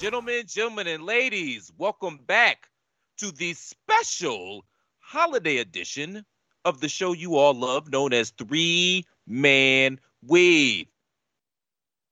Gentlemen, 0.00 0.44
gentlemen 0.46 0.86
and 0.86 1.04
ladies, 1.04 1.72
welcome 1.78 2.18
back 2.26 2.68
to 3.16 3.30
the 3.32 3.54
special 3.54 4.64
holiday 4.98 5.56
edition 5.56 6.24
of 6.66 6.80
the 6.80 6.88
show 6.88 7.12
you 7.14 7.36
all 7.36 7.54
love, 7.54 7.90
known 7.90 8.12
as 8.12 8.30
Three 8.30 9.04
Man 9.26 9.98
Weave. 10.26 10.86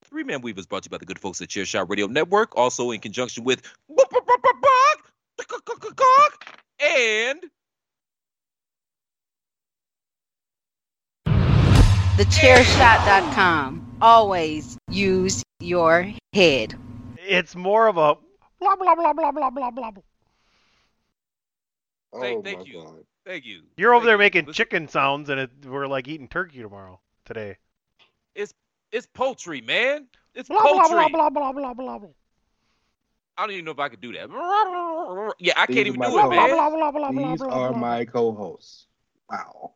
Three 0.03 0.23
Man 0.23 0.41
Weave 0.41 0.57
is 0.57 0.65
brought 0.65 0.83
to 0.83 0.87
you 0.87 0.91
by 0.91 0.97
the 0.97 1.05
good 1.05 1.19
folks 1.19 1.41
at 1.41 1.49
Chairshot 1.49 1.87
Radio 1.89 2.07
Network, 2.07 2.57
also 2.57 2.89
in 2.89 2.99
conjunction 2.99 3.43
with 3.43 3.61
and 6.79 7.43
thechairshot.com. 12.17 13.97
Always 14.01 14.77
use 14.89 15.43
your 15.59 16.11
head 16.33 16.75
it's 17.27 17.55
more 17.55 17.87
of 17.87 17.97
a 17.97 18.15
blah 18.59 18.75
blah 18.75 18.95
blah 18.95 19.13
blah 19.13 19.31
blah 19.31 19.49
blah 19.49 19.71
blah. 19.71 19.91
Oh 22.13 22.21
thank, 22.21 22.43
thank 22.43 22.67
you. 22.67 22.81
God. 22.81 23.03
Thank 23.25 23.45
you. 23.45 23.63
You're 23.77 23.93
over 23.93 24.03
thank 24.03 24.09
there 24.09 24.17
making 24.17 24.53
chicken 24.53 24.87
sounds, 24.87 25.29
and 25.29 25.39
it, 25.39 25.49
we're 25.65 25.87
like 25.87 26.07
eating 26.07 26.27
turkey 26.27 26.61
tomorrow 26.61 26.99
today. 27.25 27.57
It's 28.35 28.53
it's 28.91 29.07
poultry, 29.07 29.61
man. 29.61 30.07
It's 30.33 30.47
blah, 30.47 30.61
poultry. 30.61 30.95
Blah 30.95 31.09
blah 31.09 31.29
blah 31.29 31.51
blah 31.51 31.73
blah 31.73 31.99
blah. 31.99 32.09
I 33.37 33.41
don't 33.41 33.51
even 33.51 33.65
know 33.65 33.71
if 33.71 33.79
I 33.79 33.89
could 33.89 33.99
do 33.99 34.13
that. 34.13 34.29
Yeah, 35.39 35.53
I 35.57 35.65
can't 35.65 35.87
even 35.87 35.99
do 35.99 36.19
it, 36.19 36.29
man. 36.29 37.31
These 37.33 37.41
are 37.41 37.73
my 37.73 38.05
co-hosts. 38.05 38.87
Wow. 39.29 39.73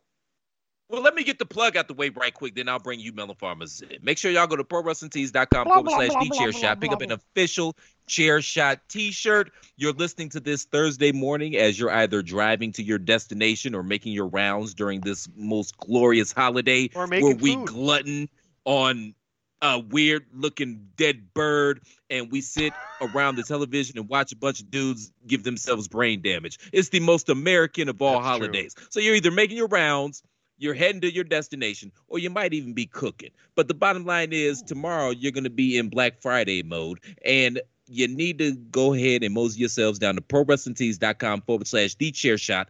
Well, 0.89 1.03
let 1.03 1.13
me 1.13 1.23
get 1.23 1.37
the 1.37 1.45
plug 1.45 1.77
out 1.77 1.87
the 1.87 1.93
way 1.93 2.09
right 2.09 2.33
quick, 2.33 2.55
then 2.55 2.67
I'll 2.67 2.79
bring 2.79 2.99
you 2.99 3.13
Melon 3.13 3.35
Farmers 3.35 3.81
in. 3.81 3.99
Make 4.01 4.17
sure 4.17 4.31
y'all 4.31 4.47
go 4.47 4.55
to 4.55 4.63
ProWrestlingTees.com 4.63 5.67
forward 5.67 5.91
slash 5.91 6.09
The 6.09 6.35
Chair 6.35 6.51
Shot. 6.51 6.81
Pick 6.81 6.91
up 6.91 7.01
an 7.01 7.11
official 7.11 7.75
Chair 8.07 8.41
Shot 8.41 8.79
t 8.89 9.11
shirt. 9.11 9.51
You're 9.77 9.93
listening 9.93 10.29
to 10.29 10.39
this 10.39 10.65
Thursday 10.65 11.11
morning 11.11 11.55
as 11.55 11.79
you're 11.79 11.91
either 11.91 12.23
driving 12.23 12.71
to 12.73 12.83
your 12.83 12.97
destination 12.97 13.75
or 13.75 13.83
making 13.83 14.13
your 14.13 14.27
rounds 14.27 14.73
during 14.73 15.01
this 15.01 15.29
most 15.35 15.77
glorious 15.77 16.31
holiday 16.31 16.89
where 16.93 17.07
we 17.35 17.53
food. 17.53 17.67
glutton 17.67 18.29
on 18.65 19.13
a 19.61 19.77
weird 19.77 20.25
looking 20.33 20.87
dead 20.95 21.33
bird 21.33 21.81
and 22.09 22.31
we 22.31 22.41
sit 22.41 22.73
around 23.01 23.35
the 23.35 23.43
television 23.43 23.97
and 23.97 24.07
watch 24.07 24.31
a 24.31 24.35
bunch 24.35 24.61
of 24.61 24.71
dudes 24.71 25.11
give 25.27 25.43
themselves 25.43 25.87
brain 25.87 26.21
damage. 26.21 26.57
It's 26.71 26.89
the 26.89 27.01
most 27.01 27.29
American 27.29 27.89
of 27.89 28.01
all 28.01 28.13
That's 28.13 28.37
true. 28.37 28.47
holidays. 28.47 28.75
So 28.89 28.99
you're 29.01 29.15
either 29.15 29.31
making 29.31 29.57
your 29.57 29.67
rounds, 29.67 30.23
you're 30.59 30.73
heading 30.75 31.01
to 31.01 31.11
your 31.13 31.23
destination, 31.23 31.91
or 32.07 32.19
you 32.19 32.29
might 32.29 32.53
even 32.53 32.73
be 32.73 32.85
cooking. 32.85 33.31
But 33.55 33.67
the 33.67 33.73
bottom 33.73 34.05
line 34.05 34.33
is 34.33 34.61
tomorrow 34.61 35.09
you're 35.09 35.31
going 35.31 35.43
to 35.45 35.49
be 35.49 35.77
in 35.77 35.89
Black 35.89 36.21
Friday 36.21 36.61
mode 36.63 36.99
and 37.25 37.59
you 37.87 38.07
need 38.07 38.37
to 38.37 38.51
go 38.55 38.93
ahead 38.93 39.23
and 39.23 39.33
mosey 39.33 39.59
yourselves 39.61 39.97
down 39.97 40.13
to 40.15 40.21
prowrestlingtees.com 40.21 41.41
forward 41.41 41.67
slash 41.67 41.95
the 41.95 42.11
chair 42.11 42.37
shot. 42.37 42.69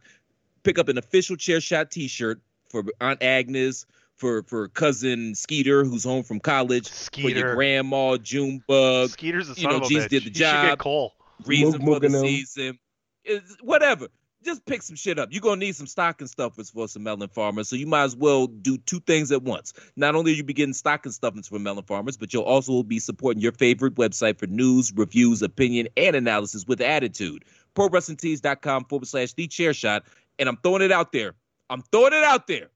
Pick 0.64 0.80
up 0.80 0.88
an 0.88 0.98
official 0.98 1.36
chair 1.36 1.60
shot 1.60 1.92
t 1.92 2.08
shirt 2.08 2.40
for 2.70 2.84
Aunt 3.02 3.22
Agnes, 3.24 3.86
for 4.18 4.44
for 4.44 4.68
cousin 4.70 5.34
Skeeter, 5.36 5.84
who's 5.84 6.04
home 6.04 6.24
from 6.24 6.40
college, 6.40 6.88
for 6.90 7.20
your 7.22 7.30
Skeeter. 7.32 7.56
grandma 7.56 8.18
Junebug, 8.18 9.10
Skeeter's 9.10 9.50
a 9.50 9.54
you 9.54 9.64
son 9.64 9.72
know, 9.72 9.78
of 9.78 9.84
a 9.84 9.88
G's 9.88 10.04
bitch. 10.06 10.10
did 10.10 10.10
the 10.10 10.18
He 10.20 10.24
should 10.26 10.34
get 10.34 10.70
job. 10.70 10.80
Cole. 10.80 11.14
reason 11.46 11.72
for 11.74 11.78
the 11.80 11.86
Mook- 11.86 12.04
Mooking 12.04 12.16
'em. 12.16 12.22
season, 12.22 12.80
It's- 13.24 13.56
whatever. 13.62 14.08
Just 14.44 14.66
pick 14.66 14.82
some 14.82 14.96
shit 14.96 15.20
up. 15.20 15.30
You're 15.32 15.42
gonna 15.42 15.58
need 15.58 15.76
some 15.76 15.88
stocking 15.88 16.28
stuffers 16.28 16.70
for 16.70 16.88
some 16.88 17.04
melon 17.04 17.28
farmers, 17.28 17.68
so 17.68 17.76
you 17.76 17.86
might 17.86 18.04
as 18.04 18.16
well 18.16 18.48
do 18.48 18.78
two 18.78 19.02
things 19.02 19.32
at 19.34 19.44
once. 19.44 19.74
Not 19.98 20.16
only 20.16 20.32
are 20.32 20.36
you 20.36 20.44
be 20.44 20.54
getting 20.54 20.74
stocking 20.74 21.12
stuffers 21.12 21.48
for 21.48 21.60
melon 21.60 21.84
farmers, 21.84 22.16
but 22.16 22.34
you'll 22.34 22.44
also 22.44 22.82
be 22.84 23.00
supporting 23.00 23.42
your 23.42 23.52
favorite 23.52 23.96
website 23.96 24.40
for 24.40 24.48
news, 24.48 24.94
reviews, 24.96 25.42
opinion, 25.42 25.90
and 25.98 26.16
analysis 26.16 26.66
with 26.66 26.80
attitude. 26.80 27.44
ProWrestlingTees.com 27.76 28.86
forward 28.86 29.08
slash 29.08 29.34
the 29.34 29.48
chair 29.48 29.74
shot. 29.74 30.04
And 30.38 30.48
I'm 30.48 30.58
throwing 30.58 30.82
it 30.82 30.92
out 30.92 31.12
there. 31.12 31.34
I'm 31.70 31.84
throwing 31.92 32.14
it 32.14 32.24
out 32.24 32.48
there. 32.48 32.70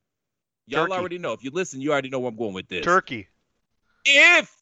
Y'all 0.68 0.83
Turkey. 0.83 0.94
already 0.94 1.18
know. 1.18 1.31
If 1.31 1.44
you 1.44 1.51
listen, 1.51 1.81
you 1.81 1.92
already 1.92 2.10
know 2.10 2.19
where 2.19 2.30
I'm 2.30 2.36
going 2.36 2.54
with 2.54 2.68
this. 2.68 2.83
Turkey. 2.83 3.27
If 4.06 4.54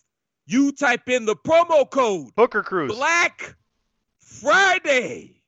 you 0.46 0.72
type 0.72 1.10
in 1.10 1.26
the 1.26 1.36
promo 1.36 1.90
code 1.90 2.30
Hooker 2.38 2.64
Cruise. 2.64 2.94
Black 2.94 3.56
Friday. 4.20 5.41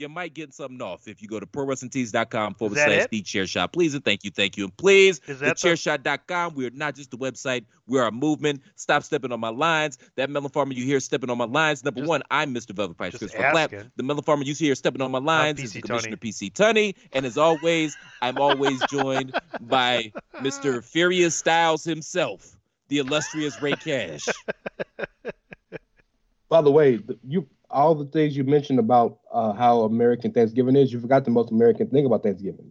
You 0.00 0.08
might 0.08 0.32
get 0.32 0.54
something 0.54 0.80
off 0.80 1.06
if 1.06 1.20
you 1.20 1.28
go 1.28 1.38
to 1.38 1.44
prowrestlingtees.com 1.44 2.54
forward 2.54 2.76
slash 2.76 2.88
it? 2.90 3.10
the 3.10 3.20
chair 3.20 3.46
shot. 3.46 3.74
Please 3.74 3.94
and 3.94 4.02
thank 4.02 4.24
you, 4.24 4.30
thank 4.30 4.56
you. 4.56 4.64
And 4.64 4.74
please, 4.78 5.20
Is 5.26 5.40
that 5.40 5.58
the- 5.58 5.68
thechairshot.com. 5.68 6.54
We 6.54 6.66
are 6.66 6.70
not 6.70 6.94
just 6.94 7.12
a 7.12 7.18
website, 7.18 7.66
we 7.86 7.98
are 7.98 8.06
a 8.06 8.10
movement. 8.12 8.62
Stop 8.76 9.02
stepping 9.02 9.30
on 9.30 9.40
my 9.40 9.50
lines. 9.50 9.98
That 10.16 10.30
melon 10.30 10.48
farmer 10.48 10.72
you 10.72 10.86
hear 10.86 11.00
stepping 11.00 11.28
on 11.28 11.36
my 11.36 11.44
lines. 11.44 11.84
Number 11.84 12.00
Just- 12.00 12.08
one, 12.08 12.22
I'm 12.30 12.54
Mr. 12.54 12.74
Velvet 12.74 12.96
Pipe, 12.96 13.12
just 13.12 13.20
Christopher 13.20 13.50
Clapp. 13.50 13.74
asking. 13.74 13.90
The 13.96 14.02
melon 14.02 14.24
farmer 14.24 14.42
you 14.44 14.54
see 14.54 14.64
here 14.64 14.74
stepping 14.74 15.02
on 15.02 15.10
my 15.10 15.18
lines 15.18 15.62
is 15.62 15.74
PC 15.74 15.82
Commissioner 15.82 16.16
PC 16.16 16.50
Tunney. 16.50 16.94
And 17.12 17.26
as 17.26 17.36
always, 17.36 17.94
I'm 18.22 18.38
always 18.38 18.80
joined 18.90 19.38
by 19.60 20.12
Mr. 20.36 20.82
Furious 20.82 21.36
Styles 21.36 21.84
himself, 21.84 22.56
the 22.88 22.98
illustrious 22.98 23.60
Ray 23.60 23.72
Cash. 23.72 24.26
By 26.48 26.62
the 26.62 26.70
way, 26.70 27.00
you 27.28 27.46
all 27.70 27.94
the 27.94 28.06
things 28.06 28.36
you 28.36 28.44
mentioned 28.44 28.78
about 28.78 29.18
uh, 29.32 29.52
how 29.52 29.82
American 29.82 30.32
Thanksgiving 30.32 30.76
is, 30.76 30.92
you 30.92 31.00
forgot 31.00 31.24
the 31.24 31.30
most 31.30 31.50
American 31.50 31.88
thing 31.88 32.06
about 32.06 32.22
Thanksgiving. 32.22 32.70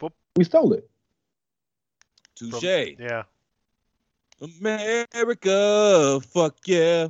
Whoop. 0.00 0.12
We 0.36 0.44
stole 0.44 0.72
it. 0.72 0.88
Touche. 2.34 2.62
Yeah. 2.98 3.22
America, 4.60 6.20
fuck 6.32 6.56
yeah. 6.66 7.08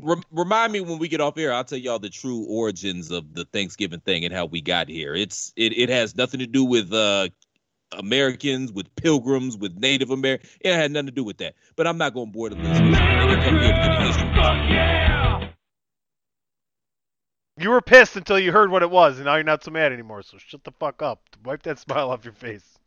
Rem- 0.00 0.22
remind 0.30 0.72
me 0.72 0.80
when 0.80 0.98
we 0.98 1.08
get 1.08 1.20
off 1.20 1.38
air. 1.38 1.52
I'll 1.52 1.64
tell 1.64 1.78
y'all 1.78 1.98
the 1.98 2.10
true 2.10 2.44
origins 2.48 3.10
of 3.10 3.34
the 3.34 3.44
Thanksgiving 3.46 4.00
thing 4.00 4.24
and 4.24 4.32
how 4.32 4.46
we 4.46 4.60
got 4.60 4.88
here. 4.88 5.14
It's 5.14 5.52
it, 5.56 5.76
it 5.76 5.88
has 5.88 6.14
nothing 6.16 6.40
to 6.40 6.46
do 6.46 6.64
with 6.64 6.92
uh, 6.92 7.28
Americans, 7.92 8.72
with 8.72 8.94
Pilgrims, 8.96 9.56
with 9.56 9.76
Native 9.78 10.10
Americans. 10.10 10.50
It 10.60 10.74
had 10.74 10.90
nothing 10.90 11.06
to 11.06 11.12
do 11.12 11.24
with 11.24 11.38
that. 11.38 11.54
But 11.76 11.86
I'm 11.86 11.98
not 11.98 12.14
going 12.14 12.26
to 12.26 12.32
bore 12.32 12.50
the 12.50 12.56
listeners. 12.56 12.98
They 12.98 12.98
can 12.98 13.42
come 13.42 13.60
here 13.60 13.72
to 13.72 13.78
get 13.78 13.98
the 13.98 14.04
history. 14.06 14.32
You 17.62 17.70
were 17.70 17.80
pissed 17.80 18.16
until 18.16 18.40
you 18.40 18.50
heard 18.50 18.70
what 18.72 18.82
it 18.82 18.90
was, 18.90 19.18
and 19.18 19.26
now 19.26 19.36
you're 19.36 19.44
not 19.44 19.62
so 19.62 19.70
mad 19.70 19.92
anymore. 19.92 20.22
So 20.22 20.36
shut 20.38 20.64
the 20.64 20.72
fuck 20.72 21.00
up. 21.00 21.20
Wipe 21.44 21.62
that 21.62 21.78
smile 21.78 22.10
off 22.10 22.24
your 22.24 22.34
face. 22.34 22.78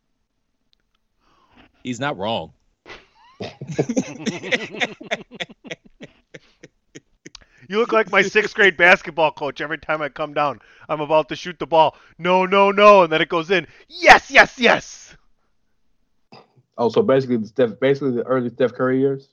He's 1.82 1.98
not 1.98 2.18
wrong. 2.18 2.52
You 7.68 7.78
look 7.78 7.92
like 7.92 8.12
my 8.12 8.22
sixth 8.22 8.54
grade 8.54 8.76
basketball 8.76 9.32
coach 9.32 9.60
every 9.60 9.78
time 9.78 10.00
I 10.00 10.08
come 10.08 10.34
down. 10.34 10.60
I'm 10.88 11.00
about 11.00 11.28
to 11.30 11.36
shoot 11.36 11.58
the 11.58 11.66
ball. 11.66 11.96
No, 12.18 12.46
no, 12.46 12.70
no, 12.70 13.02
and 13.02 13.12
then 13.12 13.20
it 13.20 13.28
goes 13.28 13.50
in. 13.50 13.66
Yes, 13.88 14.30
yes, 14.30 14.58
yes. 14.58 15.16
Oh, 16.78 16.88
so 16.88 17.02
basically, 17.02 17.38
the 17.38 17.46
Steph, 17.46 17.80
basically 17.80 18.12
the 18.12 18.22
early 18.22 18.50
Steph 18.50 18.72
Curry 18.72 19.00
years. 19.00 19.28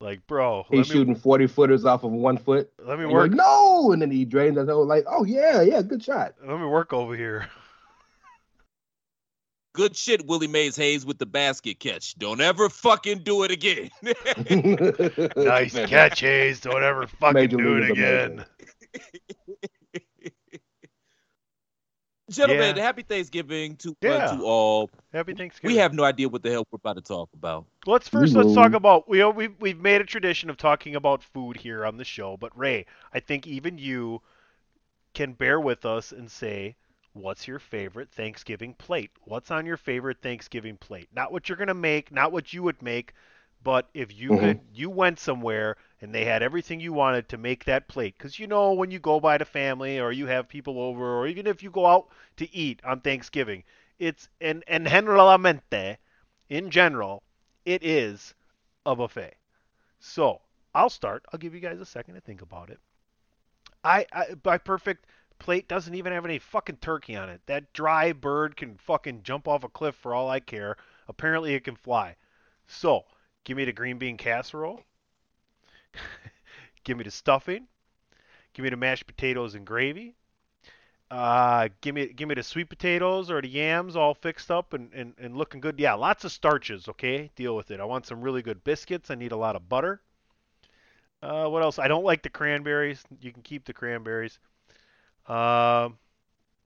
Like, 0.00 0.24
bro, 0.28 0.64
He's 0.70 0.78
let 0.78 0.88
me, 0.88 0.92
shooting 0.92 1.14
forty 1.16 1.46
footers 1.48 1.84
off 1.84 2.04
of 2.04 2.12
one 2.12 2.38
foot. 2.38 2.70
let 2.78 2.98
me 2.98 3.04
And 3.04 3.10
you're 3.12 3.20
work. 3.20 3.30
like, 3.32 3.36
no, 3.36 3.90
and 3.92 4.00
then 4.00 4.10
he 4.12 4.24
drains 4.24 4.54
that 4.56 4.68
whole 4.68 4.86
like, 4.86 5.04
oh 5.08 5.24
yeah, 5.24 5.60
yeah, 5.62 5.82
good 5.82 6.02
shot. 6.02 6.34
Let 6.46 6.58
me 6.60 6.66
work 6.66 6.92
over 6.92 7.16
here. 7.16 7.48
Good 9.74 9.94
shit, 9.94 10.26
Willie 10.26 10.48
Mays 10.48 10.74
Hayes 10.74 11.06
with 11.06 11.18
the 11.18 11.26
basket 11.26 11.78
catch. 11.78 12.18
Don't 12.18 12.40
ever 12.40 12.68
fucking 12.68 13.18
do 13.22 13.44
it 13.44 13.52
again. 13.52 13.90
Nice 15.36 15.74
catch, 15.86 16.18
Hayes. 16.20 16.58
Don't 16.58 16.82
ever 16.82 17.06
fucking 17.06 17.34
Major 17.34 17.56
do 17.58 17.76
it 17.76 17.90
again. 17.90 18.44
Amazing. 22.28 22.42
Gentlemen, 22.42 22.76
Yeah. 22.76 22.82
happy 22.82 23.02
Thanksgiving 23.02 23.76
to, 23.78 23.90
uh, 23.90 23.94
Yeah. 24.00 24.26
to 24.26 24.44
all. 24.44 24.90
Happy 25.12 25.34
Thanksgiving. 25.34 25.74
We 25.74 25.78
have 25.78 25.92
no 25.94 26.04
idea 26.04 26.28
what 26.28 26.42
the 26.42 26.50
hell 26.50 26.66
we're 26.70 26.76
about 26.76 26.94
to 26.96 27.02
talk 27.02 27.30
about. 27.34 27.66
Let's 27.86 28.08
first 28.08 28.34
We 28.34 28.40
let's 28.42 28.52
talk 28.54 28.72
about 28.74 29.08
we 29.08 29.24
we 29.24 29.48
we've 29.48 29.80
made 29.80 30.00
a 30.00 30.04
tradition 30.04 30.50
of 30.50 30.56
talking 30.56 30.94
about 30.94 31.22
food 31.22 31.56
here 31.56 31.84
on 31.84 31.96
the 31.96 32.04
show, 32.04 32.36
but 32.36 32.56
Ray, 32.56 32.86
I 33.12 33.20
think 33.20 33.46
even 33.46 33.78
you 33.78 34.22
can 35.14 35.32
bear 35.32 35.60
with 35.60 35.84
us 35.84 36.12
and 36.12 36.30
say 36.30 36.76
what's 37.12 37.46
your 37.48 37.58
favorite 37.58 38.10
Thanksgiving 38.12 38.74
plate? 38.74 39.10
What's 39.24 39.50
on 39.50 39.66
your 39.66 39.76
favorite 39.76 40.20
Thanksgiving 40.22 40.76
plate? 40.76 41.08
Not 41.12 41.32
what 41.32 41.48
you're 41.48 41.56
going 41.58 41.68
to 41.68 41.74
make, 41.74 42.12
not 42.12 42.32
what 42.32 42.52
you 42.52 42.62
would 42.62 42.82
make, 42.82 43.14
but 43.62 43.88
if 43.94 44.12
you 44.12 44.32
Mhm. 44.32 44.34
could 44.34 44.62
you 44.72 44.90
went 44.90 45.18
somewhere 45.18 45.76
and 46.00 46.14
they 46.14 46.24
had 46.24 46.42
everything 46.42 46.80
you 46.80 46.92
wanted 46.92 47.28
to 47.28 47.38
make 47.38 47.64
that 47.64 47.88
plate 47.88 48.18
cuz 48.18 48.38
you 48.38 48.46
know 48.46 48.72
when 48.72 48.90
you 48.90 48.98
go 48.98 49.20
by 49.20 49.38
the 49.38 49.44
family 49.44 49.98
or 50.00 50.12
you 50.12 50.26
have 50.26 50.48
people 50.48 50.80
over 50.80 51.18
or 51.18 51.26
even 51.26 51.46
if 51.46 51.62
you 51.62 51.70
go 51.70 51.86
out 51.86 52.08
to 52.36 52.52
eat 52.54 52.80
on 52.84 53.00
Thanksgiving, 53.00 53.64
it's 53.98 54.28
and 54.40 54.64
and 54.66 54.86
generalmente 54.86 55.98
in 56.48 56.70
general 56.70 57.22
it 57.64 57.82
is 57.84 58.34
a 58.86 58.94
buffet. 58.96 59.36
So 60.00 60.42
I'll 60.74 60.90
start. 60.90 61.24
I'll 61.32 61.38
give 61.38 61.54
you 61.54 61.60
guys 61.60 61.80
a 61.80 61.86
second 61.86 62.14
to 62.14 62.20
think 62.20 62.42
about 62.42 62.70
it. 62.70 62.80
I, 63.84 64.06
I 64.12 64.36
my 64.44 64.58
perfect 64.58 65.06
plate 65.40 65.66
doesn't 65.68 65.94
even 65.94 66.12
have 66.12 66.24
any 66.24 66.38
fucking 66.38 66.76
turkey 66.76 67.16
on 67.16 67.28
it. 67.28 67.40
That 67.46 67.72
dry 67.72 68.12
bird 68.12 68.56
can 68.56 68.76
fucking 68.78 69.22
jump 69.24 69.48
off 69.48 69.64
a 69.64 69.68
cliff 69.68 69.96
for 69.96 70.14
all 70.14 70.28
I 70.30 70.38
care. 70.40 70.76
Apparently 71.08 71.54
it 71.54 71.64
can 71.64 71.74
fly. 71.76 72.16
So 72.66 73.06
give 73.44 73.56
me 73.56 73.64
the 73.64 73.72
green 73.72 73.98
bean 73.98 74.16
casserole. 74.16 74.82
give 76.84 76.96
me 76.96 77.04
the 77.04 77.10
stuffing. 77.10 77.66
Give 78.54 78.64
me 78.64 78.70
the 78.70 78.76
mashed 78.76 79.06
potatoes 79.06 79.54
and 79.54 79.66
gravy. 79.66 80.14
Uh, 81.10 81.68
give 81.80 81.94
me 81.94 82.12
give 82.12 82.28
me 82.28 82.34
the 82.34 82.42
sweet 82.42 82.68
potatoes 82.68 83.30
or 83.30 83.40
the 83.40 83.48
yams 83.48 83.96
all 83.96 84.12
fixed 84.12 84.50
up 84.50 84.74
and, 84.74 84.92
and, 84.92 85.14
and 85.18 85.36
looking 85.36 85.60
good. 85.60 85.80
Yeah, 85.80 85.94
lots 85.94 86.24
of 86.24 86.32
starches, 86.32 86.88
okay? 86.88 87.30
Deal 87.34 87.56
with 87.56 87.70
it. 87.70 87.80
I 87.80 87.84
want 87.84 88.06
some 88.06 88.20
really 88.20 88.42
good 88.42 88.62
biscuits. 88.62 89.10
I 89.10 89.14
need 89.14 89.32
a 89.32 89.36
lot 89.36 89.56
of 89.56 89.68
butter. 89.68 90.02
Uh, 91.22 91.48
what 91.48 91.62
else? 91.62 91.78
I 91.78 91.88
don't 91.88 92.04
like 92.04 92.22
the 92.22 92.28
cranberries. 92.28 93.02
You 93.20 93.32
can 93.32 93.42
keep 93.42 93.64
the 93.64 93.72
cranberries. 93.72 94.38
Um, 95.26 95.98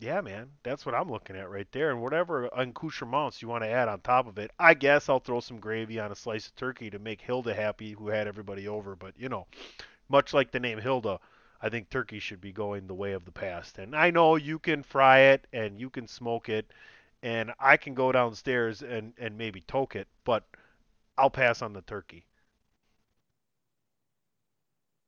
yeah, 0.03 0.21
man, 0.21 0.51
that's 0.65 0.85
what 0.85 0.95
I'm 0.97 1.11
looking 1.11 1.37
at 1.37 1.51
right 1.51 1.71
there. 1.73 1.91
And 1.93 2.03
whatever 2.03 2.47
accoutrements 2.47 3.41
you 3.43 3.49
want 3.49 3.65
to 3.65 3.71
add 3.71 3.89
on 3.89 4.01
top 4.01 4.27
of 4.27 4.39
it, 4.39 4.51
I 4.59 4.75
guess 4.75 5.09
I'll 5.09 5.21
throw 5.21 5.41
some 5.41 5.61
gravy 5.61 6.01
on 6.01 6.13
a 6.13 6.17
slice 6.17 6.49
of 6.49 6.57
turkey 6.57 6.91
to 6.91 6.99
make 6.99 7.21
Hilda 7.21 7.55
happy, 7.55 7.93
who 7.93 8.09
had 8.09 8.27
everybody 8.29 8.69
over. 8.69 8.97
But 8.97 9.15
you 9.19 9.29
know, 9.29 9.47
much 10.09 10.35
like 10.35 10.51
the 10.53 10.61
name 10.61 10.79
Hilda, 10.79 11.21
I 11.63 11.69
think 11.71 11.91
turkey 11.91 12.19
should 12.21 12.41
be 12.41 12.53
going 12.53 12.87
the 12.89 12.95
way 12.95 13.13
of 13.13 13.25
the 13.25 13.33
past. 13.33 13.79
And 13.79 13.95
I 13.97 14.11
know 14.11 14.37
you 14.37 14.59
can 14.59 14.83
fry 14.83 15.21
it 15.21 15.47
and 15.53 15.81
you 15.81 15.91
can 15.91 16.09
smoke 16.09 16.49
it, 16.49 16.73
and 17.23 17.53
I 17.61 17.77
can 17.77 17.95
go 17.95 18.13
downstairs 18.13 18.83
and 18.83 19.15
and 19.19 19.39
maybe 19.39 19.63
toke 19.63 19.97
it, 19.97 20.09
but 20.25 20.45
I'll 21.19 21.31
pass 21.31 21.63
on 21.63 21.73
the 21.75 21.83
turkey. 21.83 22.27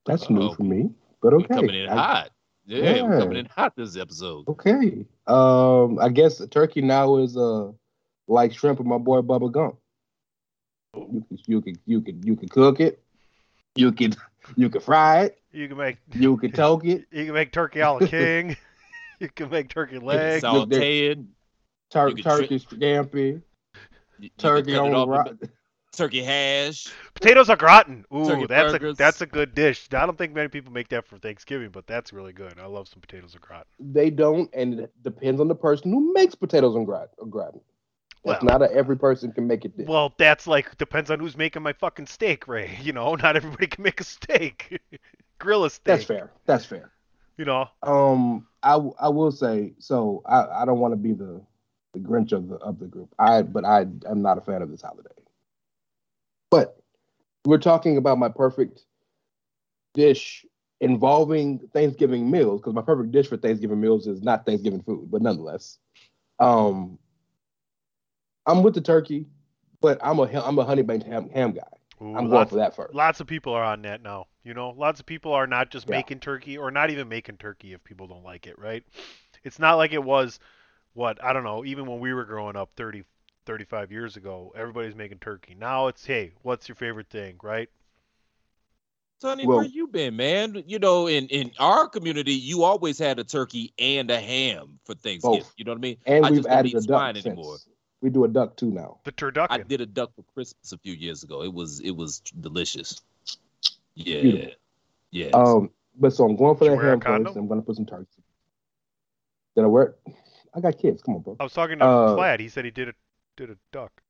That's 0.06 0.30
new 0.30 0.48
Uh-oh. 0.48 0.56
for 0.56 0.64
me, 0.64 0.94
but 1.20 1.34
We 1.36 1.44
okay. 1.44 1.54
coming 1.54 1.74
in 1.76 1.90
I- 1.90 1.98
hot. 1.98 2.32
Yeah, 2.66 3.02
we're 3.02 3.18
coming 3.18 3.37
in 3.38 3.47
hot 3.47 3.75
this 3.76 3.97
episode. 3.97 4.49
Okay. 4.49 5.04
Um, 5.26 5.99
I 5.99 6.09
guess 6.09 6.44
turkey 6.49 6.80
now 6.83 7.16
is 7.18 7.37
uh 7.37 7.73
like 8.26 8.52
shrimp 8.54 8.78
with 8.78 8.87
my 8.88 8.99
boy 8.99 9.21
Bubba 9.21 9.50
Gump. 9.52 9.76
You 10.97 11.25
can 11.28 11.38
you 11.47 11.61
can 11.61 11.78
you 11.87 12.00
can 12.00 12.23
you 12.23 12.37
can 12.37 12.49
cook 12.49 12.80
it. 12.80 13.02
You 13.75 13.92
can 13.92 14.14
you 14.56 14.71
can 14.71 14.80
fry 14.80 15.25
it. 15.25 15.38
You 15.52 15.68
can 15.68 15.76
make 15.76 15.99
You 16.14 16.37
can 16.37 16.52
toke 16.52 16.85
it. 16.85 17.06
you 17.12 17.26
can 17.26 17.35
make 17.35 17.52
turkey 17.52 17.80
a 17.80 17.90
la 17.92 17.99
king. 18.06 18.56
you 19.21 19.28
can 19.28 19.50
make 19.50 19.68
turkey 19.68 19.99
leg. 19.99 20.42
Look, 20.42 20.71
there- 20.71 20.80
Sauteed. 20.80 21.26
Tur- 21.90 22.09
You 22.09 22.14
can 22.14 22.25
tri- 22.25 22.37
turkey 22.40 22.59
scampi. 22.61 23.16
You- 23.16 23.42
you 24.18 24.30
Turkey 24.38 24.73
cut 24.73 24.87
it 24.87 24.92
on 24.92 24.94
off 24.94 25.09
rock. 25.09 25.26
in- 25.28 25.49
turkey 25.96 26.22
hash. 26.22 26.88
Potatoes 27.14 27.48
au 27.50 27.56
gratin. 27.56 28.04
Ooh, 28.14 28.26
Turkey 28.26 28.46
that's 28.46 28.74
a 28.74 28.92
that's 28.94 29.20
a 29.20 29.26
good 29.26 29.54
dish. 29.54 29.88
I 29.92 30.06
don't 30.06 30.18
think 30.18 30.34
many 30.34 30.48
people 30.48 30.72
make 30.72 30.88
that 30.88 31.06
for 31.06 31.18
Thanksgiving, 31.18 31.70
but 31.70 31.86
that's 31.86 32.12
really 32.12 32.32
good. 32.32 32.58
I 32.58 32.66
love 32.66 32.88
some 32.88 33.00
potatoes 33.00 33.34
au 33.34 33.38
gratin. 33.40 33.66
They 33.80 34.10
don't, 34.10 34.50
and 34.54 34.80
it 34.80 34.92
depends 35.02 35.40
on 35.40 35.48
the 35.48 35.54
person 35.54 35.92
who 35.92 36.12
makes 36.12 36.34
potatoes 36.34 36.74
and 36.76 36.86
gratin. 36.86 37.08
Or 37.18 37.26
gratin. 37.26 37.60
That's 38.24 38.42
Well- 38.42 38.58
not 38.58 38.70
a, 38.70 38.74
every 38.74 38.96
person 38.96 39.32
can 39.32 39.46
make 39.46 39.64
it. 39.64 39.76
Dish. 39.76 39.86
Well, 39.86 40.14
that's 40.18 40.46
like 40.46 40.76
depends 40.78 41.10
on 41.10 41.20
who's 41.20 41.36
making 41.36 41.62
my 41.62 41.72
fucking 41.74 42.06
steak, 42.06 42.48
Ray. 42.48 42.78
You 42.82 42.92
know, 42.92 43.14
not 43.14 43.36
everybody 43.36 43.66
can 43.66 43.82
make 43.84 44.00
a 44.00 44.04
steak. 44.04 44.80
Grill 45.38 45.64
a 45.64 45.70
steak. 45.70 45.84
That's 45.84 46.04
fair. 46.04 46.30
That's 46.46 46.64
fair. 46.64 46.90
You 47.36 47.44
know, 47.44 47.68
Um, 47.82 48.46
I 48.62 48.74
I 49.00 49.08
will 49.08 49.32
say 49.32 49.74
so. 49.78 50.22
I, 50.26 50.62
I 50.62 50.64
don't 50.64 50.78
want 50.78 50.92
to 50.92 50.96
be 50.96 51.12
the 51.12 51.40
the 51.92 51.98
Grinch 51.98 52.32
of 52.32 52.48
the 52.48 52.56
of 52.56 52.78
the 52.78 52.86
group. 52.86 53.12
I 53.18 53.42
but 53.42 53.64
I 53.64 53.80
am 54.08 54.22
not 54.22 54.38
a 54.38 54.40
fan 54.40 54.62
of 54.62 54.70
this 54.70 54.82
holiday. 54.82 55.10
But 56.54 56.80
we're 57.44 57.58
talking 57.58 57.96
about 57.96 58.18
my 58.18 58.28
perfect 58.28 58.84
dish 59.94 60.46
involving 60.80 61.58
Thanksgiving 61.73 62.30
meals 62.30 62.61
because 62.61 62.75
my 62.75 62.82
perfect 62.82 63.11
dish 63.11 63.26
for 63.26 63.37
Thanksgiving 63.37 63.80
meals 63.80 64.06
is 64.06 64.23
not 64.23 64.46
Thanksgiving 64.46 64.82
food, 64.82 65.11
but 65.11 65.20
nonetheless, 65.20 65.78
um, 66.38 66.99
I'm 68.46 68.62
with 68.62 68.75
the 68.75 68.80
turkey, 68.80 69.26
but 69.80 69.99
I'm 70.02 70.18
a 70.20 70.23
I'm 70.23 70.58
a 70.58 70.64
honey 70.64 70.82
baked 70.82 71.04
ham, 71.04 71.28
ham 71.30 71.52
guy. 71.52 71.62
Ooh, 72.02 72.16
I'm 72.16 72.28
going 72.28 72.46
for 72.46 72.56
that 72.56 72.76
first. 72.76 72.94
lots 72.94 73.20
of 73.20 73.26
people 73.26 73.52
are 73.52 73.64
on 73.64 73.82
that 73.82 74.02
now. 74.02 74.26
You 74.44 74.54
know, 74.54 74.70
lots 74.70 75.00
of 75.00 75.06
people 75.06 75.32
are 75.32 75.46
not 75.46 75.70
just 75.70 75.88
Yeah. 75.88 75.96
making 75.96 76.20
turkey 76.20 76.56
or 76.56 76.70
not 76.70 76.90
even 76.90 77.08
making 77.08 77.38
turkey 77.38 77.73
if 77.73 77.82
people 77.82 78.06
don't 78.06 78.25
like 78.25 78.46
it, 78.46 78.58
right? 78.58 78.84
It's 79.42 79.58
not 79.58 79.75
like 79.75 79.92
it 79.92 80.02
was 80.02 80.38
what, 80.94 81.23
I 81.23 81.32
don't 81.32 81.44
know, 81.44 81.64
even 81.64 81.87
when 81.87 82.00
we 82.00 82.12
were 82.14 82.25
growing 82.25 82.56
up 82.56 82.70
30 82.76 83.04
35 83.46 83.92
years 83.92 84.16
ago, 84.16 84.52
everybody's 84.56 84.94
making 84.94 85.18
turkey. 85.18 85.54
Now 85.58 85.88
it's, 85.88 86.04
hey, 86.04 86.32
what's 86.42 86.68
your 86.68 86.76
favorite 86.76 87.08
thing, 87.10 87.36
right? 87.42 87.68
Sonny, 89.20 89.46
Well- 89.46 89.58
where 89.58 89.66
you 89.66 89.86
been, 89.86 90.16
man? 90.16 90.62
You 90.66 90.78
know, 90.78 91.06
in 91.06 91.26
in 91.28 91.52
our 91.58 91.88
community, 91.88 92.32
you 92.34 92.62
always 92.64 92.98
had 92.98 93.18
a 93.18 93.24
turkey 93.24 93.72
and 93.78 94.10
a 94.10 94.20
ham 94.20 94.78
for 94.84 94.94
Thanksgiving. 94.94 95.40
Both. 95.40 95.54
You 95.56 95.64
know 95.64 95.72
what 95.72 95.78
I 95.78 95.80
mean? 95.80 95.96
And 96.06 96.26
I 96.26 96.30
we've 96.30 96.38
just 96.40 96.48
don't 96.48 96.58
added 96.58 96.68
eat 96.70 96.74
a 96.74 96.80
duck 96.80 96.86
swine 96.88 97.14
since. 97.14 97.26
anymore. 97.26 97.56
We 98.02 98.10
do 98.10 98.24
a 98.24 98.28
duck 98.28 98.56
too 98.56 98.70
now. 98.70 98.98
The 99.04 99.12
turduck. 99.12 99.46
I 99.50 99.58
did 99.58 99.80
a 99.80 99.86
duck 99.86 100.10
for 100.14 100.22
Christmas 100.34 100.72
a 100.72 100.78
few 100.78 100.92
years 100.92 101.22
ago. 101.22 101.42
It 101.42 101.52
was 101.54 101.80
it 101.80 101.92
was 101.92 102.20
delicious. 102.40 103.00
Yeah, 103.94 104.20
Beautiful. 104.20 104.50
yeah. 105.12 105.28
Um, 105.28 105.70
but 105.96 106.12
so 106.12 106.24
I'm 106.24 106.36
going 106.36 106.56
for 106.56 106.64
Did 106.64 106.72
that 106.72 106.74
you 106.74 106.78
wear 106.80 106.86
a 106.88 106.90
ham 106.90 107.00
condom? 107.00 107.24
first. 107.26 107.36
I'm 107.38 107.48
gonna 107.48 107.62
put 107.62 107.76
some 107.76 107.86
turkey. 107.86 108.08
Did 109.56 109.64
I 109.64 109.68
wear 109.68 109.82
it? 109.84 110.14
I 110.54 110.60
got 110.60 110.76
kids. 110.76 111.00
Come 111.02 111.14
on, 111.14 111.20
bro. 111.22 111.36
I 111.40 111.44
was 111.44 111.52
talking 111.52 111.78
to 111.78 111.84
Uh, 111.84 112.14
Plaid. 112.16 112.40
He 112.40 112.48
said 112.48 112.64
he 112.64 112.70
did 112.72 112.88
a 112.88 112.94
did 113.36 113.50
a 113.50 113.56
duck. 113.72 114.02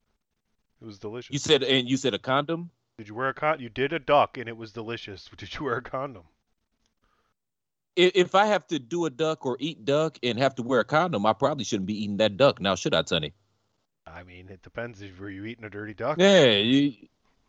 It 0.81 0.87
was 0.87 0.99
delicious. 0.99 1.33
you 1.33 1.39
said 1.39 1.63
and 1.63 1.89
you 1.89 1.97
said 1.97 2.15
a 2.15 2.19
condom. 2.19 2.71
Did 2.99 3.09
you 3.09 3.15
wear 3.15 3.29
a 3.29 3.35
con? 3.35 3.61
You 3.61 3.69
did 3.69 3.93
a 3.93 3.99
duck 3.99 4.39
and 4.39 4.49
it 4.49 4.57
was 4.57 4.73
delicious. 4.73 5.29
Did 5.37 5.55
you 5.55 5.65
wear 5.65 5.77
a 5.77 5.83
condom? 5.83 6.25
If 7.97 8.35
I 8.35 8.47
have 8.47 8.67
to 8.69 8.81
do 8.81 9.05
a 9.07 9.11
duck 9.11 9.47
or 9.47 9.57
eat 9.61 9.85
duck 9.85 10.19
and 10.23 10.37
have 10.39 10.57
to 10.57 10.63
wear 10.63 10.81
a 10.81 10.85
condom, 10.85 11.25
I 11.27 11.33
probably 11.33 11.65
shouldn't 11.65 11.87
be 11.87 12.03
eating 12.03 12.17
that 12.17 12.37
duck. 12.37 12.61
Now, 12.61 12.75
should 12.75 12.93
I, 12.93 13.05
Sonny? 13.05 13.33
I 14.05 14.25
mean, 14.25 14.49
it 14.49 14.63
depends. 14.63 15.01
If 15.01 15.19
were 15.21 15.31
you 15.31 15.45
eating 15.45 15.65
a 15.65 15.71
dirty 15.71 15.95
duck? 15.95 16.19
Yeah, 16.19 16.51
you, 16.51 16.93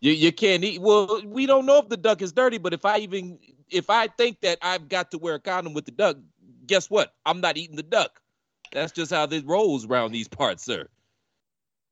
you 0.02 0.12
you 0.12 0.32
can't 0.32 0.64
eat. 0.64 0.82
Well, 0.82 1.24
we 1.26 1.48
don't 1.48 1.66
know 1.66 1.80
if 1.80 1.90
the 1.90 1.98
duck 1.98 2.22
is 2.22 2.32
dirty, 2.32 2.60
but 2.60 2.74
if 2.74 2.86
I 2.86 3.00
even 3.00 3.40
if 3.72 3.90
I 3.90 4.08
think 4.08 4.42
that 4.42 4.60
I've 4.62 4.88
got 4.88 5.10
to 5.12 5.18
wear 5.18 5.36
a 5.36 5.40
condom 5.40 5.74
with 5.74 5.86
the 5.86 5.92
duck, 5.92 6.18
guess 6.68 6.92
what? 6.92 7.14
I'm 7.26 7.42
not 7.42 7.58
eating 7.58 7.76
the 7.76 7.84
duck. 7.84 8.22
That's 8.72 8.92
just 8.92 9.12
how 9.12 9.26
this 9.26 9.44
rolls 9.44 9.86
around 9.86 10.12
these 10.12 10.28
parts, 10.28 10.64
sir. 10.64 10.88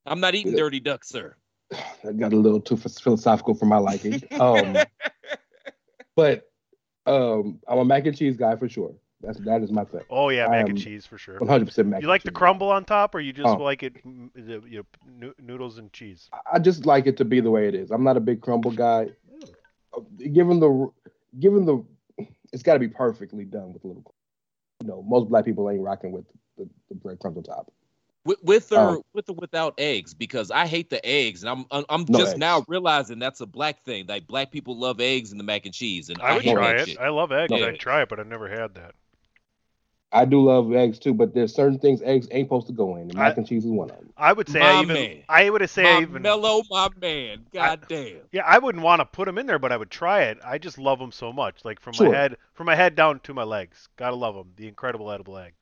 I'm 0.05 0.19
not 0.19 0.35
eating 0.35 0.55
dirty 0.55 0.79
duck, 0.79 1.03
sir. 1.03 1.35
I 2.07 2.11
got 2.11 2.33
a 2.33 2.37
little 2.37 2.59
too 2.59 2.77
philosophical 2.77 3.55
for 3.55 3.65
my 3.65 3.77
liking. 3.77 4.21
Um, 4.39 4.77
but 6.15 6.49
um, 7.05 7.59
I'm 7.67 7.79
a 7.79 7.85
mac 7.85 8.05
and 8.05 8.15
cheese 8.17 8.37
guy 8.37 8.55
for 8.55 8.69
sure. 8.69 8.93
That's 9.21 9.39
that 9.39 9.61
is 9.61 9.71
my 9.71 9.85
thing. 9.85 10.01
Oh 10.09 10.29
yeah, 10.29 10.47
I 10.47 10.49
mac 10.49 10.69
and 10.69 10.77
cheese 10.77 11.05
for 11.05 11.17
sure. 11.17 11.39
100 11.39 11.65
percent 11.65 11.87
mac. 11.87 12.01
You 12.01 12.07
and 12.07 12.09
like 12.09 12.23
the 12.23 12.31
cheese. 12.31 12.35
crumble 12.35 12.69
on 12.69 12.83
top, 12.83 13.15
or 13.15 13.21
you 13.21 13.31
just 13.31 13.47
Oh. 13.47 13.55
like 13.55 13.81
it, 13.81 14.05
mm, 14.05 14.29
the, 14.35 14.61
you 14.67 14.85
know, 15.05 15.33
noodles 15.41 15.77
and 15.77 15.91
cheese? 15.93 16.29
I 16.51 16.59
just 16.59 16.85
like 16.85 17.07
it 17.07 17.15
to 17.17 17.25
be 17.25 17.39
the 17.39 17.49
way 17.49 17.69
it 17.69 17.73
is. 17.75 17.89
I'm 17.89 18.03
not 18.03 18.17
a 18.17 18.19
big 18.19 18.41
crumble 18.41 18.71
guy. 18.71 19.07
Uh, 19.95 20.01
Given 20.33 20.59
the 20.59 20.91
given 21.39 21.65
the, 21.65 21.85
it's 22.51 22.63
got 22.63 22.73
to 22.73 22.79
be 22.79 22.89
perfectly 22.89 23.45
done 23.45 23.71
with 23.73 23.83
a 23.85 23.87
little. 23.87 24.13
You 24.81 24.89
know, 24.89 25.01
most 25.03 25.29
black 25.29 25.45
people 25.45 25.69
ain't 25.69 25.81
rocking 25.81 26.11
with 26.11 26.25
the, 26.57 26.67
the 26.89 26.95
breadcrumbs 26.95 27.37
on 27.37 27.43
top. 27.43 27.71
With, 28.25 28.41
with 28.43 28.71
or 28.71 28.97
Oh. 28.97 29.05
with 29.13 29.29
or 29.29 29.35
without 29.35 29.73
eggs, 29.77 30.13
because 30.13 30.49
I 30.51 30.65
hate 30.67 30.89
the 30.89 31.05
eggs, 31.05 31.43
and 31.43 31.49
I'm 31.49 31.65
I'm, 31.71 31.85
I'm 31.89 32.05
No 32.09 32.19
just 32.19 32.31
eggs. 32.31 32.39
now 32.39 32.63
realizing 32.67 33.19
that's 33.19 33.41
a 33.41 33.45
black 33.45 33.83
thing. 33.83 34.05
Like 34.07 34.27
black 34.27 34.51
people 34.51 34.77
love 34.77 34.99
eggs 35.01 35.31
in 35.31 35.37
the 35.37 35.43
mac 35.43 35.65
and 35.65 35.73
cheese, 35.73 36.09
and 36.09 36.21
I, 36.21 36.27
I 36.29 36.33
would 36.35 36.43
hate 36.43 36.53
try 36.53 36.71
it. 36.73 36.87
shit. 36.89 36.99
I 36.99 37.09
love 37.09 37.31
eggs. 37.31 37.51
No. 37.51 37.57
I'd 37.65 37.79
try 37.79 38.01
it, 38.01 38.09
but 38.09 38.19
I've 38.19 38.27
never 38.27 38.47
had 38.47 38.75
that. 38.75 38.95
I 40.15 40.25
do 40.25 40.43
love 40.43 40.71
eggs 40.73 40.99
too, 40.99 41.11
but 41.15 41.33
there's 41.33 41.55
certain 41.55 41.79
things 41.79 41.99
eggs 42.03 42.27
ain't 42.29 42.45
supposed 42.45 42.67
to 42.67 42.73
go 42.73 42.97
in. 42.97 43.09
And 43.09 43.19
I- 43.19 43.29
mac 43.29 43.37
and 43.37 43.47
cheese 43.47 43.65
is 43.65 43.71
one 43.71 43.89
of 43.89 43.95
them. 43.97 44.13
I 44.15 44.31
would 44.31 44.47
say 44.47 44.59
My 44.59 44.67
I 44.73 44.81
even. 44.83 44.93
man. 44.93 45.23
I 45.27 45.49
would 45.49 45.67
say 45.67 45.81
my 45.83 46.01
even. 46.03 46.21
mellow, 46.21 46.61
my 46.69 46.87
man. 47.01 47.47
God 47.51 47.85
damn. 47.89 48.17
Yeah, 48.31 48.43
I 48.45 48.59
wouldn't 48.59 48.83
want 48.83 48.99
to 48.99 49.05
put 49.05 49.25
them 49.25 49.39
in 49.39 49.47
there, 49.47 49.57
but 49.57 49.71
I 49.71 49.77
would 49.77 49.89
try 49.89 50.21
it. 50.25 50.37
I 50.45 50.59
just 50.59 50.77
love 50.77 50.99
them 50.99 51.11
so 51.11 51.33
much, 51.33 51.65
like 51.65 51.79
from 51.79 51.93
Sure. 51.93 52.11
my 52.11 52.15
head, 52.15 52.37
from 52.53 52.67
my 52.67 52.75
head 52.75 52.95
down 52.95 53.21
to 53.21 53.33
my 53.33 53.41
legs. 53.43 53.89
Gotta 53.97 54.15
love 54.15 54.35
them. 54.35 54.51
The 54.55 54.67
incredible 54.67 55.11
edible 55.11 55.35
egg. 55.39 55.53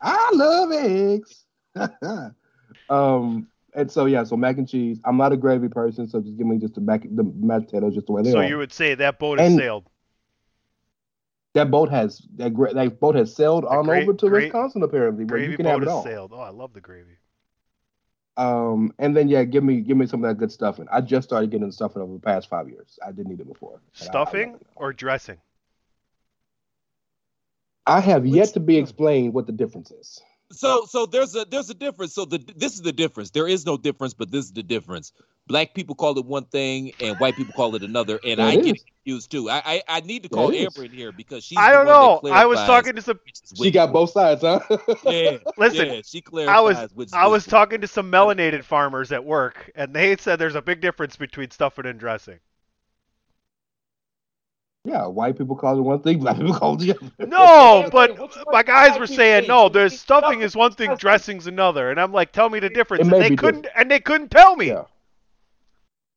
I 0.00 0.30
love 0.34 0.70
eggs. 0.70 1.44
um, 2.90 3.46
and 3.74 3.90
so 3.90 4.06
yeah, 4.06 4.24
so 4.24 4.36
mac 4.36 4.58
and 4.58 4.68
cheese. 4.68 5.00
I'm 5.04 5.16
not 5.16 5.32
a 5.32 5.36
gravy 5.36 5.68
person, 5.68 6.08
so 6.08 6.20
just 6.20 6.36
give 6.36 6.46
me 6.46 6.58
just 6.58 6.74
the 6.74 6.80
mac, 6.80 7.02
the 7.02 7.22
mashed 7.36 7.66
potatoes, 7.66 7.94
just 7.94 8.06
the 8.06 8.12
way 8.12 8.22
they 8.22 8.32
So 8.32 8.38
are. 8.38 8.42
So 8.44 8.48
you 8.48 8.58
would 8.58 8.72
say 8.72 8.94
that 8.96 9.18
boat 9.18 9.38
has 9.38 9.50
And- 9.50 9.58
sailed. 9.60 9.84
That 11.54 11.68
boat 11.68 11.90
has 11.90 12.22
that 12.36 12.54
gra- 12.54 12.72
that 12.74 13.00
boat 13.00 13.16
has 13.16 13.34
sailed 13.34 13.64
on 13.64 13.84
gra- 13.86 14.02
over 14.02 14.12
to 14.14 14.28
gra- 14.28 14.42
Wisconsin 14.42 14.84
apparently, 14.84 15.24
where 15.24 15.38
you 15.40 15.56
can 15.56 15.64
boat 15.64 15.70
have 15.70 15.82
it 15.82 15.86
has 15.86 15.92
all. 15.94 16.04
sailed. 16.04 16.30
Oh, 16.32 16.38
I 16.38 16.50
love 16.50 16.72
the 16.74 16.80
gravy. 16.80 17.16
Um, 18.36 18.94
and 19.00 19.16
then 19.16 19.28
yeah, 19.28 19.42
give 19.42 19.64
me 19.64 19.80
give 19.80 19.96
me 19.96 20.06
some 20.06 20.22
of 20.24 20.30
that 20.30 20.38
good 20.38 20.52
stuffing. 20.52 20.86
I 20.92 21.00
just 21.00 21.26
started 21.28 21.50
getting 21.50 21.66
the 21.66 21.72
stuffing 21.72 22.02
over 22.02 22.12
the 22.12 22.20
past 22.20 22.48
five 22.48 22.68
years. 22.68 23.00
I 23.04 23.10
didn't 23.10 23.32
eat 23.32 23.40
it 23.40 23.48
before. 23.48 23.80
but 23.98 24.00
I- 24.00 24.04
I 24.04 24.06
Stuffing 24.10 24.54
it 24.54 24.66
or 24.76 24.92
dressing? 24.92 25.38
I 27.84 27.98
have 27.98 28.22
Which- 28.22 28.32
yet 28.32 28.48
to 28.50 28.60
be 28.60 28.76
explained 28.76 29.34
what 29.34 29.46
the 29.46 29.52
difference 29.52 29.90
is. 29.90 30.22
So 30.52 30.84
so 30.86 31.06
there's 31.06 31.34
a 31.36 31.44
there's 31.44 31.70
a 31.70 31.74
difference. 31.74 32.14
So 32.14 32.24
the 32.24 32.38
this 32.56 32.74
is 32.74 32.82
the 32.82 32.92
difference. 32.92 33.30
There 33.30 33.46
is 33.48 33.64
no 33.64 33.76
difference, 33.76 34.14
but 34.14 34.30
this 34.30 34.44
is 34.44 34.52
the 34.52 34.62
difference. 34.62 35.12
Black 35.46 35.74
people 35.74 35.94
call 35.94 36.18
it 36.18 36.24
one 36.24 36.44
thing 36.44 36.92
and 37.00 37.18
white 37.18 37.36
people 37.36 37.52
call 37.54 37.74
it 37.76 37.82
another, 37.82 38.18
and 38.24 38.40
Yeah, 38.40 38.46
I 38.46 38.56
it 38.56 38.64
get 38.64 38.78
confused 38.86 39.30
too. 39.30 39.48
I 39.48 39.62
I, 39.64 39.82
I 39.88 40.00
need 40.00 40.24
to 40.24 40.28
call 40.28 40.50
it 40.50 40.56
is. 40.56 40.66
Amber 40.66 40.84
in 40.84 40.92
here 40.92 41.12
because 41.12 41.44
she. 41.44 41.56
I 41.56 41.70
don't 41.70 41.86
know. 41.86 42.20
I 42.24 42.46
was 42.46 42.58
talking 42.60 42.96
to 42.96 43.02
some. 43.02 43.20
She 43.56 43.70
got 43.70 43.92
both 43.92 44.10
sides, 44.10 44.42
huh? 44.42 44.60
Yeah, 45.04 45.38
Listen, 45.56 45.86
yeah, 45.86 46.00
she 46.04 46.22
I 46.46 46.60
was 46.60 46.76
which 46.94 47.12
I 47.12 47.28
was 47.28 47.46
talking 47.46 47.80
to 47.80 47.86
some 47.86 48.10
melanated 48.10 48.64
farmers 48.64 49.12
at 49.12 49.24
work, 49.24 49.70
and 49.74 49.94
they 49.94 50.16
said 50.16 50.36
there's 50.38 50.56
a 50.56 50.62
big 50.62 50.80
difference 50.80 51.16
between 51.16 51.50
stuffing 51.50 51.86
and 51.86 51.98
dressing. 51.98 52.38
Yeah, 54.84 55.06
white 55.06 55.36
people 55.36 55.56
call 55.56 55.78
it 55.78 55.82
one 55.82 56.00
thing, 56.00 56.18
black 56.20 56.36
people 56.36 56.54
call 56.54 56.74
it 56.74 56.78
the 56.80 56.96
other. 56.96 57.26
No, 57.26 57.88
but 57.90 58.18
my 58.50 58.62
guys 58.62 58.98
were 58.98 59.06
saying 59.06 59.46
no. 59.46 59.68
There's 59.68 59.98
stuffing 59.98 60.40
is 60.42 60.56
one 60.56 60.72
thing, 60.72 60.94
dressing's 60.96 61.46
another, 61.46 61.90
and 61.90 62.00
I'm 62.00 62.12
like, 62.12 62.32
tell 62.32 62.48
me 62.48 62.60
the 62.60 62.70
difference. 62.70 63.02
And 63.02 63.12
they 63.12 63.36
couldn't, 63.36 63.66
and 63.76 63.90
they 63.90 64.00
couldn't 64.00 64.30
tell 64.30 64.56
me. 64.56 64.68
Yeah. 64.68 64.84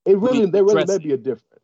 It 0.05 0.17
really, 0.17 0.45
there 0.45 0.63
really 0.63 0.85
may 0.85 0.97
be 0.97 1.13
a 1.13 1.17
difference. 1.17 1.63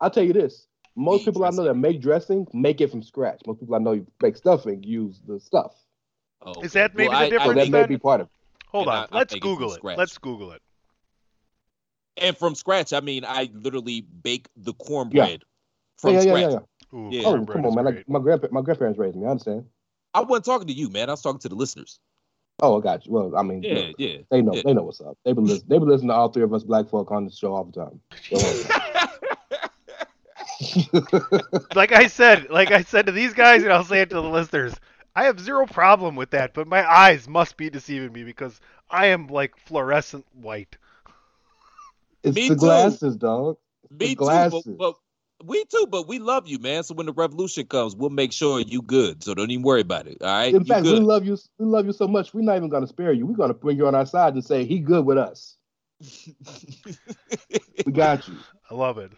I'll 0.00 0.10
tell 0.10 0.22
you 0.24 0.32
this: 0.32 0.66
most 0.94 1.20
Meat 1.20 1.24
people 1.26 1.44
I 1.44 1.50
know 1.50 1.64
that 1.64 1.74
make 1.74 2.00
dressing 2.00 2.46
make 2.52 2.80
it 2.80 2.90
from 2.90 3.02
scratch. 3.02 3.40
Most 3.46 3.60
people 3.60 3.74
I 3.74 3.78
know 3.78 3.92
you 3.92 4.06
make 4.22 4.36
stuffing 4.36 4.82
use 4.82 5.20
the 5.26 5.40
stuff. 5.40 5.74
Oh, 6.42 6.62
Is 6.62 6.72
that 6.74 6.94
maybe 6.94 7.08
the 7.08 7.14
I- 7.14 7.20
I 7.22 7.24
So 7.24 7.30
difference 7.38 7.60
that 7.64 7.70
may 7.70 7.86
be 7.86 7.98
part 7.98 8.20
of 8.20 8.26
it. 8.28 8.32
Hold 8.68 8.88
And 8.88 8.96
on, 8.96 9.08
I- 9.10 9.16
I 9.16 9.18
let's 9.18 9.32
make 9.32 9.42
Google 9.42 9.72
it. 9.72 9.76
scratch. 9.76 9.98
Let's 9.98 10.18
Google 10.18 10.52
it. 10.52 10.62
And 12.18 12.36
from 12.36 12.54
scratch, 12.54 12.92
I 12.92 13.00
mean 13.00 13.24
I 13.24 13.50
literally 13.52 14.02
bake 14.02 14.48
the 14.56 14.74
cornbread 14.74 15.42
from 15.98 16.14
yeah, 16.14 16.20
yeah, 16.20 16.22
scratch. 16.22 16.42
yeah, 16.42 16.50
yeah. 16.92 16.98
Ooh, 16.98 17.08
Yeah. 17.10 17.22
Oh, 17.26 17.44
come 17.46 17.66
on, 17.66 17.74
man! 17.74 17.84
Like 17.84 18.08
my 18.08 18.18
grandpa, 18.20 18.48
my 18.50 18.62
grandparents 18.62 18.98
raised 18.98 19.16
me. 19.16 19.26
I 19.26 19.30
understand. 19.30 19.64
I 20.14 20.20
wasn't 20.22 20.46
talking 20.46 20.66
to 20.68 20.72
you, 20.72 20.88
man. 20.88 21.08
I 21.08 21.12
was 21.12 21.22
talking 21.22 21.40
to 21.40 21.48
the 21.48 21.54
listeners. 21.54 22.00
Oh, 22.62 22.78
I 22.78 22.82
got 22.82 23.04
you. 23.04 23.12
Well, 23.12 23.36
I 23.36 23.42
mean, 23.42 23.62
Yeah, 23.62 23.74
look, 23.74 23.94
yeah. 23.98 24.16
they 24.30 24.40
know, 24.40 24.54
yeah. 24.54 24.62
they 24.64 24.72
know 24.72 24.84
what's 24.84 25.00
up. 25.02 25.18
They 25.24 25.32
been 25.32 25.44
listen, 25.44 25.66
they 25.68 25.78
been 25.78 25.88
listening 25.88 26.08
to 26.08 26.14
all 26.14 26.30
three 26.30 26.42
of 26.42 26.54
us 26.54 26.64
black 26.64 26.88
folk 26.88 27.10
on 27.10 27.26
the 27.26 27.30
show 27.30 27.54
all 27.54 27.64
the 27.64 27.72
time. 27.72 28.00
like 31.74 31.92
I 31.92 32.06
said, 32.06 32.50
like 32.50 32.70
I 32.70 32.82
said 32.82 33.06
to 33.06 33.12
these 33.12 33.34
guys, 33.34 33.62
and 33.62 33.72
I'll 33.72 33.84
say 33.84 34.00
it 34.00 34.10
to 34.10 34.16
the 34.16 34.22
listeners. 34.22 34.74
I 35.14 35.24
have 35.24 35.40
zero 35.40 35.66
problem 35.66 36.16
with 36.16 36.30
that, 36.30 36.54
but 36.54 36.66
my 36.66 36.88
eyes 36.90 37.28
must 37.28 37.56
be 37.56 37.70
deceiving 37.70 38.12
me 38.12 38.24
because 38.24 38.60
I 38.90 39.06
am 39.06 39.28
like 39.28 39.56
fluorescent 39.56 40.26
white. 40.34 40.76
it's 42.22 42.36
Me 42.36 42.48
the 42.48 42.54
too. 42.54 42.60
glasses, 42.60 43.16
dog. 43.16 43.56
Me 43.90 43.96
The 43.98 44.06
too, 44.08 44.14
but, 44.16 44.24
glasses. 44.24 44.76
but 44.78 44.94
we 45.44 45.64
too, 45.64 45.86
but 45.90 46.08
we 46.08 46.18
love 46.18 46.48
you, 46.48 46.58
man. 46.58 46.82
So 46.82 46.94
when 46.94 47.06
the 47.06 47.12
revolution 47.12 47.66
comes, 47.66 47.94
we'll 47.94 48.10
make 48.10 48.32
sure 48.32 48.60
you 48.60 48.82
good. 48.82 49.22
So 49.22 49.34
don't 49.34 49.50
even 49.50 49.62
worry 49.62 49.82
about 49.82 50.06
it. 50.06 50.18
All 50.22 50.28
right, 50.28 50.54
In 50.54 50.60
you 50.60 50.66
fact, 50.66 50.84
we 50.84 51.00
love 51.00 51.24
you. 51.24 51.36
We 51.58 51.66
love 51.66 51.86
you 51.86 51.92
so 51.92 52.08
much. 52.08 52.32
We're 52.32 52.42
not 52.42 52.56
even 52.56 52.68
gonna 52.68 52.86
spare 52.86 53.12
you. 53.12 53.26
We're 53.26 53.36
gonna 53.36 53.54
bring 53.54 53.76
you 53.76 53.86
on 53.86 53.94
our 53.94 54.06
side 54.06 54.34
and 54.34 54.44
say 54.44 54.64
he 54.64 54.78
good 54.78 55.04
with 55.04 55.18
us. 55.18 55.56
We 57.84 57.92
got 57.92 58.26
you. 58.26 58.34
I 58.68 58.74
love 58.74 58.98
it. 58.98 59.12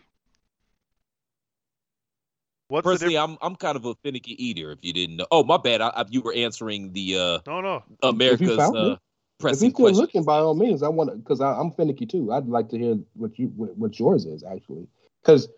What's 2.68 2.84
Personally, 2.84 3.16
I'm 3.16 3.38
I'm 3.40 3.56
kind 3.56 3.76
of 3.76 3.86
a 3.86 3.94
finicky 4.02 4.32
eater. 4.44 4.72
If 4.72 4.80
you 4.82 4.92
didn't 4.92 5.16
know, 5.16 5.26
oh 5.30 5.42
my 5.42 5.56
bad. 5.56 5.80
I, 5.80 5.88
I, 5.88 6.04
you 6.10 6.20
were 6.20 6.34
answering 6.34 6.92
the 6.92 7.16
uh, 7.18 7.38
No, 7.46 7.62
no. 7.62 7.82
America's 8.02 8.56
found 8.56 8.76
it, 8.76 8.80
uh, 8.80 8.92
If 8.92 8.98
pressing 9.40 9.68
he's 9.68 9.74
still 9.74 9.86
question. 9.86 10.00
looking, 10.00 10.24
by 10.24 10.38
all 10.38 10.54
means, 10.54 10.82
I 10.82 10.88
want 10.88 11.10
to 11.10 11.16
because 11.16 11.40
I'm 11.40 11.72
finicky 11.72 12.04
too. 12.04 12.30
I'd 12.30 12.46
like 12.46 12.68
to 12.70 12.78
hear 12.78 12.98
what 13.14 13.38
you 13.38 13.46
what, 13.56 13.74
what 13.78 13.98
yours 13.98 14.26
is 14.26 14.44
actually. 14.44 14.86
Because 15.22 15.48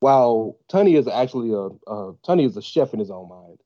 while 0.00 0.56
Tunney 0.70 0.96
is 0.98 1.08
actually 1.08 1.52
a 1.52 1.66
uh, 1.90 2.12
Tunney 2.26 2.46
is 2.46 2.56
a 2.56 2.62
chef 2.62 2.92
in 2.92 3.00
his 3.00 3.10
own 3.10 3.28
mind, 3.28 3.60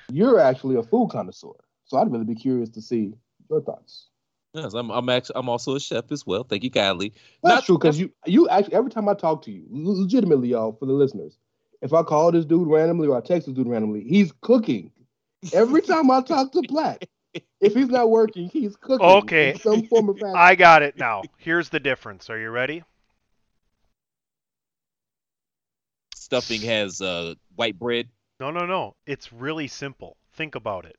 you're 0.12 0.38
actually 0.40 0.76
a 0.76 0.82
food 0.82 1.10
connoisseur. 1.10 1.52
So 1.84 1.96
I'd 1.98 2.12
really 2.12 2.24
be 2.24 2.34
curious 2.34 2.68
to 2.70 2.82
see 2.82 3.14
your 3.48 3.62
thoughts. 3.62 4.08
Yes, 4.54 4.74
I'm 4.74 4.90
I'm 4.90 5.08
actually 5.08 5.36
I'm 5.36 5.48
also 5.48 5.74
a 5.74 5.80
chef 5.80 6.10
as 6.10 6.26
well. 6.26 6.44
Thank 6.44 6.64
you 6.64 6.70
kindly. 6.70 7.12
That's 7.42 7.56
Not- 7.56 7.64
true 7.64 7.78
because 7.78 7.98
you 7.98 8.10
you 8.26 8.48
actually 8.48 8.74
every 8.74 8.90
time 8.90 9.08
I 9.08 9.14
talk 9.14 9.42
to 9.42 9.50
you, 9.50 9.64
legitimately, 9.70 10.48
y'all, 10.48 10.72
for 10.72 10.86
the 10.86 10.92
listeners, 10.92 11.38
if 11.82 11.92
I 11.92 12.02
call 12.02 12.32
this 12.32 12.44
dude 12.44 12.68
randomly 12.68 13.08
or 13.08 13.16
I 13.16 13.20
text 13.20 13.46
this 13.46 13.54
dude 13.54 13.68
randomly, 13.68 14.04
he's 14.04 14.32
cooking. 14.40 14.90
Every 15.52 15.82
time 15.82 16.10
I 16.10 16.20
talk 16.22 16.50
to 16.52 16.62
Black, 16.62 17.08
if 17.60 17.74
he's 17.74 17.88
not 17.88 18.10
working, 18.10 18.48
he's 18.48 18.74
cooking. 18.76 19.06
Okay. 19.06 19.50
in 19.52 19.58
some 19.60 19.86
form 19.86 20.08
of 20.08 20.18
fashion. 20.20 20.34
I 20.36 20.54
got 20.56 20.82
it 20.82 20.98
now. 20.98 21.22
Here's 21.36 21.68
the 21.68 21.78
difference. 21.78 22.28
Are 22.28 22.38
you 22.38 22.50
ready? 22.50 22.82
Stuffing 26.28 26.60
has 26.60 27.00
uh, 27.00 27.34
white 27.56 27.78
bread. 27.78 28.08
No, 28.38 28.50
no, 28.50 28.66
no. 28.66 28.94
It's 29.06 29.32
really 29.32 29.66
simple. 29.66 30.16
Think 30.34 30.54
about 30.54 30.84
it. 30.84 30.96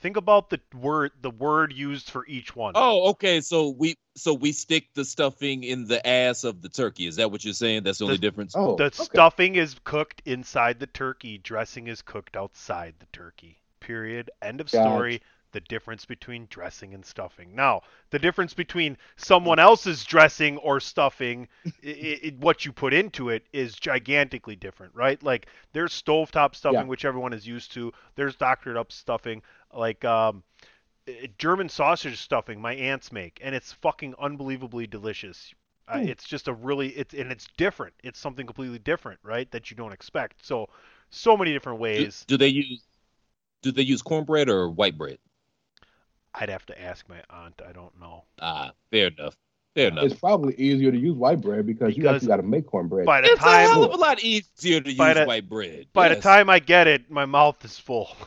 Think 0.00 0.16
about 0.16 0.50
the 0.50 0.60
word 0.74 1.12
the 1.20 1.30
word 1.30 1.72
used 1.72 2.10
for 2.10 2.26
each 2.26 2.56
one. 2.56 2.72
Oh, 2.74 3.10
okay. 3.10 3.40
So 3.40 3.68
we 3.70 3.96
so 4.16 4.32
we 4.34 4.52
stick 4.52 4.88
the 4.94 5.04
stuffing 5.04 5.64
in 5.64 5.86
the 5.86 6.06
ass 6.06 6.44
of 6.44 6.62
the 6.62 6.68
turkey. 6.68 7.06
Is 7.06 7.16
that 7.16 7.30
what 7.30 7.44
you're 7.44 7.54
saying? 7.54 7.82
That's 7.84 7.98
the 7.98 8.06
only 8.06 8.18
difference. 8.18 8.54
Oh, 8.56 8.76
the 8.76 8.84
okay. 8.84 9.04
stuffing 9.04 9.56
is 9.56 9.76
cooked 9.84 10.22
inside 10.24 10.80
the 10.80 10.86
turkey. 10.86 11.38
Dressing 11.38 11.88
is 11.88 12.02
cooked 12.02 12.36
outside 12.36 12.94
the 13.00 13.06
turkey. 13.12 13.58
Period. 13.80 14.30
End 14.42 14.60
of 14.60 14.70
Gotcha. 14.70 14.82
story. 14.82 15.22
The 15.54 15.60
difference 15.60 16.04
between 16.04 16.48
dressing 16.50 16.94
and 16.94 17.06
stuffing. 17.06 17.54
Now, 17.54 17.82
the 18.10 18.18
difference 18.18 18.54
between 18.54 18.98
someone 19.16 19.58
else's 19.60 20.04
dressing 20.04 20.58
or 20.58 20.80
stuffing, 20.80 21.48
i 21.84 22.20
i 22.26 22.34
what 22.40 22.64
you 22.66 22.72
put 22.72 22.92
into 22.92 23.30
it, 23.30 23.46
is 23.52 23.74
gigantically 23.76 24.56
different, 24.56 24.94
right? 24.94 25.22
Like 25.22 25.46
there's 25.72 25.92
stovetop 26.02 26.56
stuffing, 26.56 26.86
Yeah. 26.86 26.88
which 26.88 27.04
everyone 27.06 27.32
is 27.32 27.46
used 27.46 27.72
to. 27.74 27.92
There's 28.16 28.36
doctored 28.36 28.76
up 28.76 28.92
stuffing, 28.92 29.42
like 29.72 30.04
um, 30.04 30.42
German 31.38 31.68
sausage 31.68 32.20
stuffing 32.20 32.60
my 32.60 32.74
aunts 32.74 33.12
make, 33.12 33.38
and 33.42 33.54
it's 33.54 33.72
fucking 33.72 34.14
unbelievably 34.18 34.86
delicious. 34.88 35.54
Uh, 35.88 36.00
it's 36.02 36.24
just 36.24 36.48
a 36.48 36.52
really 36.54 36.88
it's 36.90 37.14
and 37.14 37.30
it's 37.32 37.48
different. 37.56 37.94
It's 38.02 38.18
something 38.18 38.46
completely 38.46 38.78
different, 38.80 39.20
right? 39.22 39.50
That 39.52 39.70
you 39.70 39.76
don't 39.76 39.92
expect. 39.92 40.44
So, 40.44 40.68
so 41.10 41.36
many 41.36 41.52
different 41.52 41.80
Do, 41.94 42.06
ways. 42.06 42.26
do 42.26 42.36
they 42.36 42.48
use 42.48 42.82
do 43.62 43.72
they 43.72 43.82
use 43.82 44.02
cornbread 44.02 44.48
or 44.50 44.70
white 44.70 44.98
bread? 44.98 45.18
I'd 46.34 46.48
have 46.48 46.66
to 46.66 46.82
ask 46.82 47.08
my 47.08 47.22
aunt. 47.30 47.60
I 47.66 47.72
don't 47.72 47.98
know. 48.00 48.24
Ah, 48.40 48.72
fair 48.90 49.08
enough. 49.08 49.36
Fair 49.74 49.88
enough. 49.88 50.04
It's 50.04 50.18
probably 50.18 50.54
easier 50.56 50.90
to 50.92 50.98
use 50.98 51.14
white 51.14 51.40
bread 51.40 51.66
because, 51.66 51.96
you 51.96 52.08
actually 52.08 52.28
got 52.28 52.36
to 52.36 52.42
make 52.42 52.66
cornbread. 52.66 53.06
By 53.06 53.20
the 53.20 53.28
It's 53.32 53.44
a 53.44 53.48
hell 53.62 53.84
of 53.84 53.92
a 53.92 53.96
lot 53.96 54.22
easier 54.22 54.80
to 54.80 54.88
use 54.88 54.96
the- 54.98 55.24
white 55.26 55.48
bread. 55.48 55.86
by 55.92 56.08
the 56.08 56.20
time 56.20 56.48
I 56.50 56.58
get 56.60 56.86
it, 56.86 57.10
my 57.10 57.24
mouth 57.26 57.64
is 57.64 57.78
full. 57.78 58.10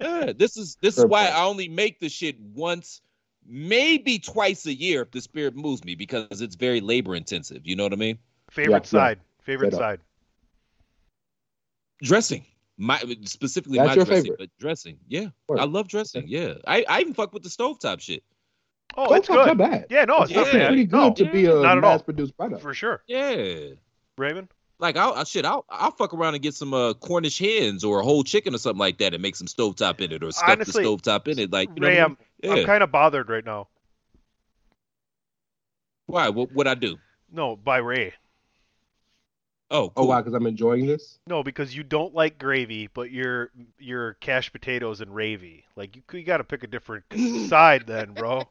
Yeah, 0.00 0.32
this 0.36 0.58
is 0.58 0.76
this 0.82 0.98
is 0.98 1.06
why. 1.06 1.28
I 1.28 1.44
only 1.44 1.66
make 1.68 1.98
the 1.98 2.10
shit 2.10 2.38
once, 2.38 3.00
maybe 3.46 4.18
twice 4.18 4.66
a 4.66 4.74
year 4.74 5.00
if 5.02 5.10
the 5.12 5.22
spirit 5.22 5.56
moves 5.56 5.82
me 5.82 5.94
because 5.94 6.42
it's 6.42 6.54
very 6.56 6.82
labor 6.82 7.14
intensive. 7.16 7.62
You 7.66 7.74
know 7.76 7.84
what 7.84 7.94
I 7.94 7.96
mean? 7.96 8.18
Favorite 8.50 8.70
Yeah, 8.72 8.76
yeah. 8.98 9.06
side. 9.08 9.20
Favorite 9.40 9.68
Straight 9.72 9.82
up. 9.82 9.90
side. 9.92 10.00
Dressing. 12.02 12.44
My 12.76 12.98
specifically 13.24 13.78
That's 13.78 13.88
my 13.88 13.94
your 13.94 14.04
dressing, 14.04 14.22
favorite? 14.24 14.38
but 14.38 14.48
dressing. 14.58 14.98
Yeah, 15.08 15.26
Word. 15.48 15.60
I 15.60 15.64
love 15.64 15.86
dressing. 15.88 16.24
Yeah, 16.26 16.54
I, 16.66 16.84
I 16.88 17.00
even 17.00 17.14
fuck 17.14 17.32
with 17.32 17.42
the 17.44 17.48
stovetop 17.48 18.00
shit. 18.00 18.24
Oh, 18.96 19.08
Don't 19.08 19.18
it's 19.18 19.28
good. 19.28 19.48
that 19.48 19.56
bad. 19.58 19.86
Yeah, 19.90 20.04
no, 20.04 20.22
it's 20.22 20.30
Yeah. 20.32 20.42
not 20.42 20.52
bad. 20.52 20.66
pretty 20.68 20.84
good 20.84 20.96
No, 20.98 21.14
to 21.14 21.24
be 21.30 21.46
a 21.46 21.54
Not 21.54 21.78
at 21.78 21.84
all. 21.84 21.92
mass-produced 21.92 22.36
product. 22.36 22.62
for 22.62 22.74
sure. 22.74 23.02
Yeah, 23.06 23.74
Raven. 24.18 24.48
like 24.80 24.96
I'll, 24.96 25.14
I 25.14 25.24
shit, 25.24 25.44
I'll 25.44 25.64
I'll 25.68 25.92
fuck 25.92 26.14
around 26.14 26.34
and 26.34 26.42
get 26.42 26.54
some 26.54 26.74
uh, 26.74 26.94
Cornish 26.94 27.38
hens 27.38 27.84
or 27.84 28.00
a 28.00 28.04
whole 28.04 28.24
chicken 28.24 28.54
or 28.54 28.58
something 28.58 28.78
like 28.80 28.98
that 28.98 29.14
and 29.14 29.22
make 29.22 29.36
some 29.36 29.46
stovetop 29.46 30.00
in 30.00 30.10
it 30.12 30.22
or 30.24 30.32
stuff 30.32 30.48
Honestly, 30.50 30.82
the 30.82 30.88
stovetop 30.90 31.28
in 31.28 31.38
it. 31.38 31.52
Like 31.52 31.68
you 31.74 31.80
know 31.80 31.86
Ray, 31.88 31.94
what 31.94 32.00
I 32.00 32.04
I'm, 32.04 32.18
mean? 32.42 32.58
I'm 32.60 32.66
kind 32.66 32.82
of 32.82 32.90
bothered 32.90 33.28
right 33.28 33.44
now. 33.44 33.68
Why? 36.06 36.28
What 36.28 36.52
what 36.52 36.66
I 36.68 36.74
do? 36.74 36.96
No, 37.32 37.56
by 37.56 37.78
Ray. 37.78 38.14
Oh, 39.70 39.84
Oh, 39.84 39.90
cool. 39.90 40.08
wow, 40.08 40.20
because 40.20 40.34
I'm 40.34 40.46
enjoying 40.46 40.86
this. 40.86 41.18
No, 41.26 41.42
because 41.42 41.74
you 41.74 41.82
don't 41.82 42.14
like 42.14 42.38
gravy, 42.38 42.88
but 42.92 43.10
you're 43.10 43.50
you're 43.78 44.14
cash 44.14 44.52
potatoes 44.52 45.00
and 45.00 45.10
ravy. 45.10 45.64
Like 45.74 45.96
you, 45.96 46.02
you 46.12 46.22
got 46.22 46.36
to 46.38 46.44
pick 46.44 46.62
a 46.62 46.66
different 46.68 47.04
side 47.48 47.84
then, 47.86 48.12
bro. 48.12 48.44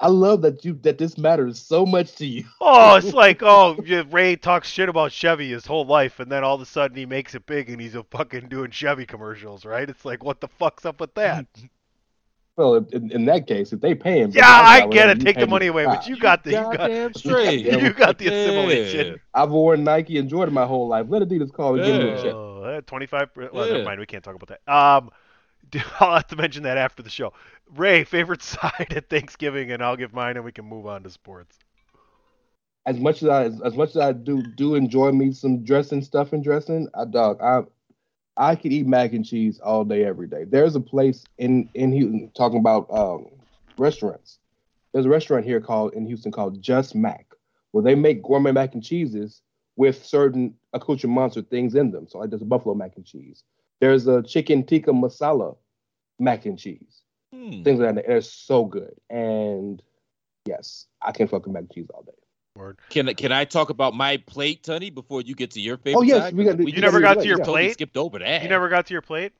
I 0.00 0.08
love 0.08 0.42
that 0.42 0.64
you 0.64 0.74
that 0.82 0.96
this 0.98 1.18
matters 1.18 1.60
so 1.60 1.84
much 1.84 2.14
to 2.16 2.26
you. 2.26 2.44
Oh, 2.60 2.96
it's 2.96 3.12
like 3.12 3.42
oh, 3.42 3.76
Ray 4.10 4.34
talks 4.36 4.68
shit 4.68 4.88
about 4.88 5.12
Chevy 5.12 5.50
his 5.50 5.66
whole 5.66 5.84
life, 5.86 6.20
and 6.20 6.32
then 6.32 6.42
all 6.44 6.54
of 6.54 6.60
a 6.62 6.66
sudden 6.66 6.96
he 6.96 7.04
makes 7.06 7.34
it 7.34 7.46
big, 7.46 7.68
and 7.68 7.80
he's 7.80 7.94
a 7.94 8.02
fucking 8.04 8.48
doing 8.48 8.70
Chevy 8.70 9.06
commercials, 9.06 9.64
right? 9.64 9.88
It's 9.88 10.04
like 10.04 10.24
what 10.24 10.40
the 10.40 10.48
fuck's 10.48 10.86
up 10.86 11.00
with 11.00 11.14
that? 11.14 11.46
Well, 12.58 12.74
in, 12.92 13.12
in 13.12 13.24
that 13.26 13.46
case, 13.46 13.72
if 13.72 13.80
they 13.80 13.94
pay 13.94 14.18
him, 14.20 14.32
yeah, 14.34 14.44
I 14.44 14.80
get 14.80 15.08
it. 15.10 15.20
Take 15.20 15.38
the 15.38 15.46
money 15.46 15.68
away, 15.68 15.86
but 15.86 16.06
you 16.08 16.16
got 16.16 16.42
the 16.44 16.54
you 16.54 16.66
got, 16.66 16.92
straight. 17.16 17.64
you 17.80 17.92
got 17.94 18.18
the 18.18 18.26
Yeah. 18.26 18.28
assimilation. 18.28 19.20
I've 19.32 19.50
worn 19.50 19.84
Nike 19.84 20.18
and 20.18 20.28
Jordan 20.28 20.54
my 20.54 20.66
whole 20.66 20.88
life. 20.88 21.06
Let 21.08 21.22
Adidas 21.22 21.52
call 21.52 21.74
and 21.76 21.84
give 21.84 21.94
me 21.94 22.08
a 22.08 22.12
check. 22.12 22.36
Oh, 22.36 22.62
uh, 22.62 22.80
25. 22.82 23.30
Well, 23.52 23.68
Yeah. 23.68 23.68
never 23.68 23.84
mind. 23.84 24.00
We 24.00 24.06
can't 24.06 24.24
talk 24.24 24.34
about 24.34 24.48
that. 24.48 24.72
Um, 24.72 25.10
I'll 26.00 26.14
have 26.16 26.26
to 26.28 26.36
mention 26.36 26.64
that 26.64 26.76
after 26.78 27.02
the 27.02 27.10
show. 27.10 27.32
Ray, 27.76 28.04
favorite 28.04 28.42
side 28.44 28.92
at 28.94 29.08
Thanksgiving, 29.08 29.70
and 29.72 29.82
I'll 29.82 29.96
give 29.96 30.12
mine, 30.12 30.36
and 30.36 30.44
we 30.44 30.52
can 30.52 30.64
move 30.64 30.86
on 30.86 31.04
to 31.04 31.10
sports. 31.10 31.58
As 32.86 32.98
much 32.98 33.22
as 33.22 33.28
I 33.28 33.44
as 33.66 33.76
much 33.76 33.90
as 33.90 33.96
I 33.98 34.12
do 34.12 34.42
do 34.42 34.74
enjoy 34.74 35.12
me 35.12 35.32
some 35.32 35.64
dressing 35.64 36.02
stuff 36.02 36.32
and 36.32 36.42
dressing, 36.42 36.88
I 36.94 37.04
dog 37.04 37.40
I 37.40 37.62
I 38.38 38.54
could 38.54 38.72
eat 38.72 38.86
mac 38.86 39.12
and 39.12 39.26
cheese 39.26 39.58
all 39.58 39.84
day 39.84 40.04
every 40.04 40.28
day. 40.28 40.44
There's 40.44 40.76
a 40.76 40.80
place 40.80 41.24
in 41.38 41.68
in 41.74 41.92
Houston 41.92 42.30
talking 42.36 42.60
about 42.60 42.86
um, 42.90 43.26
restaurants. 43.76 44.38
There's 44.92 45.06
a 45.06 45.10
restaurant 45.10 45.44
here 45.44 45.60
called 45.60 45.92
in 45.94 46.06
Houston 46.06 46.32
called 46.32 46.62
Just 46.62 46.94
Mac, 46.94 47.26
where 47.72 47.82
they 47.82 47.96
make 47.96 48.22
gourmet 48.22 48.52
mac 48.52 48.74
and 48.74 48.82
cheeses 48.82 49.42
with 49.76 50.04
certain 50.04 50.54
accoutrements 50.72 51.36
or 51.36 51.42
things 51.42 51.74
in 51.74 51.90
them. 51.90 52.06
So 52.08 52.18
like 52.18 52.30
there's 52.30 52.42
a 52.42 52.46
buffalo 52.46 52.74
mac 52.74 52.92
and 52.96 53.04
cheese. 53.04 53.42
There's 53.80 54.06
a 54.06 54.22
chicken 54.22 54.64
tikka 54.64 54.92
masala 54.92 55.56
mac 56.18 56.46
and 56.46 56.58
cheese. 56.58 57.02
Hmm. 57.34 57.62
Things 57.62 57.80
like 57.80 57.94
that. 57.96 58.06
They're 58.06 58.20
so 58.20 58.64
good. 58.64 58.94
And 59.10 59.82
yes, 60.46 60.86
I 61.02 61.12
can 61.12 61.26
fuck 61.26 61.44
with 61.44 61.52
mac 61.52 61.62
and 61.62 61.72
cheese 61.72 61.88
all 61.92 62.02
day. 62.02 62.12
Word. 62.58 62.78
Can 62.90 63.08
I- 63.08 63.14
can 63.14 63.32
I 63.32 63.44
talk 63.44 63.70
about 63.70 63.94
my 63.94 64.16
plate, 64.18 64.62
Tony, 64.64 64.90
before 64.90 65.22
you 65.22 65.34
get 65.34 65.52
to 65.52 65.60
your 65.60 65.76
favorite? 65.78 65.98
Oh, 65.98 66.02
yes, 66.02 66.18
side? 66.24 66.36
we 66.36 66.44
got- 66.44 66.58
We 66.58 66.66
you 66.66 66.76
You 66.76 66.80
never 66.82 67.00
gotta 67.00 67.14
got 67.16 67.22
to 67.22 67.28
your 67.28 67.36
that, 67.36 67.42
yeah. 67.42 67.46
totally 67.46 67.62
plate. 67.66 67.72
skipped 67.74 67.96
over 67.96 68.18
that. 68.18 68.42
You 68.42 68.48
never 68.48 68.68
got 68.68 68.86
to 68.86 68.92
your 68.94 69.02
plate. 69.02 69.32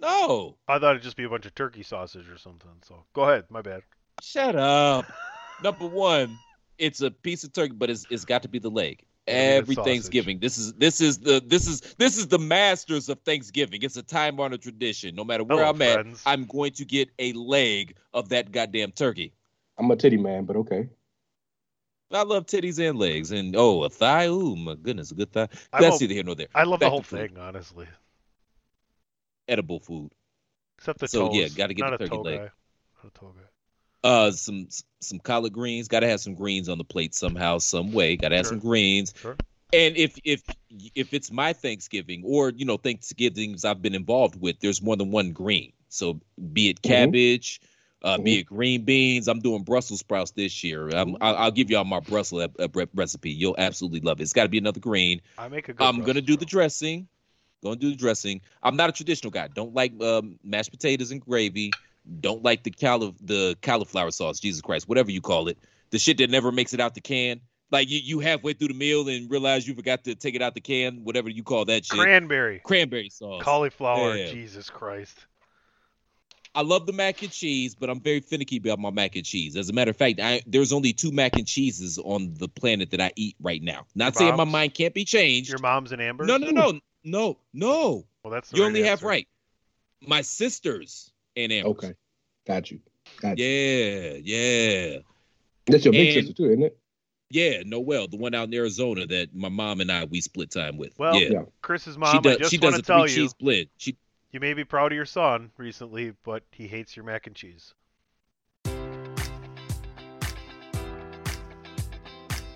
No, 0.00 0.56
I 0.66 0.78
thought 0.78 0.92
it'd 0.92 1.02
just 1.02 1.16
be 1.16 1.24
a 1.24 1.28
bunch 1.28 1.44
of 1.46 1.54
turkey 1.54 1.82
sausage 1.82 2.28
or 2.28 2.38
something. 2.38 2.70
So 2.86 3.04
go 3.12 3.22
ahead. 3.22 3.44
My 3.50 3.60
bad. 3.62 3.82
shut 4.22 4.56
up. 4.56 5.04
Number 5.62 5.86
one, 5.86 6.38
it's 6.78 7.02
a 7.02 7.10
piece 7.10 7.44
of 7.44 7.52
turkey, 7.52 7.74
but 7.74 7.90
it's 7.90 8.06
it's 8.10 8.24
got 8.24 8.42
to 8.42 8.48
be 8.48 8.58
the 8.58 8.70
leg. 8.70 9.02
Gotta 9.26 9.36
be 9.38 9.42
the 9.42 9.56
Every 9.58 9.74
sausage. 9.74 9.92
Thanksgiving, 9.92 10.38
this 10.38 10.56
is 10.56 10.72
this 10.74 11.02
is 11.02 11.18
the 11.18 11.42
this 11.46 11.68
is 11.68 11.82
this 11.98 12.16
is 12.16 12.28
the 12.28 12.38
masters 12.38 13.10
of 13.10 13.20
Thanksgiving. 13.20 13.82
It's 13.82 13.98
a 13.98 14.02
time 14.02 14.40
honored 14.40 14.62
tradition. 14.62 15.14
No 15.14 15.22
matter 15.24 15.44
where 15.44 15.58
Hello, 15.58 15.70
I'm 15.70 15.82
at. 15.82 16.06
I'm 16.24 16.46
going 16.46 16.72
to 16.72 16.86
get 16.86 17.10
a 17.18 17.34
leg 17.34 17.94
of 18.14 18.30
that 18.30 18.50
goddamn 18.52 18.92
turkey. 18.92 19.34
I'm 19.76 19.90
a 19.90 19.96
titty 19.96 20.16
man, 20.16 20.44
but 20.46 20.56
okay. 20.56 20.88
I 22.12 22.22
love 22.22 22.46
titties 22.46 22.78
and 22.78 22.98
legs, 22.98 23.30
and 23.30 23.54
oh, 23.56 23.84
a 23.84 23.88
thigh. 23.88 24.26
Ooh, 24.26 24.56
my 24.56 24.74
goodness, 24.74 25.12
a 25.12 25.14
good 25.14 25.32
thigh. 25.32 25.48
I'm 25.72 25.82
That's 25.82 26.00
neither 26.00 26.14
here 26.14 26.24
nor 26.24 26.34
there. 26.34 26.48
I 26.54 26.64
love 26.64 26.80
the 26.80 26.90
whole 26.90 27.02
to 27.02 27.16
thing, 27.16 27.38
honestly, 27.38 27.86
Edible 29.48 29.80
food. 29.80 30.10
except 30.78 31.00
the 31.00 31.08
So, 31.08 31.28
toes. 31.28 31.36
yeah, 31.36 31.48
gotta 31.56 31.74
get 31.74 31.82
Not 31.82 31.98
the 31.98 32.04
a 32.04 32.08
turkey 32.08 32.22
leg. 32.22 32.38
guy. 32.38 32.50
Not 33.02 33.06
a 33.14 33.18
toe 33.18 33.34
guy. 33.36 34.08
Uh, 34.08 34.30
some 34.32 34.68
some 35.00 35.18
collard 35.20 35.52
greens. 35.52 35.88
Got 35.88 36.00
to 36.00 36.08
have 36.08 36.20
some 36.20 36.34
greens 36.34 36.68
on 36.68 36.78
the 36.78 36.84
plate 36.84 37.14
somehow, 37.14 37.58
some 37.58 37.92
way. 37.92 38.16
Got 38.16 38.30
to 38.30 38.36
have 38.36 38.46
Sure. 38.46 38.52
some 38.54 38.60
greens. 38.60 39.12
Sure. 39.16 39.36
And 39.72 39.96
if 39.96 40.18
if 40.24 40.42
if 40.94 41.12
it's 41.14 41.30
my 41.30 41.52
Thanksgiving 41.52 42.22
or 42.24 42.50
you 42.50 42.64
know 42.64 42.76
Thanksgivings 42.76 43.64
I've 43.64 43.82
been 43.82 43.94
involved 43.94 44.40
with, 44.40 44.58
there's 44.60 44.82
more 44.82 44.96
than 44.96 45.10
one 45.10 45.32
green. 45.32 45.72
So 45.88 46.20
be 46.52 46.70
it 46.70 46.80
Mhm. 46.82 46.88
cabbage, 46.88 47.60
uh, 48.02 48.18
be 48.18 48.36
Mhm. 48.36 48.40
it 48.40 48.46
green 48.46 48.82
beans. 48.84 49.28
I'm 49.28 49.40
doing 49.40 49.62
Brussels 49.62 50.00
sprouts 50.00 50.30
this 50.32 50.64
year. 50.64 50.88
I'm, 50.88 51.16
I'll, 51.20 51.36
I'll 51.36 51.50
give 51.50 51.70
y'all 51.70 51.84
my 51.84 52.00
Brussels 52.00 52.48
uh, 52.58 52.68
re- 52.74 52.86
recipe. 52.94 53.30
You'll 53.30 53.56
absolutely 53.58 54.00
love 54.00 54.20
it. 54.20 54.22
It's 54.24 54.32
got 54.32 54.44
to 54.44 54.48
be 54.48 54.58
another 54.58 54.80
green. 54.80 55.20
I 55.38 55.48
make 55.48 55.68
a 55.68 55.74
good. 55.74 55.84
I'm 55.84 56.00
gonna 56.02 56.20
do 56.20 56.36
the 56.36 56.46
dressing. 56.46 57.08
Gonna 57.62 57.76
do 57.76 57.90
the 57.90 57.96
dressing. 57.96 58.40
I'm 58.62 58.76
not 58.76 58.88
a 58.88 58.92
traditional 58.92 59.30
guy. 59.30 59.48
Don't 59.48 59.74
like 59.74 59.92
um, 60.02 60.38
mashed 60.42 60.70
potatoes 60.70 61.10
and 61.10 61.20
gravy. 61.20 61.76
Don't 62.20 62.42
like 62.42 62.62
the 62.62 62.70
calif- 62.70 63.16
the 63.20 63.56
cauliflower 63.60 64.10
sauce. 64.10 64.40
Jesus 64.40 64.62
Christ, 64.62 64.88
whatever 64.88 65.10
you 65.10 65.20
call 65.20 65.48
it, 65.48 65.58
the 65.90 65.98
shit 65.98 66.16
that 66.18 66.30
never 66.30 66.50
makes 66.50 66.72
it 66.72 66.80
out 66.80 66.94
the 66.94 67.02
can. 67.02 67.40
Like 67.70 67.88
you, 67.90 68.00
you 68.02 68.18
halfway 68.18 68.54
through 68.54 68.68
the 68.68 68.74
meal 68.74 69.08
and 69.08 69.30
realize 69.30 69.68
you 69.68 69.74
forgot 69.74 70.02
to 70.04 70.14
take 70.14 70.34
it 70.34 70.42
out 70.42 70.54
the 70.54 70.60
can. 70.60 71.04
Whatever 71.04 71.28
you 71.28 71.42
call 71.42 71.66
that 71.66 71.84
shit. 71.84 71.98
Cranberry, 71.98 72.60
Cranberry 72.64 73.10
sauce. 73.10 73.44
cauliflower. 73.44 74.16
Yeah. 74.16 74.26
Jesus 74.30 74.70
Christ. 74.70 75.26
I 76.54 76.62
love 76.62 76.86
the 76.86 76.92
mac 76.92 77.22
and 77.22 77.30
cheese, 77.30 77.74
but 77.76 77.88
I'm 77.88 78.00
very 78.00 78.20
finicky 78.20 78.56
about 78.56 78.78
my 78.80 78.90
mac 78.90 79.14
and 79.14 79.24
cheese. 79.24 79.56
As 79.56 79.68
a 79.68 79.72
matter 79.72 79.92
of 79.92 79.96
fact, 79.96 80.18
I, 80.20 80.42
there's 80.46 80.72
only 80.72 80.92
two 80.92 81.12
mac 81.12 81.36
and 81.36 81.46
cheeses 81.46 81.96
on 81.98 82.34
the 82.34 82.48
planet 82.48 82.90
that 82.90 83.00
I 83.00 83.12
eat 83.14 83.36
right 83.40 83.62
now. 83.62 83.86
Not 83.94 84.14
Your 84.14 84.18
saying 84.18 84.36
my 84.36 84.44
mind 84.44 84.74
can't 84.74 84.92
be 84.92 85.04
changed. 85.04 85.48
Your 85.50 85.60
mom's 85.60 85.92
an 85.92 86.00
Amber. 86.00 86.26
No, 86.26 86.38
no, 86.38 86.50
no, 86.50 86.80
no, 87.04 87.38
no. 87.52 88.04
Well, 88.24 88.32
that's 88.32 88.50
the 88.50 88.56
You 88.56 88.62
right 88.64 88.68
only 88.68 88.82
have 88.82 88.98
answer. 88.98 89.06
right. 89.06 89.28
My 90.06 90.22
sisters 90.22 91.12
and 91.36 91.52
Amber. 91.52 91.68
Okay, 91.70 91.94
got 92.46 92.70
you. 92.70 92.80
Got 93.20 93.38
you. 93.38 93.44
Yeah, 93.44 94.12
yeah, 94.22 94.98
That's 95.66 95.84
your 95.84 95.92
big 95.92 96.16
And- 96.16 96.26
sister 96.26 96.32
too, 96.34 96.50
isn't 96.50 96.62
it? 96.64 96.76
yeah. 97.30 97.62
Noel, 97.64 98.08
the 98.08 98.16
one 98.16 98.34
out 98.34 98.48
in 98.48 98.54
Arizona 98.54 99.06
that 99.06 99.34
my 99.34 99.48
mom 99.48 99.80
and 99.80 99.90
I 99.92 100.04
we 100.06 100.20
split 100.20 100.50
time 100.50 100.76
with. 100.78 100.98
Well, 100.98 101.14
yeah, 101.20 101.28
Yeah. 101.30 101.42
Chris's 101.62 101.94
she 101.94 101.98
mom. 102.00 102.16
I 102.16 102.20
does. 102.20 102.38
just 102.38 102.50
She 102.50 102.58
does 102.58 102.74
to 102.74 102.80
a 102.80 102.82
three 102.82 103.02
you, 103.02 103.08
cheese 103.22 103.34
blend. 103.34 103.66
She 103.76 103.96
you 104.30 104.40
may 104.40 104.54
be 104.54 104.64
proud 104.64 104.92
of 104.92 104.96
your 104.96 105.06
son 105.06 105.50
recently, 105.56 106.12
but 106.24 106.44
he 106.52 106.68
hates 106.68 106.96
your 106.96 107.04
mac 107.04 107.26
and 107.26 107.36
cheese. 107.36 107.74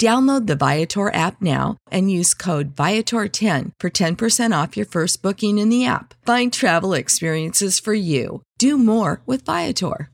Download 0.00 0.46
the 0.46 0.56
Viator 0.56 1.12
app 1.14 1.40
now 1.40 1.76
and 1.90 2.10
use 2.10 2.34
code 2.34 2.74
Viator10 2.74 3.72
for 3.78 3.90
10% 3.90 4.62
off 4.62 4.76
your 4.76 4.86
first 4.86 5.22
booking 5.22 5.58
in 5.58 5.68
the 5.68 5.86
app. 5.86 6.14
Find 6.26 6.52
travel 6.52 6.94
experiences 6.94 7.78
for 7.78 7.94
you. 7.94 8.42
Do 8.58 8.76
more 8.76 9.22
with 9.24 9.44
Viator. 9.44 10.10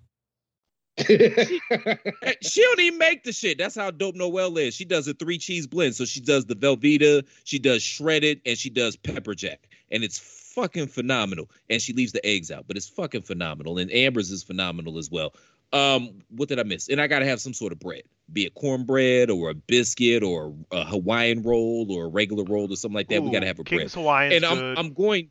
Hey, 0.97 1.61
she 2.43 2.63
don't 2.63 2.81
even 2.81 2.99
make 2.99 3.25
the 3.25 3.33
shit. 3.33 3.57
That's 3.57 3.75
how 3.75 3.91
dope 3.91 4.15
Noel 4.15 4.59
is. 4.59 4.75
She 4.75 4.85
does 4.85 5.09
a 5.09 5.15
three 5.15 5.39
cheese 5.39 5.67
blend. 5.67 5.95
So 5.95 6.05
she 6.05 6.21
does 6.21 6.45
the 6.45 6.57
Velveeta, 6.57 7.25
she 7.45 7.59
does 7.59 7.83
shredded, 7.83 8.41
and 8.45 8.59
she 8.59 8.69
does 8.71 8.97
pepper 8.97 9.35
jack. 9.35 9.69
And 9.91 10.05
it's 10.05 10.19
fucking 10.19 10.89
phenomenal. 10.89 11.51
And 11.69 11.81
she 11.81 11.93
leaves 11.93 12.13
the 12.13 12.25
eggs 12.27 12.51
out, 12.51 12.67
but 12.67 12.77
it's 12.77 12.89
fucking 12.89 13.23
phenomenal. 13.23 13.79
And 13.79 13.91
Amber's 13.91 14.31
is 14.31 14.43
phenomenal 14.43 14.99
as 14.99 15.11
well. 15.11 15.33
Um, 15.73 16.23
what 16.31 16.49
did 16.49 16.59
I 16.59 16.65
miss? 16.65 16.89
And 16.89 17.01
I 17.01 17.07
gotta 17.07 17.27
have 17.27 17.41
some 17.41 17.55
sort 17.55 17.73
of 17.73 17.79
bread, 17.79 18.03
be 18.33 18.45
it 18.45 18.55
cornbread 18.55 19.31
or 19.31 19.51
a 19.51 19.55
biscuit 19.55 20.23
or 20.25 20.55
a 20.73 20.85
Hawaiian 20.85 21.43
roll 21.43 21.87
or 21.93 22.07
a 22.07 22.09
regular 22.09 22.43
roll 22.45 22.73
or 22.73 22.77
something 22.77 22.95
like 22.97 23.09
that. 23.09 23.23
we 23.23 23.31
gotta 23.31 23.47
have 23.47 23.59
a 23.61 23.63
bread. 23.65 23.81
King's 23.81 23.95
Hawaiian's 23.95 24.35
And 24.37 24.45
I'm 24.45 24.59
good. 24.59 24.79
I'm 24.79 24.93
going. 24.93 25.31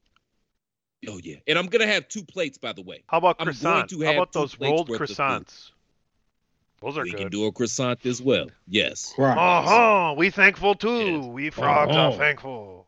Oh 1.08 1.20
yeah, 1.24 1.38
and 1.48 1.58
I'm 1.58 1.68
gonna 1.68 1.88
have 1.88 2.08
two 2.10 2.24
plates 2.26 2.58
by 2.58 2.74
the 2.74 2.82
way. 2.82 3.04
How 3.08 3.18
about 3.20 3.38
I'm 3.40 3.46
going 3.46 3.56
croissant? 3.58 3.90
to 3.92 4.02
How 4.06 4.14
about 4.14 4.34
those 4.34 4.60
rolled 4.60 4.90
worth 4.90 5.02
of 5.02 5.08
food. 5.08 5.18
croissants? 5.18 5.72
Those 6.82 6.98
are 6.98 7.04
we 7.04 7.12
can 7.12 7.30
do 7.30 7.46
a 7.46 7.52
croissant 7.52 8.06
as 8.06 8.22
well. 8.22 8.48
Yes. 8.68 9.14
Right. 9.18 9.38
Uh-huh. 9.38 10.16
We 10.18 10.30
thankful 10.30 10.76
too. 10.76 11.22
Yes. 11.22 11.26
We 11.26 11.50
frogs 11.52 11.92
Uh-huh. 11.92 12.02
are 12.14 12.18
thankful. 12.18 12.88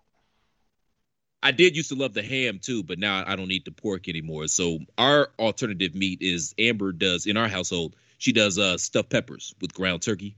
I 1.43 1.51
did 1.51 1.75
used 1.75 1.89
to 1.89 1.95
love 1.95 2.13
the 2.13 2.21
ham 2.21 2.59
too, 2.59 2.83
but 2.83 2.99
now 2.99 3.23
I 3.25 3.35
don't 3.35 3.51
eat 3.51 3.65
the 3.65 3.71
pork 3.71 4.07
anymore. 4.07 4.47
So 4.47 4.79
our 4.97 5.31
alternative 5.39 5.95
meat 5.95 6.21
is 6.21 6.53
Amber 6.59 6.91
does 6.91 7.25
in 7.25 7.35
our 7.37 7.47
household. 7.47 7.95
She 8.19 8.31
does 8.31 8.59
uh 8.59 8.77
stuffed 8.77 9.09
peppers 9.09 9.55
with 9.61 9.73
ground 9.73 10.01
turkey. 10.03 10.35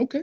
Okay. 0.00 0.22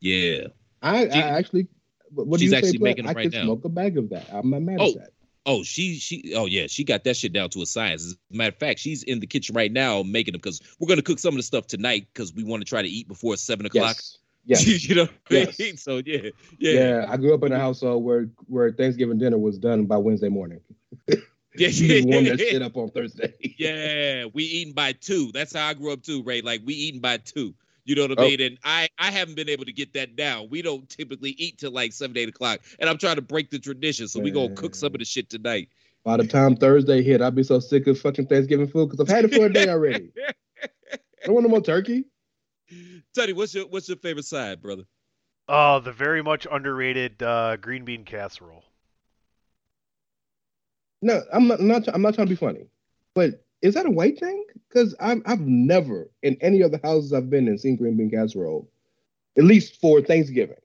Yeah. 0.00 0.48
I, 0.82 1.06
I 1.06 1.08
She- 1.08 1.18
actually. 1.18 1.66
What 2.10 2.38
do 2.38 2.44
you 2.44 2.50
say, 2.52 2.78
making 2.78 3.08
I 3.08 3.12
right 3.12 3.24
could 3.24 3.32
now. 3.32 3.42
smoke 3.42 3.64
a 3.64 3.68
bag 3.68 3.98
of 3.98 4.10
that. 4.10 4.28
I'm 4.32 4.48
not 4.50 4.62
mad 4.62 4.76
Oh. 4.78 4.90
at 4.90 4.94
that. 4.94 5.10
Oh, 5.46 5.62
she 5.64 5.96
she 5.96 6.32
oh 6.36 6.46
yeah, 6.46 6.68
she 6.68 6.84
got 6.84 7.02
that 7.04 7.16
shit 7.16 7.32
down 7.32 7.50
to 7.50 7.60
a 7.62 7.66
science. 7.66 8.04
As 8.06 8.12
a 8.32 8.36
matter 8.36 8.48
of 8.50 8.56
fact, 8.58 8.78
she's 8.78 9.02
in 9.02 9.18
the 9.20 9.26
kitchen 9.26 9.54
right 9.54 9.70
now 9.72 10.02
making 10.02 10.32
them 10.32 10.38
because 10.38 10.62
we're 10.78 10.86
gonna 10.88 11.02
cook 11.02 11.18
some 11.18 11.34
of 11.34 11.38
the 11.38 11.42
stuff 11.42 11.66
tonight 11.66 12.06
because 12.14 12.32
we 12.32 12.44
want 12.44 12.62
to 12.62 12.64
try 12.68 12.80
to 12.80 12.88
eat 12.88 13.08
before 13.08 13.36
seven 13.36 13.66
o'clock. 13.66 13.96
Yes. 13.96 14.18
Yes. 14.46 14.66
you 14.88 14.94
know. 14.94 15.02
what 15.02 15.10
I 15.30 15.34
Yes. 15.34 15.58
mean? 15.58 15.76
So 15.76 16.02
yeah, 16.04 16.30
yeah, 16.58 16.72
yeah. 16.72 17.06
I 17.08 17.16
grew 17.16 17.34
up 17.34 17.42
in 17.44 17.52
a 17.52 17.58
household 17.58 17.96
uh, 17.96 17.98
where 17.98 18.28
where 18.46 18.72
Thanksgiving 18.72 19.18
dinner 19.18 19.38
was 19.38 19.58
done 19.58 19.86
by 19.86 19.96
Wednesday 19.96 20.28
morning. 20.28 20.60
yeah, 21.08 21.16
You 21.54 21.68
just 21.68 22.06
warm 22.06 22.24
that 22.24 22.38
shit 22.40 22.62
up 22.62 22.76
on 22.76 22.90
Thursday. 22.90 23.32
Yeah, 23.58 24.26
we 24.32 24.44
eating 24.44 24.74
by 24.74 24.92
two. 24.92 25.30
That's 25.32 25.54
how 25.54 25.68
I 25.68 25.74
grew 25.74 25.92
up 25.92 26.02
too, 26.02 26.22
Ray. 26.22 26.40
Like 26.42 26.62
we 26.64 26.74
eating 26.74 27.00
by 27.00 27.18
two. 27.18 27.54
You 27.84 27.94
know 27.94 28.02
what 28.06 28.18
I 28.18 28.22
Oh. 28.22 28.28
mean? 28.28 28.40
And 28.40 28.58
I 28.64 28.88
I 28.98 29.10
haven't 29.10 29.34
been 29.36 29.48
able 29.48 29.64
to 29.64 29.72
get 29.72 29.92
that 29.94 30.16
down. 30.16 30.48
We 30.50 30.62
don't 30.62 30.88
typically 30.88 31.30
eat 31.30 31.58
till 31.58 31.70
like 31.70 31.92
seven, 31.92 32.16
eight 32.16 32.28
o'clock. 32.28 32.60
And 32.78 32.88
I'm 32.90 32.98
trying 32.98 33.16
to 33.16 33.22
break 33.22 33.50
the 33.50 33.58
tradition. 33.58 34.08
So 34.08 34.20
we 34.20 34.30
gonna 34.30 34.54
cook 34.54 34.74
some 34.74 34.92
of 34.94 34.98
the 34.98 35.04
shit 35.04 35.28
tonight. 35.30 35.68
By 36.04 36.18
the 36.18 36.24
time 36.26 36.56
Thursday 36.56 37.02
hit, 37.02 37.22
I'd 37.22 37.34
be 37.34 37.42
so 37.42 37.60
sick 37.60 37.86
of 37.86 37.98
fucking 37.98 38.26
Thanksgiving 38.26 38.66
food 38.66 38.90
because 38.90 39.00
I've 39.00 39.14
had 39.14 39.24
it 39.24 39.32
for 39.32 39.46
a 39.46 39.52
day 39.52 39.68
already. 39.70 40.10
I 40.18 41.26
don't 41.26 41.34
want 41.34 41.44
no 41.44 41.50
more 41.50 41.62
turkey. 41.62 42.04
Teddy, 43.14 43.32
what's 43.32 43.54
your 43.54 43.66
what's 43.68 43.88
your 43.88 43.96
favorite 43.96 44.24
side, 44.24 44.60
brother? 44.60 44.82
Oh, 45.48 45.78
the 45.80 45.92
very 45.92 46.22
much 46.22 46.46
underrated 46.50 47.22
uh, 47.22 47.56
green 47.56 47.84
bean 47.84 48.04
casserole. 48.04 48.64
No, 51.00 51.22
I'm 51.32 51.46
not. 51.48 51.60
I'm 51.60 51.68
not, 51.68 51.88
I'm 51.94 52.02
not 52.02 52.14
trying 52.14 52.26
to 52.26 52.30
be 52.32 52.36
funny, 52.36 52.66
but 53.14 53.44
is 53.62 53.74
that 53.74 53.86
a 53.86 53.90
white 53.90 54.18
thing? 54.18 54.44
Because 54.68 54.94
I've 54.98 55.22
I've 55.26 55.40
never 55.40 56.10
in 56.22 56.36
any 56.40 56.62
of 56.62 56.72
the 56.72 56.80
houses 56.82 57.12
I've 57.12 57.30
been 57.30 57.46
in 57.46 57.58
seen 57.58 57.76
green 57.76 57.96
bean 57.96 58.10
casserole, 58.10 58.68
at 59.38 59.44
least 59.44 59.80
for 59.80 60.00
Thanksgiving. 60.00 60.56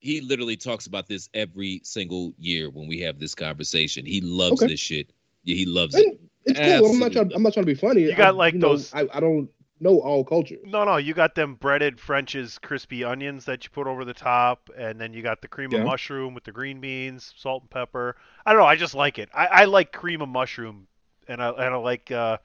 He 0.00 0.20
literally 0.20 0.56
talks 0.56 0.86
about 0.86 1.06
this 1.06 1.28
every 1.32 1.80
single 1.84 2.34
year 2.38 2.68
when 2.70 2.88
we 2.88 3.00
have 3.00 3.18
this 3.18 3.34
conversation. 3.34 4.04
He 4.04 4.20
loves 4.20 4.60
Okay. 4.62 4.72
this 4.72 4.80
shit. 4.80 5.10
Yeah, 5.44 5.54
he 5.54 5.64
loves 5.64 5.94
it. 5.94 6.06
And 6.06 6.18
it's 6.46 6.58
cool. 6.80 6.90
I'm 6.90 6.98
not 6.98 7.12
trying. 7.12 7.32
I'm 7.34 7.42
not 7.42 7.52
trying 7.54 7.64
to 7.66 7.72
be 7.72 7.78
funny. 7.78 8.02
You 8.02 8.14
got, 8.16 8.28
I- 8.28 8.30
like, 8.30 8.54
know, 8.54 8.70
those- 8.70 8.92
I, 8.92 9.06
I 9.12 9.20
don't 9.20 9.48
know 9.80 10.00
all 10.00 10.24
cultures. 10.24 10.66
No, 10.66 10.84
no, 10.84 10.96
you 10.96 11.12
got 11.12 11.34
them 11.34 11.56
breaded 11.56 12.00
French's 12.00 12.58
crispy 12.58 13.04
onions 13.04 13.44
that 13.44 13.64
you 13.64 13.70
put 13.70 13.86
over 13.86 14.04
the 14.04 14.14
top, 14.14 14.70
and 14.76 14.98
then 14.98 15.12
you 15.12 15.22
got 15.22 15.42
the 15.42 15.48
cream 15.48 15.72
Yeah. 15.72 15.78
of 15.80 15.82
mushroom 15.82 16.32
with 16.32 16.44
the 16.44 16.52
green 16.52 16.80
beans, 16.80 17.34
salt 17.36 17.62
and 17.64 17.70
pepper. 17.70 18.16
I 18.46 18.52
don't 18.52 18.60
know. 18.62 18.66
I 18.66 18.76
just 18.76 18.94
like 18.94 19.18
it. 19.18 19.28
I, 19.34 19.46
I 19.46 19.64
like 19.66 19.92
cream 19.92 20.22
of 20.22 20.28
mushroom 20.30 20.88
and 21.28 21.42
I 21.42 21.50
and 21.50 21.74
I 21.74 21.76
like 21.76 22.10
uh, 22.10 22.38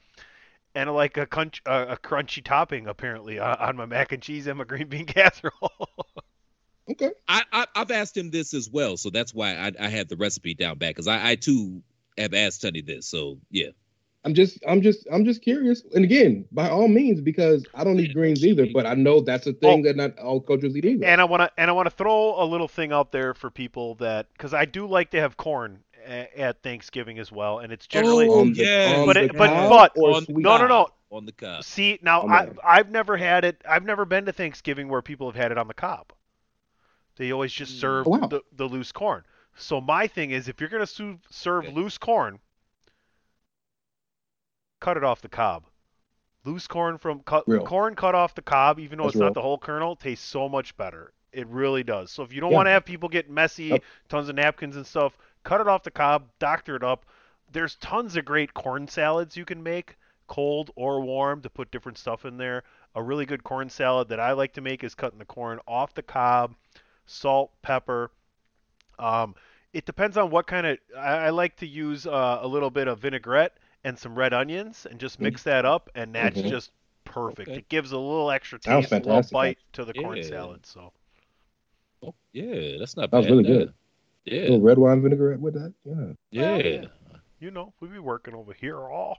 and 0.76 0.89
I 0.89 0.94
like 0.94 1.18
a 1.18 1.26
crunch 1.28 1.62
uh, 1.65 1.88
a 1.89 1.98
crunchy 1.98 2.44
topping 2.44 2.88
apparently 2.88 3.39
on, 3.39 3.58
on 3.58 3.78
my 3.78 3.86
mac 3.88 4.12
and 4.13 4.22
cheese 4.24 4.48
and 4.48 4.58
my 4.60 4.65
green 4.65 4.89
bean 4.89 5.06
casserole. 5.08 5.74
Okay. 6.89 7.12
I, 7.28 7.44
I 7.52 7.68
I've 7.76 7.92
asked 7.92 8.18
him 8.18 8.32
this 8.32 8.54
as 8.54 8.70
well, 8.70 8.98
so 8.98 9.10
that's 9.10 9.34
why 9.34 9.56
I, 9.56 9.72
I 9.80 9.89
had 9.89 10.10
the 10.10 10.18
recipe 10.18 10.54
down 10.56 10.78
back 10.78 10.96
because 10.96 11.08
I, 11.08 11.32
I 11.32 11.36
too 11.36 11.82
have 12.18 12.34
asked 12.34 12.62
Tony 12.62 12.82
this. 12.82 13.08
So 13.08 13.39
yeah, 13.52 13.70
I'm 14.26 14.34
just, 14.34 14.60
I'm 14.68 14.82
just, 14.82 15.08
I'm 15.12 15.24
just 15.24 15.42
curious. 15.42 15.84
And 15.96 16.04
again, 16.04 16.46
by 16.52 16.70
all 16.70 16.90
means, 16.90 17.22
because 17.22 17.66
I 17.74 17.84
don't 17.86 18.00
eat 18.00 18.14
greens 18.14 18.46
either, 18.46 18.68
but 18.74 18.86
I 18.86 18.94
know 18.94 19.22
that's 19.22 19.48
a 19.48 19.54
thing 19.54 19.80
Oh. 19.80 19.84
that 19.84 19.96
not 19.96 20.20
all 20.20 20.42
coaches 20.42 20.76
eat 20.76 20.84
either. 20.86 21.06
and 21.06 21.22
I 21.22 21.24
want 21.24 21.42
to 21.42 21.52
and 21.58 21.70
I 21.70 21.74
want 21.74 21.86
to 21.88 21.96
throw 21.96 22.42
a 22.42 22.44
little 22.46 22.68
thing 22.68 22.92
out 22.92 23.12
there 23.14 23.34
for 23.34 23.50
people 23.50 23.96
that 23.96 24.28
because 24.34 24.54
I 24.54 24.66
do 24.66 24.86
like 24.88 25.12
to 25.12 25.22
have 25.22 25.38
corn 25.38 25.80
a, 26.06 26.38
at 26.40 26.62
Thanksgiving 26.64 27.18
as 27.18 27.32
well, 27.32 27.60
and 27.60 27.72
it's 27.72 27.88
generally 27.88 28.28
Oh, 28.28 28.42
On 28.42 28.52
the- 28.54 28.62
yeah. 28.64 28.96
on 29.00 29.06
But 29.06 29.14
the 29.14 29.24
it- 29.24 29.38
but- 29.38 29.50
cob 29.50 29.70
but- 29.70 29.92
or 30.02 30.16
on- 30.18 30.26
no, 30.28 30.58
no, 30.58 30.68
no. 30.68 30.88
on 31.12 31.26
the 31.26 31.32
cup. 31.32 31.64
See 31.64 31.98
now, 32.02 32.24
Oh, 32.24 32.28
I, 32.28 32.46
man. 32.46 32.58
I've 32.64 32.92
never 32.92 33.16
had 33.16 33.46
it. 33.46 33.62
I've 33.68 33.86
never 33.86 34.04
been 34.04 34.26
to 34.26 34.34
Thanksgiving 34.34 34.90
where 34.90 35.02
people 35.02 35.28
have 35.32 35.36
had 35.42 35.52
it 35.54 35.58
on 35.58 35.68
the 35.70 35.74
cob. 35.74 36.12
They 37.16 37.32
always 37.32 37.54
just 37.54 37.76
mm. 37.78 37.80
serve 37.80 38.08
Oh, 38.08 38.12
wow. 38.12 38.28
the, 38.28 38.42
the 38.54 38.66
loose 38.66 38.92
corn. 38.92 39.24
So 39.56 39.80
my 39.82 40.08
thing 40.08 40.32
is, 40.32 40.48
if 40.50 40.60
you're 40.60 40.70
gonna 40.70 40.86
su- 40.88 41.20
serve 41.30 41.66
Okay. 41.66 41.74
loose 41.74 41.98
corn, 41.98 42.40
cut 44.80 44.98
it 44.98 45.04
off 45.04 45.22
the 45.22 45.30
cob. 45.30 45.65
Loose 46.46 46.68
corn 46.68 46.98
from 46.98 47.22
cut, 47.22 47.48
corn 47.63 47.96
cut 47.96 48.15
off 48.15 48.36
the 48.36 48.42
cob, 48.42 48.80
even 48.80 48.98
though 48.98 49.08
That's 49.08 49.10
it's 49.10 49.20
real. 49.20 49.22
not 49.22 49.34
the 49.34 49.42
whole 49.42 49.58
kernel, 49.58 49.96
tastes 49.96 50.26
so 50.28 50.50
much 50.50 50.76
better. 50.78 51.13
It 51.32 51.48
really 51.48 51.84
does. 51.84 52.12
So 52.12 52.24
if 52.24 52.34
you 52.34 52.42
don't 52.42 52.52
Yeah. 52.52 52.56
want 52.56 52.68
to 52.68 52.72
have 52.72 52.86
people 52.86 53.10
get 53.10 53.30
messy, 53.30 53.70
Yep. 53.70 53.84
tons 54.10 54.30
of 54.30 54.36
napkins 54.36 54.76
and 54.76 54.86
stuff, 54.86 55.18
cut 55.44 55.62
it 55.62 55.68
off 55.68 55.84
the 55.84 55.92
cob, 55.92 56.30
doctor 56.39 56.76
it 56.76 56.84
up. 56.84 57.06
There's 57.52 57.76
tons 57.76 58.15
of 58.15 58.26
great 58.26 58.54
corn 58.54 58.88
salads 58.88 59.38
you 59.38 59.46
can 59.46 59.62
make, 59.63 59.98
cold 60.28 60.72
or 60.76 61.02
warm, 61.02 61.42
to 61.42 61.50
put 61.50 61.72
different 61.72 61.98
stuff 61.98 62.26
in 62.26 62.38
there. 62.38 62.63
A 62.96 63.04
really 63.04 63.26
good 63.26 63.44
corn 63.44 63.70
salad 63.70 64.10
that 64.10 64.20
I 64.20 64.32
like 64.34 64.54
to 64.54 64.62
make 64.62 64.84
is 64.84 64.96
cutting 64.96 65.20
the 65.20 65.26
corn 65.26 65.60
off 65.68 65.94
the 65.94 66.04
cob, 66.04 66.56
salt, 67.06 67.52
pepper. 67.62 68.12
Um, 68.98 69.36
it 69.74 69.86
depends 69.86 70.18
on 70.18 70.30
what 70.32 70.48
kind 70.48 70.65
of. 70.68 70.78
I, 70.98 71.28
I 71.28 71.30
like 71.30 71.58
to 71.58 71.68
use 71.68 72.06
uh, 72.08 72.39
a 72.42 72.48
little 72.48 72.70
bit 72.72 72.88
of 72.88 73.00
vinaigrette 73.00 73.58
and 73.84 73.98
some 73.98 74.13
red 74.15 74.34
onions 74.34 74.86
and 74.89 75.00
just 75.00 75.20
mix 75.20 75.44
that 75.44 75.65
up, 75.65 75.89
and 75.96 76.13
that's 76.13 76.38
Mhm. 76.39 76.50
just 76.50 76.72
perfect. 77.06 77.50
Okay. 77.50 77.60
It 77.60 77.70
gives 77.70 77.92
a 77.92 77.98
little 77.98 78.30
extra 78.32 78.60
Sounds 78.62 78.89
taste, 78.89 79.06
a 79.06 79.10
little 79.10 79.24
bite 79.32 79.58
to 79.74 79.86
the 79.86 79.94
corn 79.94 80.22
salad. 80.24 80.65
So 80.65 80.92
Oh, 82.02 82.13
yeah, 82.34 82.78
that's 82.78 82.96
not 82.96 83.12
That 83.12 83.18
was 83.18 83.26
bad. 83.26 83.32
really 83.32 83.44
good. 83.44 83.74
Yeah, 84.26 84.42
little 84.44 84.62
red 84.62 84.78
wine 84.78 85.02
vinaigrette 85.02 85.39
with 85.39 85.54
that. 85.56 85.74
Yeah. 85.84 86.13
yeah. 86.32 86.58
yeah. 86.58 86.86
you 87.39 87.52
know, 87.52 87.74
we 87.80 87.88
be 87.88 88.00
working 88.00 88.34
over 88.36 88.54
here 88.54 88.78
all. 88.80 89.18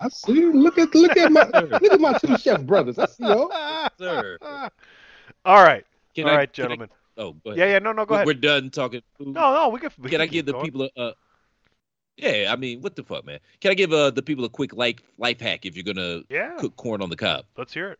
I 0.00 0.08
see. 0.08 0.46
Look 0.46 0.78
at 0.78 0.94
look 0.94 1.16
at 1.16 1.30
my 1.30 1.44
look 1.46 1.82
at 1.84 2.00
my 2.00 2.14
two 2.18 2.36
chef 2.38 2.62
brothers. 2.64 2.98
I 2.98 3.06
see 3.06 3.22
y'all. 3.24 3.50
sir. 3.98 4.38
All 5.44 5.62
right, 5.62 5.84
Can 6.14 6.24
all 6.26 6.32
I- 6.32 6.36
right, 6.36 6.52
can 6.52 6.64
I- 6.64 6.68
gentlemen. 6.68 6.88
oh, 7.18 7.32
go. 7.32 7.52
Yeah, 7.52 7.66
yeah, 7.66 7.78
no, 7.78 7.92
no, 7.92 8.04
go 8.04 8.14
We- 8.14 8.16
ahead. 8.16 8.26
We're 8.26 8.34
done 8.34 8.70
talking 8.70 9.00
food. 9.16 9.28
No, 9.28 9.54
no, 9.54 9.68
we 9.68 9.78
can. 9.78 9.90
We 9.98 10.10
Can 10.10 10.20
I 10.20 10.26
keep 10.26 10.32
give 10.32 10.46
the 10.46 10.52
going. 10.52 10.64
people 10.64 10.88
a? 10.96 11.00
Uh, 11.00 11.12
yeah, 12.20 12.52
I 12.52 12.56
mean, 12.56 12.80
what 12.80 12.96
the 12.96 13.02
fuck, 13.04 13.24
man? 13.24 13.38
Can 13.60 13.70
I 13.70 13.74
give 13.74 13.92
uh, 13.92 14.10
the 14.10 14.22
people 14.22 14.44
a 14.44 14.48
quick 14.48 14.74
life 14.74 14.96
life 15.18 15.40
hack 15.40 15.64
if 15.66 15.76
you're 15.76 15.84
gonna 15.94 16.22
Yeah, 16.28 16.56
cook 16.58 16.76
corn 16.76 17.02
on 17.02 17.10
the 17.10 17.16
cob? 17.16 17.44
let's 17.56 17.72
hear 17.72 17.90
it. 17.92 17.98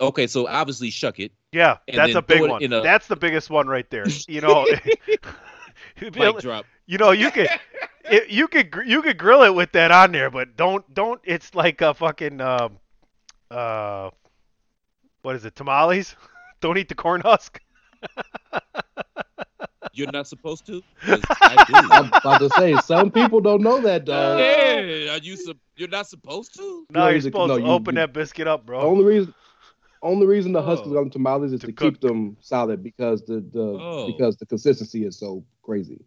Okay, 0.00 0.26
so 0.28 0.46
obviously 0.46 0.90
shuck 0.90 1.18
it. 1.18 1.32
Yeah, 1.52 1.78
that's 1.92 2.14
a 2.14 2.22
big 2.22 2.42
one. 2.42 2.62
a- 2.62 2.80
That's 2.82 3.06
the 3.08 3.16
biggest 3.16 3.50
one 3.50 3.66
right 3.66 3.88
there. 3.90 4.06
You 4.28 4.40
know, 4.40 4.66
Mic 6.00 6.38
drop. 6.40 6.66
you 6.86 6.98
know, 6.98 7.10
you 7.10 7.30
could, 7.30 7.48
it, 8.04 8.28
you 8.30 8.46
could, 8.48 8.70
gr- 8.70 8.82
you 8.84 9.02
could 9.02 9.18
grill 9.18 9.42
it 9.42 9.54
with 9.54 9.72
that 9.72 9.90
on 9.90 10.12
there, 10.12 10.30
but 10.30 10.56
don't, 10.56 10.84
don't. 10.94 11.20
It's 11.24 11.54
like 11.54 11.80
a 11.80 11.94
fucking, 11.94 12.40
um, 12.40 12.78
uh, 13.50 14.10
what 15.22 15.34
is 15.36 15.44
it? 15.44 15.56
Tamales? 15.56 16.14
don't 16.60 16.76
eat 16.78 16.88
the 16.88 16.94
corn 16.94 17.20
husk. 17.22 17.60
You're 19.98 20.12
not 20.12 20.28
supposed 20.28 20.64
to. 20.66 20.80
I 21.02 21.64
I'm 21.90 22.06
about 22.06 22.38
to 22.38 22.48
say 22.50 22.76
some 22.84 23.10
people 23.10 23.40
don't 23.40 23.62
know 23.62 23.80
that, 23.80 24.04
dog. 24.04 24.38
yeah, 24.38 25.14
are 25.14 25.18
you? 25.18 25.36
sup- 25.36 25.56
You're 25.76 25.88
not 25.88 26.06
supposed 26.08 26.54
to. 26.56 26.86
No, 26.90 27.00
No, 27.00 27.06
you're 27.06 27.16
you- 27.16 27.20
supposed 27.22 27.48
no, 27.48 27.58
to 27.58 27.64
you- 27.64 27.70
open 27.70 27.94
you- 27.96 28.00
that 28.02 28.12
biscuit 28.12 28.46
up, 28.46 28.64
bro. 28.64 28.80
Only 28.80 29.04
reason, 29.04 29.34
only 30.02 30.26
reason 30.26 30.52
the 30.52 30.62
husk 30.62 30.86
is 30.86 30.92
Oh. 30.92 30.98
on 30.98 31.10
tamales 31.10 31.52
is 31.52 31.60
To 31.62 31.66
to, 31.66 31.72
keep 31.72 32.00
them 32.00 32.36
solid 32.40 32.82
because 32.82 33.22
the 33.24 33.40
the 33.52 33.60
Oh. 33.60 34.06
because 34.06 34.36
the 34.36 34.46
consistency 34.46 35.04
is 35.04 35.18
so 35.18 35.44
crazy. 35.62 36.00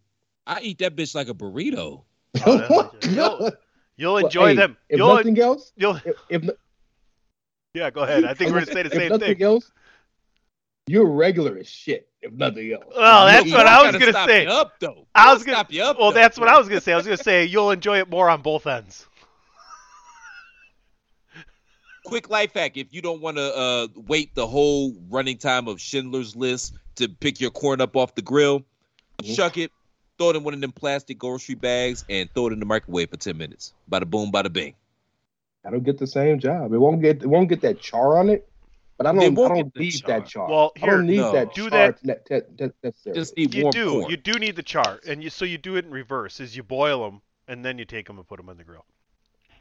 I 0.48 0.62
eat 0.62 0.78
that 0.80 0.96
bitch 0.96 1.14
like 1.14 1.28
a 1.28 1.34
burrito. 1.34 2.04
Oh, 2.46 2.58
that's- 2.58 3.10
my 3.10 3.16
God. 3.16 3.58
You'll 3.98 4.14
Well, 4.16 4.26
enjoy 4.26 4.48
hey, 4.50 4.56
them. 4.56 4.78
If 4.90 4.98
You'll, 5.00 5.14
nothing 5.16 5.38
else, 5.40 5.74
you'll. 5.76 5.98
if, 6.06 6.16
if 6.30 6.50
Yeah, 7.74 7.90
go 7.92 8.02
ahead. 8.02 8.24
I 8.24 8.34
think 8.34 8.52
we're 8.52 8.62
gonna 8.62 8.72
say 8.72 8.84
the 8.84 8.88
if 8.90 8.94
same 8.94 9.10
nothing 9.10 9.36
thing. 9.36 9.44
else, 9.44 9.70
you're 10.88 11.06
regular 11.12 11.58
as 11.58 11.68
shit. 11.68 12.08
If 12.22 12.34
nothing 12.34 12.72
else. 12.72 12.84
Well, 12.96 13.26
that's 13.26 13.48
You 13.48 13.54
what 13.54 13.66
I 13.66 13.82
was 13.84 13.94
gonna 13.94 14.12
stop 14.12 14.30
say. 14.30 14.44
You 14.44 14.50
up 14.50 14.80
though. 14.80 15.08
I 15.16 15.34
was 15.34 15.44
gonna- 15.44 15.58
stop 15.58 15.72
you 15.72 15.84
up. 15.84 15.98
Well, 15.98 16.12
though. 16.12 16.20
that's 16.20 16.40
what 16.40 16.48
I 16.48 16.58
was 16.58 16.68
gonna 16.68 16.82
say. 16.82 16.94
I 16.94 16.98
was 16.98 17.06
gonna 17.06 17.18
say 17.18 17.46
you'll 17.46 17.72
enjoy 17.72 18.00
it 18.00 18.10
more 18.10 18.30
on 18.30 18.42
both 18.42 18.68
ends. 18.68 19.08
Quick 22.06 22.30
life 22.30 22.54
hack: 22.54 22.78
If 22.78 22.88
you 22.92 23.02
don't 23.02 23.22
want 23.22 23.38
to 23.38 23.56
uh, 23.56 23.88
wait 24.08 24.34
the 24.36 24.46
whole 24.48 24.94
running 25.10 25.38
time 25.38 25.68
of 25.68 25.80
Schindler's 25.80 26.36
List 26.36 26.74
to 26.96 27.08
pick 27.08 27.40
your 27.40 27.52
corn 27.52 27.80
up 27.80 27.96
off 27.96 28.16
the 28.16 28.22
grill, 28.24 28.64
shuck 29.24 29.58
it, 29.58 29.72
throw 30.18 30.32
it 30.32 30.36
in 30.36 30.44
one 30.44 30.54
of 30.54 30.62
them 30.62 30.72
plastic 30.72 31.18
grocery 31.20 31.56
bags, 31.56 32.04
and 32.10 32.30
throw 32.34 32.48
it 32.48 32.54
in 32.54 32.60
the 32.60 32.66
microwave 32.66 33.10
for 33.12 33.18
ten 33.18 33.38
minutes. 33.38 33.74
Bada 33.90 34.10
boom, 34.10 34.32
bada 34.32 34.52
bing. 34.52 34.74
I 35.64 35.70
don't 35.70 35.84
get 35.84 36.00
the 36.00 36.08
same 36.08 36.40
job. 36.40 36.74
It 36.74 36.80
won't 36.80 37.02
get 37.02 37.22
it 37.22 37.28
won't 37.28 37.50
get 37.50 37.62
that 37.62 37.80
char 37.80 38.18
on 38.18 38.30
it. 38.30 38.48
But 39.02 39.08
I 39.10 39.14
don't 39.14 39.24
I 39.24 39.30
won't 39.30 39.50
don't 39.56 39.58
get 39.58 39.74
the 39.74 39.80
need 39.80 39.92
char. 39.94 40.08
that 40.10 40.28
chart. 40.28 40.50
Well, 40.52 40.72
I 40.76 40.80
here, 40.80 40.90
don't 40.98 41.08
need 41.08 41.18
no. 41.18 41.32
that 41.32 41.54
Do 41.56 41.70
char 41.72 41.92
that- 41.92 42.06
ne- 42.06 42.14
te- 42.40 42.46
te- 42.56 42.72
necessarily. 42.84 43.20
Just 43.20 43.34
eat 43.36 43.56
You 43.56 43.64
warm 43.64 43.72
do. 43.72 43.90
corn. 43.94 44.12
You 44.12 44.18
do 44.18 44.38
need 44.38 44.56
the 44.56 44.62
chart, 44.62 45.06
and 45.06 45.24
you 45.24 45.32
so 45.32 45.44
you 45.44 45.58
do 45.58 45.76
it 45.76 45.86
in 45.86 45.92
reverse: 45.92 46.40
is 46.40 46.56
you 46.56 46.62
boil 46.62 47.04
them 47.04 47.22
and 47.48 47.66
then 47.66 47.80
you 47.80 47.86
take 47.86 48.06
them 48.06 48.20
and 48.20 48.28
put 48.28 48.38
them 48.38 48.48
in 48.50 48.58
the 48.58 48.64
grill. 48.64 48.86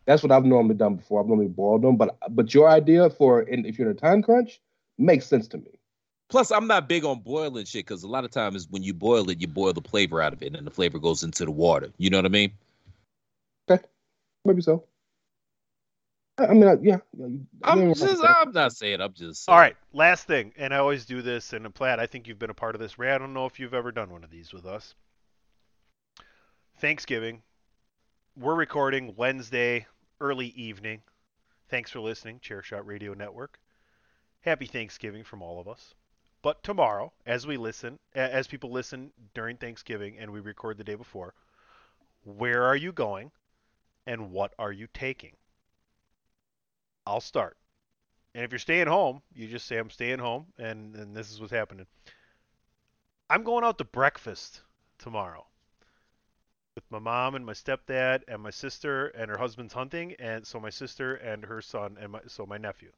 That's 0.05 0.23
what 0.23 0.31
I've 0.31 0.45
normally 0.45 0.75
done 0.75 0.97
before. 0.97 1.23
I've 1.23 1.27
normally 1.27 1.49
boiled 1.49 1.81
them, 1.81 1.97
but 1.97 2.19
but 2.29 2.53
your 2.53 2.69
idea 2.69 3.09
for 3.09 3.41
in, 3.41 3.65
if 3.65 3.79
you're 3.79 3.91
in 3.91 3.97
a 3.97 3.99
time 3.99 4.21
crunch 4.23 4.61
makes 4.99 5.25
sense 5.25 5.49
to 5.49 5.57
me. 5.57 5.71
Plus, 6.29 6.51
I'm 6.53 6.67
not 6.67 6.87
big 6.87 7.07
on 7.07 7.21
boiling 7.21 7.65
shit 7.65 7.87
because 7.87 8.03
a 8.03 8.09
lot 8.09 8.25
of 8.25 8.31
times 8.31 8.69
when 8.69 8.83
you 8.83 8.93
boil 8.93 9.31
it, 9.31 9.41
you 9.41 9.49
boil 9.49 9.73
the 9.73 9.81
flavor 9.81 10.21
out 10.21 10.35
of 10.35 10.43
it, 10.43 10.55
and 10.55 10.67
the 10.67 10.71
flavor 10.71 10.99
goes 10.99 11.23
into 11.23 11.47
the 11.47 11.51
water. 11.51 11.91
You 11.97 12.11
know 12.11 12.19
what 12.19 12.27
I 12.27 12.29
mean? 12.29 12.53
Okay, 13.71 13.83
maybe 14.45 14.61
so. 14.61 14.85
I, 16.41 16.47
I 16.47 16.55
mean, 16.55 16.65
I, 16.69 16.75
yeah. 16.83 16.99
yeah, 17.19 17.27
you- 17.27 17.47
I 17.63 17.73
I'm 17.73 17.95
just, 17.95 18.25
I'm 18.25 18.53
not 18.53 18.73
saying. 18.73 19.01
I'm 19.01 19.13
just. 19.15 19.49
All 19.49 19.59
right, 19.59 19.77
last 19.93 20.27
thing, 20.27 20.53
and 20.57 20.75
I 20.75 20.79
always 20.79 21.05
do 21.07 21.23
this, 21.23 21.53
and 21.53 21.73
Platt, 21.75 22.01
I 22.01 22.07
think 22.07 22.27
you've 22.29 22.39
been 22.39 22.51
a 22.51 22.55
part 22.55 22.75
of 22.75 22.81
this. 22.81 22.99
Ray, 22.99 23.13
I 23.13 23.19
don't 23.19 23.35
know 23.35 23.47
if 23.47 23.61
you've 23.61 23.75
ever 23.75 23.93
done 23.93 24.11
one 24.11 24.25
of 24.25 24.31
these 24.31 24.53
with 24.53 24.67
us. 24.67 24.95
Thanksgiving. 26.79 27.43
We're 28.39 28.55
recording 28.55 29.15
Wednesday, 29.17 29.87
early 30.21 30.49
evening. 30.49 31.03
Thanks 31.69 31.91
for 31.91 32.01
listening, 32.01 32.41
Chairshot 32.41 32.87
Radio 32.87 33.13
Network. 33.15 33.59
Happy 34.41 34.67
Thanksgiving 34.67 35.25
from 35.25 35.43
all 35.43 35.61
of 35.61 35.69
us. 35.69 35.95
But 36.43 36.63
tomorrow, 36.63 37.13
as 37.27 37.47
we 37.47 37.59
listen, 37.59 37.99
as 38.15 38.47
people 38.47 38.71
listen 38.73 39.13
during 39.35 39.59
Thanksgiving 39.59 40.17
and 40.19 40.31
we 40.33 40.41
record 40.41 40.79
the 40.79 40.85
day 40.85 40.95
before, 40.95 41.35
where 42.25 42.65
are 42.65 42.77
you 42.77 42.93
going 42.93 43.31
and 44.07 44.31
what 44.31 44.55
are 44.59 44.73
you 44.73 44.89
taking? 44.95 45.33
I'll 47.11 47.21
start. 47.21 47.57
And 48.37 48.45
if 48.45 48.53
you're 48.53 48.61
staying 48.61 48.87
home, 48.87 49.21
you 49.35 49.49
just 49.49 49.67
say 49.67 49.77
I'm 49.79 49.91
staying 49.91 50.21
home, 50.21 50.47
and, 50.59 50.95
and 50.95 51.17
this 51.17 51.33
is 51.33 51.41
what's 51.41 51.53
happening. 51.53 51.87
I'm 53.29 53.43
going 53.43 53.65
out 53.65 53.79
to 53.79 53.85
breakfast 53.85 54.61
tomorrow 54.99 55.45
with 56.77 56.85
my 56.89 57.01
mom 57.01 57.35
and 57.35 57.45
my 57.45 57.53
stepdad 57.53 58.23
and 58.29 58.41
my 58.41 58.51
sister 58.51 59.09
and 59.09 59.29
her 59.29 59.37
husband's 59.39 59.75
hunting, 59.75 60.15
and 60.21 60.47
so 60.47 60.61
my 60.61 60.71
sister 60.71 61.17
and 61.17 61.45
her 61.45 61.61
son 61.61 61.99
and 62.01 62.13
my 62.13 62.21
so 62.29 62.47
my 62.47 62.59
nephew. 62.59 62.93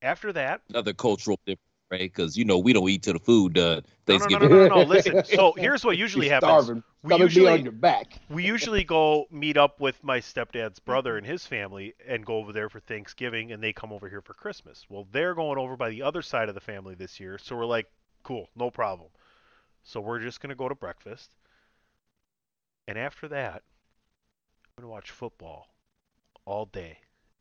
After 0.00 0.32
that, 0.32 0.62
another 0.70 0.94
cultural 0.94 1.38
difference, 1.44 1.60
right? 1.92 2.00
Because 2.00 2.36
you 2.36 2.44
know 2.44 2.58
we 2.58 2.72
don't 2.72 2.88
eat 2.88 3.02
to 3.04 3.12
the 3.12 3.18
food 3.18 3.56
uh, 3.58 3.60
no, 3.60 3.68
no, 3.68 3.76
no, 3.76 3.82
Thanksgiving. 4.06 4.48
no, 4.50 4.56
no, 4.56 4.68
no, 4.68 4.74
no. 4.82 4.82
Listen. 4.88 5.24
So 5.24 5.52
here's 5.52 5.84
what 5.84 5.96
usually 5.98 6.26
You're 6.26 6.34
happens. 6.34 6.64
Starving. 6.64 6.82
We 7.02 7.14
be 7.16 7.20
usually- 7.22 7.48
on 7.52 7.62
your 7.62 7.72
back. 7.72 8.18
we 8.30 8.44
usually 8.44 8.82
go 8.84 9.26
meet 9.30 9.56
up 9.56 9.80
with 9.80 10.02
my 10.02 10.18
stepdad's 10.18 10.78
brother 10.78 11.16
and 11.18 11.26
his 11.26 11.46
family 11.46 11.94
and 12.08 12.24
go 12.24 12.36
over 12.36 12.52
there 12.52 12.68
for 12.68 12.80
Thanksgiving 12.80 13.52
and 13.52 13.62
they 13.62 13.72
come 13.72 13.92
over 13.92 14.08
here 14.08 14.22
for 14.22 14.34
Christmas. 14.34 14.86
Well, 14.88 15.06
they're 15.12 15.34
going 15.34 15.58
over 15.58 15.76
by 15.76 15.90
the 15.90 16.02
other 16.02 16.22
side 16.22 16.48
of 16.48 16.54
the 16.54 16.60
family 16.60 16.94
this 16.94 17.20
year, 17.20 17.38
so 17.38 17.56
we're 17.56 17.66
like, 17.66 17.86
cool, 18.22 18.48
no 18.56 18.70
problem. 18.70 19.08
So 19.84 20.00
we're 20.00 20.20
just 20.20 20.40
going 20.40 20.50
to 20.50 20.56
go 20.56 20.68
to 20.68 20.74
breakfast. 20.76 21.34
And 22.86 22.96
after 22.96 23.28
that, 23.28 23.62
I'm 24.76 24.82
going 24.82 24.88
to 24.88 24.92
watch 24.92 25.10
football 25.10 25.66
all 26.44 26.66
day. 26.66 26.98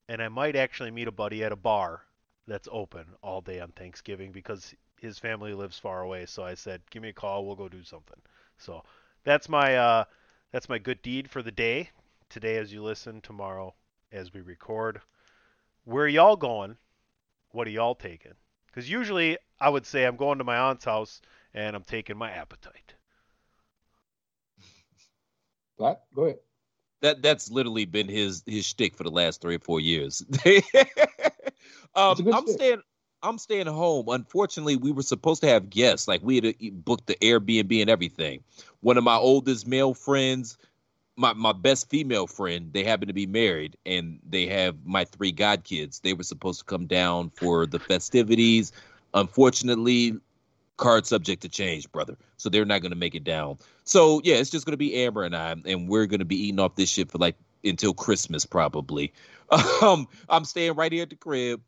And 0.10 0.22
I 0.22 0.28
might 0.28 0.56
actually 0.56 0.92
meet 0.92 1.08
a 1.08 1.12
buddy 1.12 1.44
at 1.44 1.52
a 1.52 1.56
bar 1.56 2.02
that's 2.48 2.68
open 2.72 3.06
all 3.22 3.42
day 3.42 3.60
on 3.60 3.72
Thanksgiving 3.72 4.32
because 4.32 4.74
his 5.00 5.20
family 5.20 5.54
lives 5.54 5.80
far 5.80 6.02
away. 6.02 6.26
So 6.26 6.44
I 6.44 6.54
said, 6.56 6.82
give 6.90 7.02
me 7.02 7.10
a 7.10 7.14
call, 7.14 7.46
we'll 7.46 7.56
go 7.56 7.70
do 7.70 7.84
something. 7.84 8.20
So 8.58 8.84
that's 9.24 9.50
my 9.50 9.76
uh, 9.76 10.04
that's 10.52 10.70
my 10.70 10.78
good 10.78 11.02
deed 11.02 11.30
for 11.30 11.42
the 11.42 11.52
day. 11.52 11.90
today 12.30 12.58
as 12.58 12.72
you 12.74 12.82
listen, 12.84 13.22
tomorrow 13.22 13.74
as 14.12 14.34
we 14.34 14.42
record. 14.42 15.02
Where 15.86 16.08
y'all 16.08 16.36
going? 16.36 16.78
What 17.52 17.68
are 17.68 17.72
y'all 17.72 17.96
taking? 17.96 18.34
Because 18.68 18.90
usually 18.90 19.38
I 19.60 19.70
would 19.70 19.86
say 19.86 20.06
I'm 20.06 20.16
going 20.16 20.38
to 20.38 20.44
my 20.44 20.58
aunt's 20.58 20.86
house 20.86 21.22
and 21.54 21.76
I'm 21.76 21.84
taking 21.84 22.18
my 22.18 22.32
appetite. 22.32 22.94
What? 25.78 26.04
Go 26.16 26.24
ahead. 26.26 26.40
That 27.02 27.22
that's 27.24 27.50
literally 27.50 27.86
been 27.86 28.08
his 28.08 28.44
his 28.46 28.66
shtick 28.66 28.96
for 28.96 29.04
the 29.04 29.10
last 29.12 29.42
three 29.42 29.56
or 29.56 29.60
four 29.60 29.80
years. 29.80 30.24
um, 31.96 32.12
It's 32.12 32.20
a 32.20 32.24
good 32.24 32.36
I'm 32.36 32.44
shtick. 32.44 32.56
staying. 32.56 32.82
I'm 33.24 33.38
staying 33.38 33.68
home. 33.68 34.10
Unfortunately, 34.10 34.76
we 34.76 34.92
were 34.92 35.04
supposed 35.04 35.42
to 35.42 35.48
have 35.48 35.70
guests. 35.70 36.08
Like 36.08 36.22
we 36.24 36.36
had 36.38 36.46
uh, 36.48 36.52
booked 36.72 37.08
the 37.08 37.16
Airbnb 37.16 37.82
and 37.82 37.90
everything. 37.90 38.44
One 38.82 38.98
of 38.98 39.04
my 39.04 39.16
oldest 39.16 39.68
male 39.68 39.94
friends, 39.94 40.58
my 41.18 41.34
my 41.34 41.52
best 41.52 41.90
female 41.90 42.28
friend, 42.28 42.72
they 42.74 42.84
happen 42.84 43.08
to 43.08 43.14
be 43.14 43.28
married, 43.28 43.78
and 43.86 44.20
they 44.28 44.48
have 44.48 44.76
my 44.86 45.06
three 45.06 45.32
godkids. 45.34 46.02
They 46.02 46.14
were 46.14 46.24
supposed 46.24 46.60
to 46.60 46.66
come 46.66 46.88
down 46.88 47.30
for 47.32 47.66
the 47.66 47.80
festivities. 47.80 48.72
Unfortunately, 49.14 50.18
card 50.78 51.06
subject 51.06 51.44
to 51.44 51.50
change, 51.50 51.92
brother. 51.92 52.18
So 52.38 52.50
they're 52.50 52.66
not 52.66 52.82
going 52.82 52.92
to 52.92 52.98
make 52.98 53.14
it 53.14 53.24
down. 53.24 53.60
So 53.84 54.20
yeah, 54.24 54.36
it's 54.36 54.50
just 54.50 54.66
going 54.66 54.74
to 54.74 54.78
be 54.78 54.96
Amber 54.96 55.24
and 55.24 55.36
I, 55.36 55.56
and 55.66 55.88
we're 55.88 56.08
going 56.08 56.20
to 56.20 56.26
be 56.26 56.48
eating 56.48 56.60
off 56.60 56.76
this 56.76 56.90
shit 56.90 57.12
for 57.12 57.20
like 57.20 57.36
until 57.64 57.94
Christmas 57.94 58.46
probably. 58.46 59.14
Um, 59.82 60.08
I'm 60.30 60.46
staying 60.46 60.76
right 60.76 60.92
here 60.94 61.04
at 61.04 61.10
the 61.10 61.18
crib. 61.18 61.60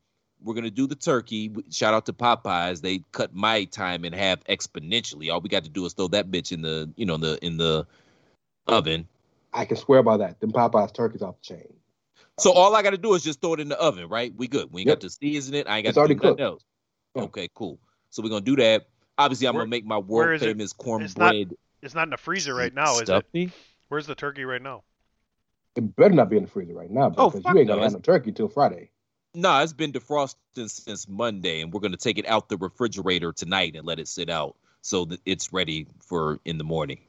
We're 0.41 0.53
gonna 0.53 0.69
do 0.71 0.87
the 0.87 0.95
turkey. 0.95 1.53
Shout 1.69 1.93
out 1.93 2.05
to 2.05 2.13
Popeyes. 2.13 2.79
They 2.81 3.03
cut 3.11 3.33
my 3.35 3.65
time 3.65 4.05
in 4.05 4.13
half 4.13 4.41
exponentially. 4.45 5.29
All 5.29 5.41
we 5.41 5.49
got 5.49 5.65
to 5.65 5.69
do 5.69 5.85
is 5.85 5.91
throw 5.91 6.07
that 6.09 6.31
bitch 6.31 6.53
in 6.53 6.61
the, 6.61 6.89
you 6.95 7.05
know, 7.05 7.15
in 7.15 7.21
the 7.21 7.39
in 7.45 7.57
the 7.57 7.85
oven. 8.67 9.05
I 9.53 9.65
can 9.65 9.75
swear 9.75 10.01
by 10.01 10.15
that. 10.17 10.39
Them 10.39 10.51
Popeyes 10.53 10.93
turkeys 10.93 11.21
off 11.21 11.35
the 11.41 11.55
chain. 11.55 11.73
So 12.39 12.53
all 12.53 12.73
I 12.75 12.81
got 12.83 12.91
to 12.91 12.97
do 12.97 13.13
is 13.15 13.23
just 13.23 13.41
throw 13.41 13.53
it 13.53 13.59
in 13.59 13.67
the 13.69 13.77
oven, 13.79 14.07
right? 14.07 14.33
We 14.35 14.47
good. 14.47 14.69
We 14.71 14.81
ain't 14.81 14.87
Yep. 14.87 14.97
got 14.99 15.01
to 15.01 15.09
season 15.09 15.53
it. 15.53 15.67
I 15.67 15.77
ain't 15.77 15.83
got 15.83 15.89
It's 15.89 15.95
to 15.95 15.99
already 15.99 16.15
do 16.15 16.19
nothing 16.21 16.29
cooked. 16.37 16.41
else. 16.41 16.63
Yeah. 17.15 17.21
Okay, 17.23 17.49
cool. 17.53 17.79
So 18.11 18.23
we're 18.23 18.29
gonna 18.29 18.41
do 18.41 18.55
that. 18.55 18.87
Obviously, 19.17 19.47
I'm 19.47 19.55
Where- 19.55 19.63
gonna 19.63 19.69
make 19.71 19.85
my 19.85 19.97
where 19.97 20.27
world 20.27 20.35
is 20.37 20.41
it? 20.41 20.45
famous 20.45 20.71
It's 20.71 21.17
not- 21.17 21.31
cornbread. 21.31 21.53
It's 21.81 21.93
not 21.95 22.03
in 22.03 22.09
the 22.11 22.17
freezer 22.17 22.55
right 22.55 22.73
now, 22.73 22.97
is 22.99 23.09
it? 23.09 23.51
Where's 23.89 24.07
the 24.07 24.15
turkey 24.15 24.45
right 24.45 24.61
now? 24.61 24.83
It 25.75 25.95
better 25.95 26.13
not 26.13 26.29
be 26.29 26.37
in 26.37 26.43
the 26.43 26.49
freezer 26.49 26.73
right 26.73 26.89
now 26.89 27.07
Oh, 27.17 27.29
because 27.29 27.43
fuck 27.43 27.53
you 27.53 27.59
ain't 27.59 27.67
gonna 27.67 27.81
have 27.83 27.93
no 27.93 27.99
turkey 27.99 28.31
till 28.31 28.47
Friday. 28.47 28.91
No, 29.35 29.59
it's 29.61 29.73
been 29.73 29.91
defrosting 29.91 30.69
since 30.69 31.07
Monday, 31.07 31.61
and 31.61 31.73
we're 31.73 31.79
gonna 31.79 31.97
take 31.97 32.19
it 32.19 32.27
out 32.27 32.49
the 32.49 32.57
refrigerator 32.57 33.33
tonight 33.33 33.75
and 33.75 33.85
let 33.85 33.99
it 33.99 34.07
sit 34.07 34.29
out 34.29 34.55
so 34.81 35.05
that 35.05 35.21
it's 35.25 35.51
ready 35.51 35.87
for 36.01 36.39
in 36.45 36.57
the 36.57 36.63
morning. 36.63 36.99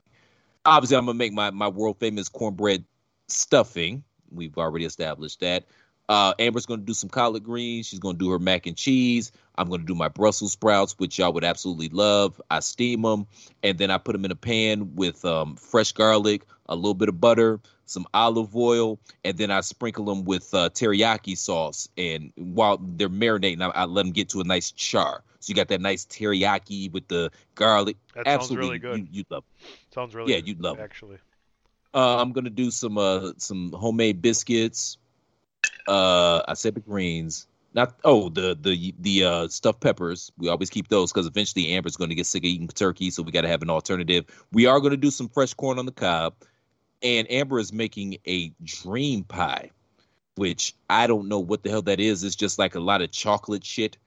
Obviously, 0.64 0.96
I'm 0.96 1.04
gonna 1.04 1.18
make 1.18 1.34
my 1.34 1.50
my 1.50 1.68
world 1.68 1.98
famous 1.98 2.28
cornbread 2.30 2.84
stuffing. 3.28 4.04
We've 4.30 4.56
already 4.56 4.86
established 4.86 5.40
that. 5.40 5.66
Uh, 6.08 6.34
Amber's 6.38 6.66
gonna 6.66 6.82
do 6.82 6.94
some 6.94 7.10
collard 7.10 7.44
greens. 7.44 7.86
She's 7.86 7.98
gonna 7.98 8.18
do 8.18 8.30
her 8.30 8.38
mac 8.38 8.66
and 8.66 8.76
cheese. 8.76 9.32
I'm 9.56 9.68
gonna 9.68 9.84
do 9.84 9.94
my 9.94 10.08
Brussels 10.08 10.52
sprouts, 10.52 10.98
which 10.98 11.18
y'all 11.18 11.32
would 11.32 11.44
absolutely 11.44 11.88
love. 11.90 12.40
I 12.50 12.60
steam 12.60 13.02
them, 13.02 13.26
and 13.62 13.78
then 13.78 13.90
I 13.90 13.98
put 13.98 14.12
them 14.12 14.24
in 14.24 14.30
a 14.30 14.36
pan 14.36 14.94
with 14.94 15.24
um, 15.24 15.56
fresh 15.56 15.92
garlic, 15.92 16.46
a 16.66 16.74
little 16.76 16.94
bit 16.94 17.08
of 17.08 17.20
butter, 17.20 17.60
some 17.86 18.06
olive 18.14 18.54
oil, 18.56 18.98
and 19.24 19.36
then 19.36 19.50
I 19.50 19.60
sprinkle 19.60 20.04
them 20.06 20.24
with 20.24 20.52
uh, 20.54 20.70
teriyaki 20.70 21.36
sauce. 21.36 21.88
And 21.96 22.32
while 22.36 22.78
they're 22.80 23.08
marinating, 23.08 23.62
I, 23.62 23.68
I 23.68 23.84
let 23.84 24.04
them 24.04 24.12
get 24.12 24.30
to 24.30 24.40
a 24.40 24.44
nice 24.44 24.70
char. 24.70 25.22
So 25.40 25.50
you 25.50 25.54
got 25.54 25.68
that 25.68 25.80
nice 25.80 26.06
teriyaki 26.06 26.90
with 26.90 27.06
the 27.08 27.30
garlic. 27.54 27.96
That 28.14 28.24
sounds 28.24 28.42
absolutely, 28.42 28.66
really 28.66 28.78
good. 28.78 28.98
You, 29.00 29.06
you'd 29.18 29.30
love. 29.30 29.44
It. 29.60 29.94
Sounds 29.94 30.14
really 30.14 30.32
Yeah, 30.32 30.38
good, 30.38 30.48
you'd 30.48 30.60
love 30.60 30.78
it. 30.78 30.82
actually. 30.82 31.18
Uh, 31.92 32.16
I'm 32.20 32.32
gonna 32.32 32.50
do 32.50 32.70
some 32.70 32.98
uh 32.98 33.32
some 33.36 33.70
homemade 33.72 34.20
biscuits. 34.20 34.98
Uh, 35.86 36.42
I 36.48 36.54
said 36.54 36.74
the 36.74 36.80
greens. 36.80 37.46
Not 37.74 37.98
oh 38.04 38.28
the 38.28 38.56
the 38.60 38.94
the 39.00 39.24
uh 39.24 39.48
stuffed 39.48 39.80
peppers. 39.80 40.32
We 40.38 40.48
always 40.48 40.70
keep 40.70 40.88
those 40.88 41.12
because 41.12 41.26
eventually 41.26 41.72
Amber's 41.72 41.96
going 41.96 42.10
to 42.10 42.16
get 42.16 42.26
sick 42.26 42.42
of 42.42 42.46
eating 42.46 42.68
turkey, 42.68 43.10
so 43.10 43.22
we 43.22 43.32
got 43.32 43.42
to 43.42 43.48
have 43.48 43.62
an 43.62 43.70
alternative. 43.70 44.24
We 44.52 44.66
are 44.66 44.80
going 44.80 44.92
to 44.92 44.96
do 44.96 45.10
some 45.10 45.28
fresh 45.28 45.54
corn 45.54 45.78
on 45.78 45.86
the 45.86 45.92
cob, 45.92 46.34
and 47.04 47.30
Amber 47.30 47.58
is 47.58 47.72
making 47.72 48.16
a 48.26 48.52
dream 48.64 49.22
pie, 49.24 49.70
which 50.36 50.74
I 50.88 51.06
don't 51.06 51.28
know 51.28 51.38
what 51.38 51.62
the 51.62 51.70
hell 51.70 51.82
that 51.82 52.00
is. 52.00 52.24
It's 52.24 52.34
just 52.34 52.58
like 52.58 52.74
a 52.74 52.80
lot 52.80 53.02
of 53.02 53.12
chocolate 53.12 53.64
shit. 53.64 53.98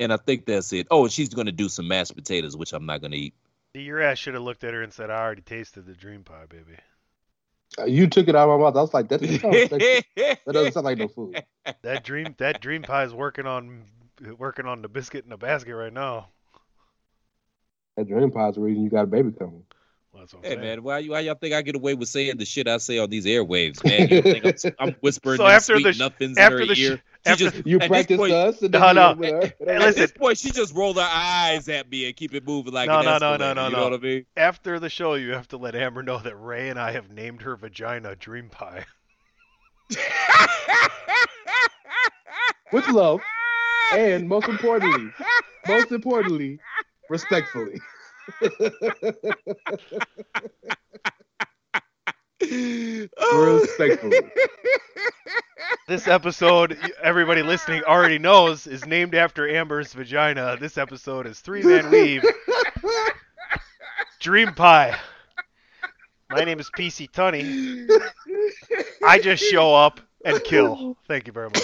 And 0.00 0.12
I 0.12 0.16
think 0.16 0.46
that's 0.46 0.72
it. 0.72 0.86
Oh, 0.90 1.02
and 1.02 1.12
she's 1.12 1.28
going 1.28 1.46
to 1.46 1.52
do 1.52 1.68
some 1.68 1.88
mashed 1.88 2.14
potatoes, 2.14 2.56
which 2.56 2.72
I'm 2.72 2.86
not 2.86 3.00
going 3.00 3.10
to 3.10 3.18
eat. 3.18 3.34
Your 3.74 4.00
ass 4.00 4.18
should 4.18 4.34
have 4.34 4.42
looked 4.42 4.64
at 4.64 4.74
her 4.74 4.82
and 4.82 4.92
said, 4.92 5.10
"I 5.10 5.20
already 5.20 5.42
tasted 5.42 5.86
the 5.86 5.94
dream 5.94 6.24
pie, 6.24 6.46
baby." 6.48 6.76
Uh, 7.78 7.84
You 7.84 8.06
took 8.06 8.28
it 8.28 8.34
out 8.34 8.48
of 8.48 8.58
my 8.58 8.64
mouth. 8.64 8.76
I 8.76 8.82
was 8.82 8.92
like, 8.94 9.08
that 9.08 9.20
doesn't 9.20 9.40
sound 9.40 9.54
sexy. 9.70 10.06
That 10.44 10.52
doesn't 10.52 10.72
sound 10.72 10.84
like 10.84 10.98
no 10.98 11.08
food. 11.08 11.42
That 11.82 12.04
dream, 12.04 12.34
that 12.38 12.60
dream 12.60 12.82
pie 12.82 13.04
is 13.04 13.14
working 13.14 13.46
on, 13.46 13.84
working 14.36 14.66
on 14.66 14.82
the 14.82 14.88
biscuit 14.88 15.24
in 15.24 15.30
the 15.30 15.36
basket 15.38 15.74
right 15.74 15.92
now. 15.92 16.28
That 17.96 18.08
dream 18.08 18.30
pie 18.30 18.48
is 18.48 18.54
the 18.54 18.60
reason 18.60 18.82
you 18.84 18.90
got 18.90 19.02
a 19.02 19.06
baby 19.06 19.32
coming. 19.32 19.64
Well, 20.12 20.22
that's 20.22 20.34
what 20.34 20.40
I'm 20.40 20.44
Hey 20.44 20.50
saying. 20.56 20.60
man, 20.60 20.82
why 20.82 20.98
you 20.98 21.10
why 21.12 21.20
y'all 21.20 21.34
think 21.34 21.54
I 21.54 21.62
get 21.62 21.74
away 21.74 21.94
with 21.94 22.08
saying 22.08 22.36
the 22.36 22.44
shit 22.44 22.68
I 22.68 22.76
say 22.78 22.98
on 22.98 23.08
these 23.10 23.24
airwaves, 23.26 23.82
man? 23.84 24.08
You 24.08 24.22
think 24.22 24.44
I'm, 24.44 24.88
I'm 24.88 24.96
whispering 25.00 25.38
So 25.38 25.46
after 25.46 25.74
sweet 25.74 25.84
the 25.84 25.92
sh- 25.94 25.98
nothings 25.98 26.38
after 26.38 26.56
in 26.56 26.62
her 26.62 26.66
the 26.68 26.74
sh- 26.74 26.80
ear. 26.80 26.96
She 26.96 27.30
after- 27.30 27.50
just 27.50 27.66
You 27.66 27.78
practice 27.78 28.06
this 28.08 28.16
practiced 28.16 28.18
point- 28.18 28.32
us. 28.32 28.62
And 28.62 28.72
No, 28.72 28.92
no. 28.92 29.10
you 29.12 29.16
with 29.16 29.30
her. 29.30 29.52
Hey, 29.66 29.76
At 29.88 29.94
this 29.94 30.12
point, 30.12 30.38
she 30.38 30.50
just 30.50 30.74
rolled 30.74 30.96
her 30.96 31.08
eyes 31.08 31.68
at 31.68 31.90
me 31.90 32.06
and 32.06 32.16
keep 32.16 32.34
it 32.34 32.46
moving 32.46 32.72
like 32.74 32.88
No, 32.88 32.98
an 33.00 33.04
no, 33.04 33.18
no, 33.18 33.18
no, 33.18 33.32
escalator, 33.34 33.54
no, 33.54 33.64
You 33.66 33.72
no. 33.72 33.78
know 33.78 33.84
what 33.90 33.94
I 33.94 34.02
mean? 34.02 34.26
After 34.36 34.78
the 34.80 34.88
show, 34.90 35.14
you 35.14 35.32
have 35.32 35.48
to 35.48 35.56
let 35.56 35.74
Amber 35.74 36.02
know 36.02 36.18
that 36.18 36.34
Ray 36.36 36.68
and 36.68 36.78
I 36.78 36.92
have 36.92 37.10
named 37.10 37.42
her 37.42 37.56
vagina 37.56 38.16
Dream 38.16 38.48
Pie. 38.50 38.84
With 42.72 42.88
love. 42.88 43.20
And 43.92 44.26
most 44.28 44.48
importantly, 44.48 45.10
most 45.68 45.92
importantly, 45.92 46.58
respectfully. 47.08 47.80
Respectfully. 53.32 54.18
This 55.88 56.08
episode, 56.08 56.78
everybody 57.02 57.42
listening 57.42 57.82
already 57.84 58.18
knows, 58.18 58.66
is 58.66 58.86
named 58.86 59.14
after 59.14 59.48
Amber's 59.48 59.92
vagina. 59.92 60.56
This 60.58 60.78
episode 60.78 61.26
is 61.26 61.40
Three 61.40 61.62
Man 61.62 61.90
Weave 61.90 62.24
Dream 64.20 64.54
Pie. 64.54 64.96
My 66.30 66.44
name 66.44 66.60
is 66.60 66.70
PC 66.70 67.10
Tunney. 67.10 67.88
I 69.04 69.18
just 69.18 69.42
show 69.42 69.74
up 69.74 70.00
and 70.24 70.42
kill. 70.44 70.96
Thank 71.08 71.26
you 71.26 71.32
very 71.32 71.48
much. 71.48 71.62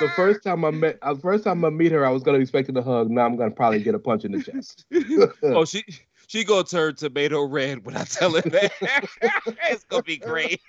the 0.00 0.08
first 0.16 0.42
time 0.42 0.64
I 0.64 0.70
met, 0.70 0.98
uh, 1.02 1.14
the 1.14 1.20
first 1.20 1.44
time 1.44 1.64
I 1.64 1.70
meet 1.70 1.92
her, 1.92 2.04
I 2.06 2.10
was 2.10 2.22
gonna 2.22 2.38
be 2.38 2.42
expecting 2.42 2.76
a 2.76 2.82
hug. 2.82 3.10
Now 3.10 3.26
I'm 3.26 3.36
gonna 3.36 3.50
probably 3.50 3.82
get 3.82 3.94
a 3.94 3.98
punch 3.98 4.24
in 4.24 4.32
the 4.32 4.42
chest. 4.42 4.84
oh, 5.42 5.64
she 5.64 5.84
she 6.26 6.44
gonna 6.44 6.64
turn 6.64 6.94
tomato 6.94 7.42
red 7.46 7.84
when 7.84 7.96
I 7.96 8.04
tell 8.04 8.32
her 8.32 8.40
that. 8.42 8.72
it's 9.70 9.84
gonna 9.84 10.02
be 10.02 10.16
great. 10.16 10.60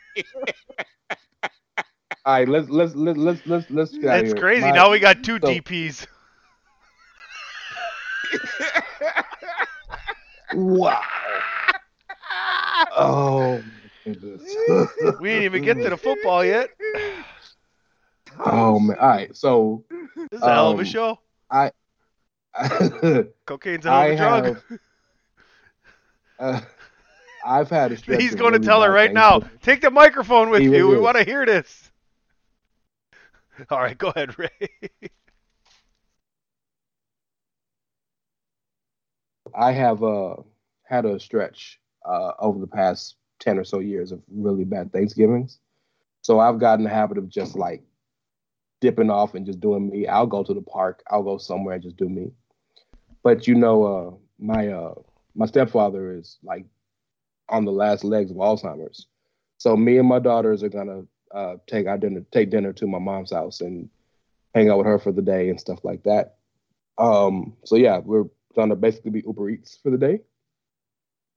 All 2.25 2.33
right, 2.33 2.47
let's 2.47 2.69
let's 2.69 2.93
let's 2.95 3.17
let's 3.17 3.41
let's 3.47 3.69
let's 3.71 3.91
get 3.97 4.05
out 4.05 4.19
of 4.19 4.23
It's 4.25 4.33
here. 4.33 4.41
crazy. 4.41 4.61
My- 4.61 4.71
Now 4.71 4.91
we 4.91 4.99
got 4.99 5.23
two 5.23 5.39
so- 5.41 5.47
DPs. 5.47 6.07
Wow. 10.53 11.01
Oh. 12.95 13.63
We 14.05 14.13
didn't 14.13 15.43
even 15.43 15.63
get 15.63 15.75
to 15.77 15.89
the 15.89 15.97
football 15.97 16.43
yet. 16.43 16.69
oh 18.45 18.79
man. 18.79 18.97
All 18.99 19.07
right. 19.07 19.35
So 19.35 19.83
This 20.15 20.27
is 20.31 20.41
a 20.41 20.53
hell 20.53 20.71
of 20.71 20.77
a 20.79 20.81
Um, 20.81 20.85
show. 20.85 21.19
I 21.49 21.71
Cocaine's 23.45 23.85
a 23.85 23.89
hell 23.91 24.01
of 24.05 24.11
a 24.11 24.15
drug. 24.17 24.45
have. 24.45 24.63
Uh, 26.39 26.61
I've 27.45 27.69
had 27.69 27.91
a 27.91 27.97
stretch 27.97 28.21
He's 28.21 28.35
going 28.35 28.53
to 28.53 28.59
tell 28.59 28.81
her 28.81 28.91
right 28.91 29.13
now. 29.13 29.41
Take 29.61 29.81
the 29.81 29.91
microphone 29.91 30.49
with 30.49 30.61
He 30.61 30.65
you. 30.65 30.71
really 30.71 30.95
We 30.95 30.99
want 30.99 31.17
to 31.17 31.23
hear 31.23 31.45
this. 31.45 31.91
All 33.69 33.79
right, 33.79 33.97
go 33.97 34.09
ahead, 34.09 34.37
Ray. 34.39 34.49
I 39.53 39.71
have 39.73 40.03
uh, 40.03 40.35
had 40.83 41.05
a 41.05 41.19
stretch 41.19 41.79
uh, 42.05 42.31
over 42.39 42.59
the 42.59 42.67
past 42.67 43.15
10 43.39 43.57
or 43.57 43.63
so 43.63 43.79
years 43.79 44.11
of 44.11 44.21
really 44.31 44.63
bad 44.63 44.91
Thanksgivings. 44.91 45.59
So 46.21 46.39
I've 46.39 46.59
gotten 46.59 46.83
the 46.83 46.89
habit 46.89 47.17
of 47.17 47.29
just 47.29 47.55
like 47.55 47.83
dipping 48.79 49.09
off 49.09 49.35
and 49.35 49.45
just 49.45 49.59
doing 49.59 49.89
me. 49.89 50.07
I'll 50.07 50.27
go 50.27 50.43
to 50.43 50.53
the 50.53 50.61
park, 50.61 51.03
I'll 51.09 51.23
go 51.23 51.37
somewhere 51.37 51.75
and 51.75 51.83
just 51.83 51.97
do 51.97 52.09
me. 52.09 52.31
But 53.23 53.47
you 53.47 53.55
know, 53.55 53.83
uh, 53.83 54.11
my 54.39 54.69
uh, 54.69 54.95
my 55.35 55.45
stepfather 55.45 56.15
is 56.15 56.37
like 56.43 56.65
on 57.49 57.65
the 57.65 57.71
last 57.71 58.03
legs 58.03 58.31
of 58.31 58.37
Alzheimer's. 58.37 59.07
So 59.57 59.77
me 59.77 59.97
and 59.97 60.07
my 60.07 60.19
daughters 60.19 60.63
are 60.63 60.69
gonna 60.69 61.03
uh, 61.33 61.55
take 61.67 61.87
our 61.87 61.97
dinner, 61.97 62.23
take 62.31 62.49
dinner 62.49 62.73
to 62.73 62.87
my 62.87 62.99
mom's 62.99 63.31
house 63.31 63.61
and 63.61 63.89
hang 64.53 64.69
out 64.69 64.77
with 64.77 64.87
her 64.87 64.99
for 64.99 65.11
the 65.11 65.21
day 65.21 65.49
and 65.49 65.59
stuff 65.59 65.79
like 65.83 66.03
that. 66.03 66.35
Um, 66.97 67.53
so 67.65 67.75
yeah, 67.75 67.99
we're 67.99 68.25
to 68.55 68.75
basically 68.75 69.11
be 69.11 69.23
Uber 69.25 69.49
Eats 69.49 69.79
for 69.81 69.91
the 69.91 69.97
day, 69.97 70.19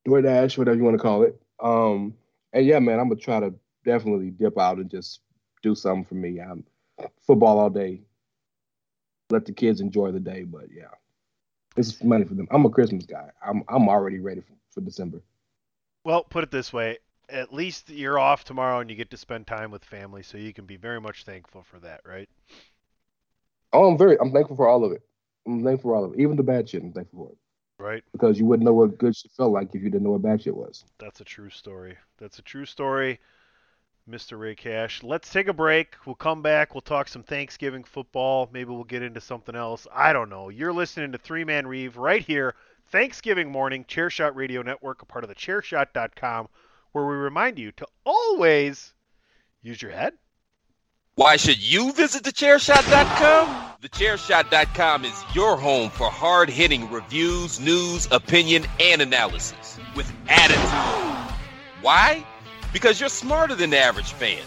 DoorDash, 0.07 0.59
whatever 0.59 0.77
you 0.77 0.85
want 0.85 0.97
to 0.97 1.03
call 1.03 1.23
it. 1.23 1.41
Um, 1.61 2.15
and 2.53 2.67
yeah, 2.67 2.79
man, 2.79 3.01
I'm 3.01 3.09
gonna 3.09 3.21
try 3.21 3.41
to 3.41 3.55
definitely 3.85 4.31
dip 4.31 4.59
out 4.59 4.79
and 4.79 4.91
just 4.91 5.21
do 5.63 5.75
something 5.75 6.05
for 6.05 6.15
me. 6.15 6.41
I'm 6.41 6.65
football 7.27 7.59
all 7.59 7.71
day. 7.71 8.03
Let 9.31 9.47
the 9.47 9.53
kids 9.53 9.81
enjoy 9.81 10.13
the 10.13 10.21
day, 10.21 10.43
but 10.43 10.67
yeah, 10.73 10.93
it's 11.77 12.03
money 12.03 12.25
for 12.25 12.35
them. 12.35 12.47
I'm 12.51 12.67
a 12.67 12.71
Christmas 12.71 13.07
guy. 13.07 13.31
I'm 13.45 13.65
I'm 13.69 13.89
already 13.89 14.21
ready 14.21 14.43
for, 14.43 14.55
for 14.71 14.81
December. 14.83 15.23
Well, 16.05 16.25
put 16.25 16.45
it 16.45 16.51
this 16.51 16.73
way: 16.73 16.99
at 17.29 17.53
least 17.53 17.89
you're 17.89 18.19
off 18.19 18.45
tomorrow 18.45 18.81
and 18.81 18.91
you 18.91 18.97
get 18.97 19.11
to 19.11 19.17
spend 19.17 19.47
time 19.47 19.71
with 19.71 19.85
family, 19.85 20.23
so 20.23 20.37
you 20.37 20.53
can 20.53 20.67
be 20.67 20.77
very 20.77 21.01
much 21.01 21.25
thankful 21.25 21.63
for 21.63 21.79
that, 21.81 22.03
right? 22.05 22.29
Oh, 23.73 23.89
I'm 23.89 23.99
very 23.99 24.19
I'm 24.21 24.33
thankful 24.33 24.57
for 24.57 24.69
all 24.69 24.85
of 24.85 24.93
it. 24.93 25.03
I'm 25.47 25.65
thankful 25.65 25.91
for 25.91 25.97
all 25.97 26.05
of 26.05 26.13
it, 26.13 26.21
even 26.21 26.37
the 26.37 26.43
bad 26.43 26.69
shit. 26.69 26.83
I'm 26.83 26.93
thankful 26.93 27.27
for 27.27 27.33
it 27.33 27.39
Right. 27.79 28.05
because 28.13 28.39
you 28.39 28.47
wouldn't 28.47 28.65
know 28.65 28.73
what 28.73 28.99
good 28.99 29.17
shit 29.17 29.33
felt 29.33 29.53
like 29.53 29.75
if 29.75 29.83
you 29.83 29.91
didn't 29.91 30.05
know 30.05 30.13
what 30.13 30.23
bad 30.23 30.43
shit 30.43 30.57
was. 30.57 30.85
That's 30.99 31.21
a 31.21 31.25
true 31.25 31.51
story. 31.51 31.97
That's 32.19 32.39
a 32.39 32.43
true 32.43 32.67
story, 32.67 33.19
Mr. 34.09 34.39
Ray 34.39 34.55
Cash. 34.55 35.03
Let's 35.03 35.31
take 35.31 35.49
a 35.49 35.53
break. 35.53 35.97
We'll 36.07 36.15
come 36.15 36.41
back. 36.41 36.75
We'll 36.75 36.83
talk 36.83 37.09
some 37.09 37.25
Thanksgiving 37.25 37.83
football. 37.85 38.49
Maybe 38.53 38.71
we'll 38.71 38.85
get 38.85 39.03
into 39.03 39.21
something 39.21 39.57
else. 39.57 39.87
I 39.93 40.13
don't 40.13 40.31
know. 40.31 40.51
You're 40.51 40.73
listening 40.73 41.13
to 41.13 41.19
Three 41.19 41.45
Man 41.45 41.67
Weave 41.67 41.97
right 41.97 42.23
here, 42.23 42.55
Thanksgiving 42.91 43.51
morning, 43.51 43.85
Chairshot 43.85 44.35
Radio 44.35 44.63
Network, 44.63 45.03
a 45.03 45.07
part 45.07 45.25
of 45.25 45.29
the 45.29 45.35
Chairshot.com, 45.35 46.49
where 46.93 47.07
we 47.07 47.17
remind 47.17 47.59
you 47.59 47.73
to 47.73 47.87
always 48.07 48.95
use 49.63 49.83
your 49.83 49.91
head. 49.91 50.15
Why 51.17 51.37
should 51.37 51.63
you 51.63 51.93
visit 51.93 52.25
thechairshot.com? 52.25 53.75
Thechairshot.com 53.83 55.05
is 55.05 55.25
your 55.33 55.57
home 55.57 55.89
for 55.91 56.11
hard 56.11 56.51
hitting 56.51 56.91
reviews, 56.91 57.61
news, 57.61 58.09
opinion, 58.11 58.67
and 58.81 59.01
analysis 59.01 59.79
with 59.95 60.13
attitude. 60.29 61.39
Why? 61.83 62.27
Because 62.73 62.99
you're 62.99 63.09
smarter 63.09 63.55
than 63.55 63.71
the 63.71 63.79
average 63.79 64.13
fan. 64.13 64.43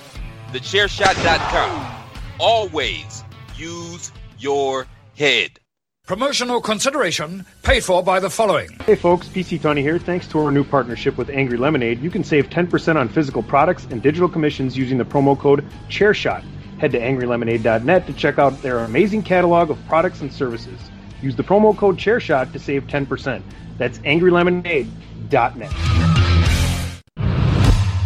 Thechairshot.com. 0.52 2.06
Always 2.38 3.24
use 3.56 4.12
your 4.38 4.88
head. 5.16 5.62
Promotional 6.06 6.60
consideration 6.60 7.46
paid 7.64 7.84
for 7.84 8.04
by 8.04 8.20
the 8.20 8.30
following. 8.30 8.70
Hey 8.86 8.96
folks, 8.96 9.30
PC 9.30 9.62
Tony 9.62 9.82
here. 9.82 10.00
Thanks 10.00 10.28
to 10.30 10.40
our 10.40 10.52
new 10.52 10.66
partnership 10.66 11.18
with 11.18 11.30
Angry 11.30 11.58
Lemonade, 11.58 12.02
you 12.02 12.10
can 12.10 12.26
save 12.26 12.50
10% 12.50 12.98
on 12.98 13.08
physical 13.08 13.44
products 13.44 13.88
and 13.90 14.02
digital 14.02 14.28
commissions 14.28 14.78
using 14.78 14.98
the 14.98 15.06
promo 15.06 15.38
code 15.38 15.66
ChairShot. 15.90 16.44
Head 16.80 16.92
to 16.92 17.00
angrylemonade.net 17.00 18.06
to 18.08 18.14
check 18.14 18.38
out 18.40 18.62
their 18.62 18.80
amazing 18.80 19.24
catalog 19.24 19.70
of 19.70 19.84
products 19.88 20.22
and 20.22 20.32
services. 20.32 20.80
Use 21.22 21.36
the 21.36 21.44
promo 21.44 21.76
code 21.76 21.98
ChairShot 21.98 22.52
to 22.54 22.60
save 22.60 22.86
10%. 22.86 23.42
That's 23.78 24.00
angrylemonade.net. 24.00 25.72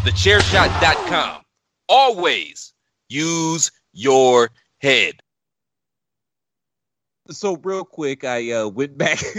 Thechairshot.com. 0.03 1.41
Always 1.89 2.73
use 3.09 3.71
your 3.93 4.49
head. 4.79 5.21
So 7.29 7.57
real 7.57 7.83
quick, 7.85 8.23
I 8.23 8.51
uh, 8.51 8.67
went 8.67 8.97
back 8.97 9.21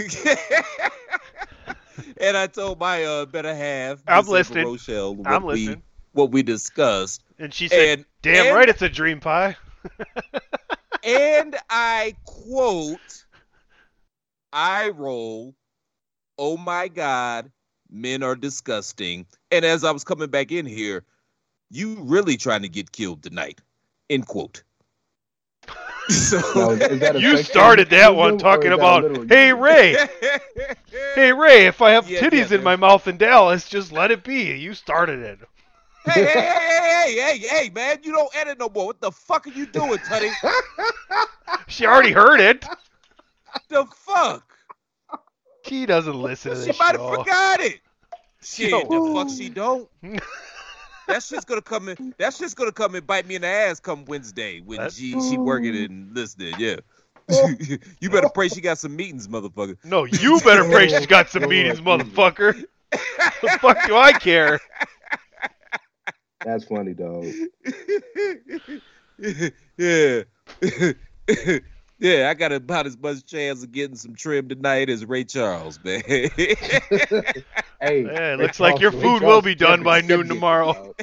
and 2.17 2.37
I 2.37 2.47
told 2.47 2.79
my 2.79 3.03
uh, 3.03 3.25
better 3.25 3.53
half, 3.53 4.01
I'm 4.07 4.25
listening. 4.25 4.65
Rochelle, 4.65 5.15
what 5.15 5.27
I'm 5.27 5.43
we 5.43 5.53
listening. 5.53 5.83
what 6.13 6.31
we 6.31 6.43
discussed, 6.43 7.22
And 7.39 7.53
she 7.53 7.67
said, 7.67 7.99
and 7.99 8.05
"Damn 8.21 8.47
and- 8.47 8.55
right, 8.55 8.69
it's 8.69 8.81
a 8.81 8.89
dream 8.89 9.19
pie." 9.19 9.57
and 11.03 11.55
I 11.69 12.15
quote, 12.25 13.25
I 14.51 14.89
roll, 14.89 15.55
oh 16.37 16.57
my 16.57 16.87
God, 16.87 17.51
men 17.89 18.23
are 18.23 18.35
disgusting. 18.35 19.25
And 19.51 19.65
as 19.65 19.83
I 19.83 19.91
was 19.91 20.03
coming 20.03 20.29
back 20.29 20.51
in 20.51 20.65
here, 20.65 21.03
you 21.69 21.97
really 22.01 22.37
trying 22.37 22.61
to 22.61 22.69
get 22.69 22.91
killed 22.91 23.23
tonight, 23.23 23.59
end 24.09 24.27
quote. 24.27 24.63
so, 26.09 26.39
Now, 26.55 26.71
is 26.71 26.99
that 26.99 27.15
a 27.15 27.19
You 27.21 27.37
started 27.37 27.89
that 27.89 28.15
one 28.15 28.37
talking 28.37 28.69
that 28.69 28.75
about, 28.75 29.03
literal 29.03 29.25
"Hey? 29.27 29.53
Ray, 29.53 29.95
hey 31.15 31.31
Ray, 31.33 31.65
if 31.65 31.81
I 31.81 31.91
have 31.91 32.07
Yeah, 32.07 32.21
titties 32.21 32.51
yeah, 32.51 32.57
in 32.57 32.63
my 32.63 32.75
mouth 32.75 33.07
in 33.07 33.17
Dallas, 33.17 33.67
just 33.67 33.91
let 33.91 34.11
it 34.11 34.23
be. 34.23 34.55
You 34.57 34.73
started 34.73 35.19
it." 35.19 35.39
Hey, 36.05 36.25
hey, 36.25 36.25
hey, 36.25 37.15
hey, 37.15 37.37
hey, 37.37 37.37
hey, 37.47 37.69
man, 37.69 37.97
you 38.03 38.11
don't 38.11 38.33
edit 38.35 38.59
no 38.59 38.69
more. 38.69 38.87
What 38.87 39.01
the 39.01 39.11
fuck 39.11 39.47
are 39.47 39.51
you 39.51 39.65
doing, 39.65 39.97
Tuddy? 39.99 40.31
She 41.67 41.85
already 41.85 42.11
heard 42.11 42.39
it. 42.39 42.65
the 43.69 43.85
fuck? 43.85 44.53
She 45.65 45.85
doesn't 45.85 46.15
listen 46.15 46.51
to 46.51 46.59
She 46.59 46.67
this 46.67 46.79
might 46.79 46.95
have 46.99 47.09
forgot 47.09 47.61
it. 47.61 47.79
Shit, 48.41 48.69
Yo. 48.69 48.81
the 48.81 49.13
fuck 49.13 49.29
she 49.29 49.49
don't. 49.49 49.89
that 51.07 51.23
shit's 51.23 51.45
gonna 51.45 51.61
come 51.61 51.89
in. 51.89 52.13
That 52.17 52.33
shit's 52.33 52.53
gonna 52.53 52.71
come 52.71 52.95
and 52.95 53.05
bite 53.07 53.25
me 53.27 53.35
in 53.35 53.41
the 53.41 53.47
ass 53.47 53.79
come 53.79 54.05
Wednesday 54.05 54.61
when 54.61 54.79
That- 54.79 54.93
she 54.93 55.11
she 55.29 55.37
working 55.37 55.75
and 55.75 56.13
listening. 56.15 56.55
Yeah. 56.59 56.77
you 58.01 58.09
better 58.09 58.29
pray 58.29 58.49
she 58.49 58.61
got 58.61 58.77
some 58.77 58.95
meetings, 58.95 59.27
motherfucker. 59.27 59.77
No, 59.83 60.03
you 60.03 60.39
better 60.41 60.65
pray 60.65 60.89
she's 60.89 61.07
got 61.07 61.29
some 61.29 61.47
meetings, 61.47 61.79
motherfucker. 61.81 62.65
the 62.91 63.57
fuck 63.61 63.77
do 63.87 63.95
I 63.95 64.11
care? 64.13 64.59
That's 66.43 66.65
funny, 66.65 66.93
dog. 66.93 67.25
yeah. 69.77 70.23
yeah, 71.99 72.29
I 72.29 72.33
got 72.33 72.51
about 72.51 72.85
as 72.85 72.97
much 72.97 73.25
chance 73.25 73.63
of 73.63 73.71
getting 73.71 73.95
some 73.95 74.15
trim 74.15 74.49
tonight 74.49 74.89
as 74.89 75.05
Ray 75.05 75.23
Charles, 75.23 75.79
man. 75.83 76.03
Hey, 77.81 78.03
Yeah, 78.05 78.35
Ray 78.35 78.37
looks 78.37 78.61
like 78.61 78.79
your 78.79 78.91
food 78.93 79.01
Ray 79.01 79.09
will 79.09 79.19
Charles 79.19 79.43
be 79.43 79.55
done 79.55 79.83
by 79.83 79.99
noon 79.99 80.29
tomorrow. 80.29 80.95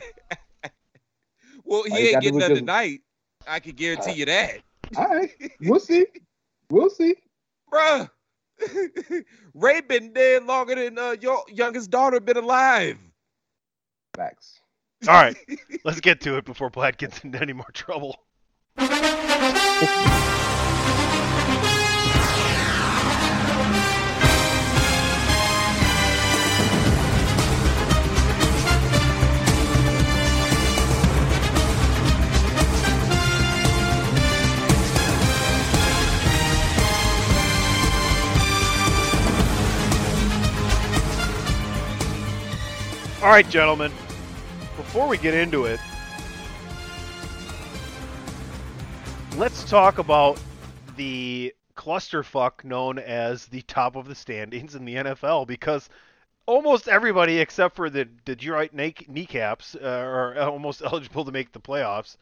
well, 1.65 1.83
he 1.85 1.91
you 1.91 1.99
ain't 2.09 2.23
getting 2.23 2.39
do 2.39 2.49
none 2.49 2.55
tonight. 2.55 3.01
I 3.47 3.61
can 3.61 3.73
guarantee 3.73 4.13
you 4.13 4.25
that. 4.25 4.61
All 4.97 5.05
right, 5.05 5.31
we'll 5.61 5.79
see. 5.79 6.07
We'll 6.71 6.89
see. 6.89 7.17
Bruh. 7.71 8.09
Ray 9.55 9.81
been 9.83 10.13
dead 10.13 10.45
longer 10.45 10.75
than 10.75 10.99
uh, 10.99 11.17
your 11.21 11.45
youngest 11.49 11.91
daughter 11.91 12.19
been 12.21 12.39
alive. 12.39 12.99
Facts. 14.17 14.60
All 15.09 15.15
right, 15.15 15.35
let's 15.85 16.01
get 16.01 16.21
to 16.23 16.37
it 16.37 16.45
before 16.45 16.69
Platt 16.69 16.99
gets 16.99 17.25
into 17.25 17.41
any 17.41 17.55
more 17.55 17.71
trouble. 17.73 18.17
All 43.23 43.29
right, 43.29 43.49
gentlemen, 43.49 43.93
before 44.93 45.07
we 45.07 45.17
get 45.19 45.35
into 45.35 45.67
it, 45.67 45.79
let's 49.37 49.63
talk 49.71 49.99
about 49.99 50.37
the 50.97 51.55
clusterfuck 51.77 52.65
known 52.65 52.99
as 52.99 53.47
the 53.47 53.63
top 53.63 53.95
of 53.95 54.09
the 54.09 54.17
standings 54.17 54.75
in 54.75 54.85
the 54.85 54.97
NFL 54.97 55.47
because 55.47 55.89
almost 56.47 56.89
everybody 56.89 57.39
except 57.39 57.77
for 57.77 57.89
the 57.89 58.05
Detroit 58.05 58.73
knee- 58.73 59.07
kneecaps 59.07 59.77
uh, 59.77 59.87
are 59.87 60.37
almost 60.51 60.83
eligible 60.85 61.25
to 61.25 61.31
make 61.31 61.53
the 61.53 61.61
playoffs. 61.61 62.17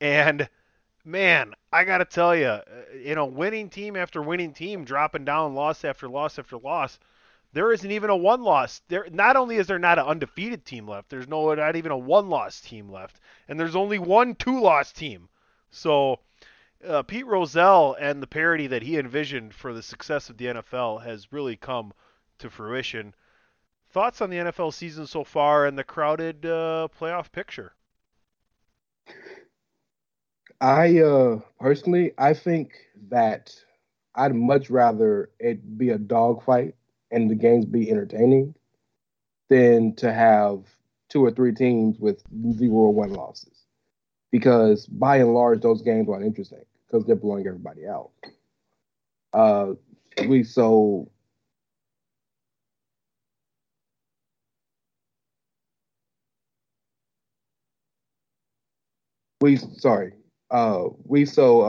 And 0.00 0.48
man, 1.04 1.54
I 1.72 1.84
got 1.84 1.98
to 1.98 2.04
tell 2.04 2.34
you, 2.34 2.46
uh, 2.46 2.62
you 3.00 3.14
know, 3.14 3.26
winning 3.26 3.68
team 3.68 3.94
after 3.94 4.20
winning 4.20 4.52
team 4.52 4.84
dropping 4.84 5.24
down 5.24 5.54
loss 5.54 5.84
after 5.84 6.08
loss 6.08 6.40
after 6.40 6.58
loss. 6.58 6.98
There 7.52 7.72
isn't 7.72 7.90
even 7.90 8.10
a 8.10 8.16
one 8.16 8.42
loss. 8.42 8.80
There 8.88 9.06
not 9.10 9.36
only 9.36 9.56
is 9.56 9.66
there 9.66 9.78
not 9.78 9.98
an 9.98 10.06
undefeated 10.06 10.64
team 10.64 10.86
left, 10.86 11.08
there's 11.08 11.28
no 11.28 11.52
not 11.54 11.76
even 11.76 11.90
a 11.92 11.98
one 11.98 12.28
loss 12.28 12.60
team 12.60 12.88
left. 12.88 13.20
And 13.48 13.58
there's 13.58 13.76
only 13.76 13.98
one 13.98 14.34
two 14.36 14.60
loss 14.60 14.92
team. 14.92 15.28
So 15.70 16.20
uh, 16.86 17.02
Pete 17.02 17.26
Rozelle 17.26 17.96
and 18.00 18.22
the 18.22 18.26
parity 18.26 18.66
that 18.68 18.82
he 18.82 18.98
envisioned 18.98 19.54
for 19.54 19.72
the 19.72 19.82
success 19.82 20.30
of 20.30 20.36
the 20.36 20.46
NFL 20.46 21.04
has 21.04 21.32
really 21.32 21.56
come 21.56 21.92
to 22.38 22.50
fruition. 22.50 23.14
Thoughts 23.90 24.20
on 24.20 24.30
the 24.30 24.36
NFL 24.36 24.72
season 24.72 25.06
so 25.06 25.24
far 25.24 25.66
and 25.66 25.76
the 25.76 25.84
crowded 25.84 26.46
uh, 26.46 26.88
playoff 26.98 27.32
picture? 27.32 27.72
I 30.60 30.98
uh 31.00 31.40
personally, 31.58 32.12
I 32.18 32.34
think 32.34 32.72
that 33.08 33.54
I'd 34.14 34.34
much 34.34 34.70
rather 34.70 35.30
it 35.40 35.78
be 35.78 35.90
a 35.90 35.98
dogfight 35.98 36.74
and 37.10 37.30
the 37.30 37.34
games 37.34 37.64
be 37.64 37.90
entertaining 37.90 38.54
than 39.48 39.94
to 39.96 40.12
have 40.12 40.60
two 41.08 41.24
or 41.24 41.30
three 41.30 41.52
teams 41.52 41.98
with 41.98 42.22
zero 42.52 42.72
or 42.72 42.94
one 42.94 43.12
losses. 43.12 43.64
Because 44.30 44.86
by 44.86 45.16
and 45.16 45.34
large, 45.34 45.60
those 45.60 45.82
games 45.82 46.08
aren't 46.08 46.24
interesting 46.24 46.62
because 46.86 47.04
they're 47.04 47.16
blowing 47.16 47.46
everybody 47.46 47.86
out. 47.86 48.10
Uh, 49.32 49.72
we 50.28 50.44
so 50.44 51.10
we 59.40 59.56
sorry 59.56 60.12
uh 60.50 60.84
we 61.04 61.24
so 61.24 61.60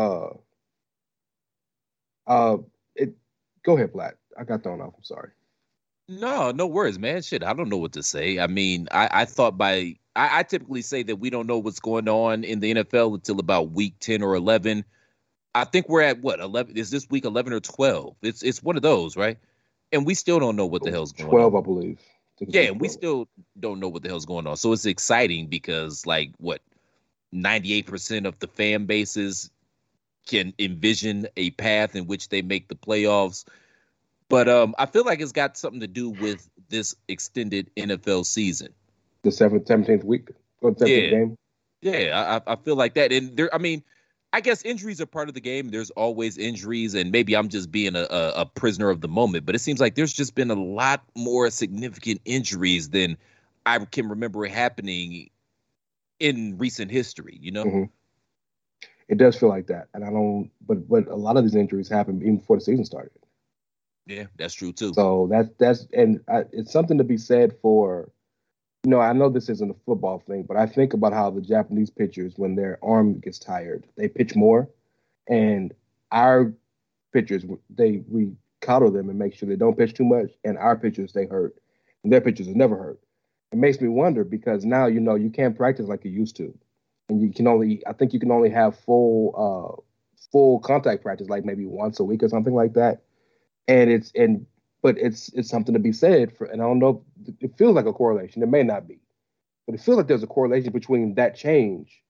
uh 2.27 2.29
uh 2.31 2.57
it 2.95 3.13
go 3.63 3.77
ahead 3.77 3.93
black 3.93 4.15
I 4.37 4.43
got 4.43 4.63
thrown 4.63 4.81
off. 4.81 4.93
I'm 4.97 5.03
sorry. 5.03 5.29
No, 6.07 6.51
no 6.51 6.67
worries, 6.67 6.99
man. 6.99 7.21
Shit, 7.21 7.43
I 7.43 7.53
don't 7.53 7.69
know 7.69 7.77
what 7.77 7.93
to 7.93 8.03
say. 8.03 8.39
I 8.39 8.47
mean, 8.47 8.87
I, 8.91 9.09
I 9.11 9.25
thought 9.25 9.57
by 9.57 9.95
I, 10.15 10.39
I 10.39 10.43
typically 10.43 10.81
say 10.81 11.03
that 11.03 11.17
we 11.17 11.29
don't 11.29 11.47
know 11.47 11.59
what's 11.59 11.79
going 11.79 12.09
on 12.09 12.43
in 12.43 12.59
the 12.59 12.73
NFL 12.75 13.13
until 13.13 13.39
about 13.39 13.71
week 13.71 13.95
ten 13.99 14.21
or 14.21 14.35
eleven. 14.35 14.83
I 15.53 15.65
think 15.65 15.87
we're 15.89 16.01
at 16.01 16.21
what 16.21 16.39
eleven? 16.39 16.77
Is 16.77 16.89
this 16.89 17.07
week 17.09 17.25
eleven 17.25 17.53
or 17.53 17.59
twelve? 17.59 18.15
It's 18.21 18.43
it's 18.43 18.61
one 18.61 18.75
of 18.75 18.81
those, 18.81 19.15
right? 19.15 19.37
And 19.91 20.05
we 20.05 20.13
still 20.13 20.39
don't 20.39 20.55
know 20.55 20.65
what 20.65 20.83
the 20.83 20.91
hell's 20.91 21.11
going 21.11 21.29
Twelve, 21.29 21.53
on. 21.53 21.61
I 21.61 21.63
believe. 21.63 21.99
I 22.41 22.45
Yeah, 22.47 22.61
and 22.61 22.79
we 22.79 22.87
still 22.87 23.27
don't 23.59 23.79
know 23.79 23.89
what 23.89 24.03
the 24.03 24.09
hell's 24.09 24.25
going 24.25 24.47
on. 24.47 24.55
So 24.57 24.71
it's 24.71 24.85
exciting 24.85 25.47
because 25.47 26.05
like 26.05 26.31
what 26.37 26.61
98% 27.33 28.25
of 28.25 28.39
the 28.39 28.47
fan 28.47 28.85
bases 28.85 29.49
can 30.27 30.53
envision 30.59 31.27
a 31.37 31.51
path 31.51 31.95
in 31.95 32.07
which 32.07 32.29
they 32.29 32.41
make 32.41 32.67
the 32.67 32.75
playoffs. 32.75 33.45
But 34.31 34.49
um 34.49 34.73
I 34.79 34.85
feel 34.87 35.05
like 35.05 35.19
it's 35.19 35.31
got 35.33 35.57
something 35.57 35.81
to 35.81 35.87
do 35.87 36.09
with 36.09 36.49
this 36.69 36.95
extended 37.07 37.69
NFL 37.77 38.25
season. 38.25 38.69
the 39.23 39.31
seventh, 39.31 39.67
seventeenth 39.67 40.03
week 40.03 40.29
or 40.61 40.71
seventeenth 40.77 41.03
Yeah. 41.03 41.09
game. 41.19 41.35
Yeah, 41.83 42.41
I, 42.47 42.53
I 42.53 42.55
feel 42.57 42.75
like 42.75 42.93
that. 42.93 43.11
And 43.11 43.35
there, 43.35 43.53
I 43.53 43.57
mean, 43.57 43.83
I 44.33 44.41
guess 44.41 44.61
injuries 44.63 45.01
are 45.01 45.07
part 45.07 45.27
of 45.29 45.33
the 45.33 45.41
game. 45.41 45.69
There's 45.71 45.89
always 45.89 46.37
injuries, 46.37 46.93
and 46.93 47.11
maybe 47.11 47.35
I'm 47.35 47.49
just 47.49 47.71
being 47.71 47.95
a, 47.95 48.03
a, 48.03 48.31
a 48.41 48.45
prisoner 48.45 48.89
of 48.91 49.01
the 49.01 49.07
moment. 49.07 49.45
But 49.47 49.55
it 49.55 49.59
seems 49.59 49.79
like 49.79 49.95
there's 49.95 50.13
just 50.13 50.35
been 50.35 50.51
a 50.51 50.55
lot 50.55 51.03
more 51.15 51.49
significant 51.49 52.21
injuries 52.23 52.89
than 52.89 53.17
I 53.65 53.79
can 53.79 54.09
remember 54.09 54.45
happening 54.45 55.31
in 56.19 56.57
recent 56.59 56.91
history. 56.91 57.37
You 57.41 57.51
know? 57.51 57.65
Mhm. 57.65 57.89
It 59.09 59.17
does 59.17 59.35
feel 59.35 59.49
like 59.49 59.67
that, 59.67 59.87
and 59.93 60.05
I 60.05 60.11
don't. 60.11 60.51
But 60.65 60.87
but 60.87 61.07
a 61.07 61.15
lot 61.15 61.35
of 61.35 61.43
these 61.43 61.55
injuries 61.55 61.89
happen 61.89 62.21
even 62.21 62.37
before 62.37 62.57
the 62.57 62.61
season 62.63 62.85
started. 62.85 63.11
Yeah, 64.11 64.25
that's 64.37 64.53
true 64.53 64.73
too. 64.73 64.93
So 64.93 65.29
that's 65.31 65.49
that's 65.57 65.87
and 65.93 66.19
I, 66.27 66.43
it's 66.51 66.71
something 66.71 66.97
to 66.97 67.03
be 67.03 67.17
said 67.17 67.55
for. 67.61 68.11
You 68.83 68.89
know, 68.89 68.99
I 68.99 69.13
know 69.13 69.29
this 69.29 69.47
isn't 69.47 69.71
a 69.71 69.75
football 69.85 70.23
thing, 70.25 70.43
but 70.43 70.57
I 70.57 70.65
think 70.65 70.93
about 70.93 71.13
how 71.13 71.29
the 71.29 71.39
Japanese 71.39 71.91
pitchers, 71.91 72.33
when 72.35 72.55
their 72.55 72.79
arm 72.83 73.19
gets 73.19 73.37
tired, 73.37 73.85
they 73.95 74.07
pitch 74.07 74.35
more, 74.35 74.67
and 75.27 75.73
our 76.11 76.51
pitchers 77.13 77.45
they 77.69 78.03
we 78.09 78.31
coddle 78.59 78.91
them 78.91 79.09
and 79.09 79.17
make 79.17 79.33
sure 79.33 79.47
they 79.47 79.55
don't 79.55 79.77
pitch 79.77 79.93
too 79.93 80.03
much, 80.03 80.31
and 80.43 80.57
our 80.57 80.75
pitchers 80.75 81.13
they 81.13 81.25
hurt, 81.25 81.55
and 82.03 82.11
their 82.11 82.21
pitchers 82.21 82.47
are 82.47 82.55
never 82.55 82.75
hurt. 82.75 82.99
It 83.53 83.59
makes 83.59 83.79
me 83.79 83.87
wonder 83.87 84.23
because 84.23 84.65
now 84.65 84.87
you 84.87 84.99
know 84.99 85.15
you 85.15 85.29
can't 85.29 85.55
practice 85.55 85.87
like 85.87 86.03
you 86.03 86.11
used 86.11 86.35
to, 86.37 86.53
and 87.07 87.21
you 87.21 87.31
can 87.31 87.47
only 87.47 87.81
I 87.87 87.93
think 87.93 88.11
you 88.13 88.19
can 88.19 88.31
only 88.31 88.49
have 88.49 88.77
full 88.77 89.33
uh 89.37 89.81
full 90.31 90.59
contact 90.59 91.01
practice 91.01 91.29
like 91.29 91.45
maybe 91.45 91.65
once 91.65 91.99
a 91.99 92.03
week 92.03 92.23
or 92.23 92.29
something 92.29 92.55
like 92.55 92.73
that, 92.73 93.03
and 93.71 93.89
it's 93.89 94.11
and 94.15 94.45
but 94.81 94.97
it's 94.97 95.29
it's 95.29 95.49
something 95.49 95.73
to 95.73 95.79
be 95.79 95.93
said 95.93 96.35
for 96.35 96.45
and 96.45 96.61
I 96.61 96.65
don't 96.65 96.79
know 96.79 97.03
it 97.39 97.57
feels 97.57 97.75
like 97.75 97.85
a 97.85 97.93
correlation. 97.93 98.43
It 98.43 98.49
may 98.49 98.63
not 98.63 98.87
be, 98.87 98.99
but 99.65 99.75
it 99.75 99.81
feels 99.81 99.97
like 99.97 100.07
there's 100.07 100.23
a 100.23 100.27
correlation 100.27 100.73
between 100.73 101.15
that 101.15 101.35
change 101.35 102.01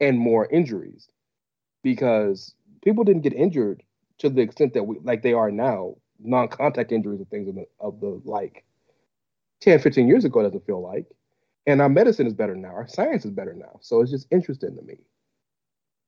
and 0.00 0.18
more 0.18 0.46
injuries 0.46 1.08
because 1.82 2.54
people 2.82 3.04
didn't 3.04 3.22
get 3.22 3.32
injured 3.32 3.82
to 4.18 4.28
the 4.28 4.42
extent 4.42 4.74
that 4.74 4.84
we 4.84 4.98
like 5.02 5.22
they 5.22 5.32
are 5.32 5.50
now. 5.50 5.96
Non-contact 6.26 6.92
injuries 6.92 7.18
and 7.18 7.28
things 7.28 7.48
of 7.48 7.54
the, 7.56 7.66
of 7.80 8.00
the 8.00 8.20
like. 8.24 8.64
10 9.60 9.78
15 9.80 10.08
years 10.08 10.24
ago 10.24 10.42
doesn't 10.42 10.66
feel 10.66 10.82
like 10.82 11.06
and 11.66 11.80
our 11.80 11.88
medicine 11.88 12.26
is 12.26 12.34
better 12.34 12.54
now. 12.54 12.68
Our 12.68 12.86
science 12.88 13.24
is 13.24 13.30
better 13.30 13.54
now. 13.54 13.78
So 13.80 14.00
it's 14.00 14.10
just 14.10 14.26
interesting 14.30 14.76
to 14.76 14.82
me 14.82 14.98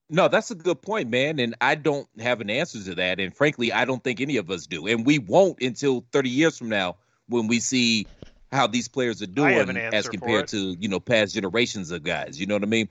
No, 0.08 0.28
that's 0.28 0.50
a 0.50 0.54
good 0.54 0.80
point, 0.82 1.10
man. 1.10 1.40
And 1.40 1.54
I 1.60 1.74
don't 1.74 2.08
have 2.20 2.40
an 2.40 2.48
answer 2.48 2.82
to 2.84 2.94
that. 2.94 3.18
And 3.18 3.34
frankly, 3.34 3.72
I 3.72 3.84
don't 3.84 4.02
think 4.04 4.20
any 4.20 4.36
of 4.36 4.50
us 4.50 4.66
do. 4.66 4.86
And 4.86 5.04
we 5.04 5.18
won't 5.18 5.60
until 5.60 6.04
30 6.12 6.30
years 6.30 6.56
from 6.58 6.68
now 6.68 6.96
when 7.28 7.48
we 7.48 7.58
see 7.58 8.06
how 8.52 8.68
these 8.68 8.86
players 8.86 9.20
are 9.20 9.26
doing 9.26 9.58
an 9.68 9.76
as 9.76 10.08
compared 10.08 10.46
to, 10.48 10.76
you 10.78 10.88
know, 10.88 11.00
past 11.00 11.34
generations 11.34 11.90
of 11.90 12.04
guys. 12.04 12.38
You 12.38 12.46
know 12.46 12.54
what 12.54 12.62
I 12.62 12.66
mean? 12.66 12.88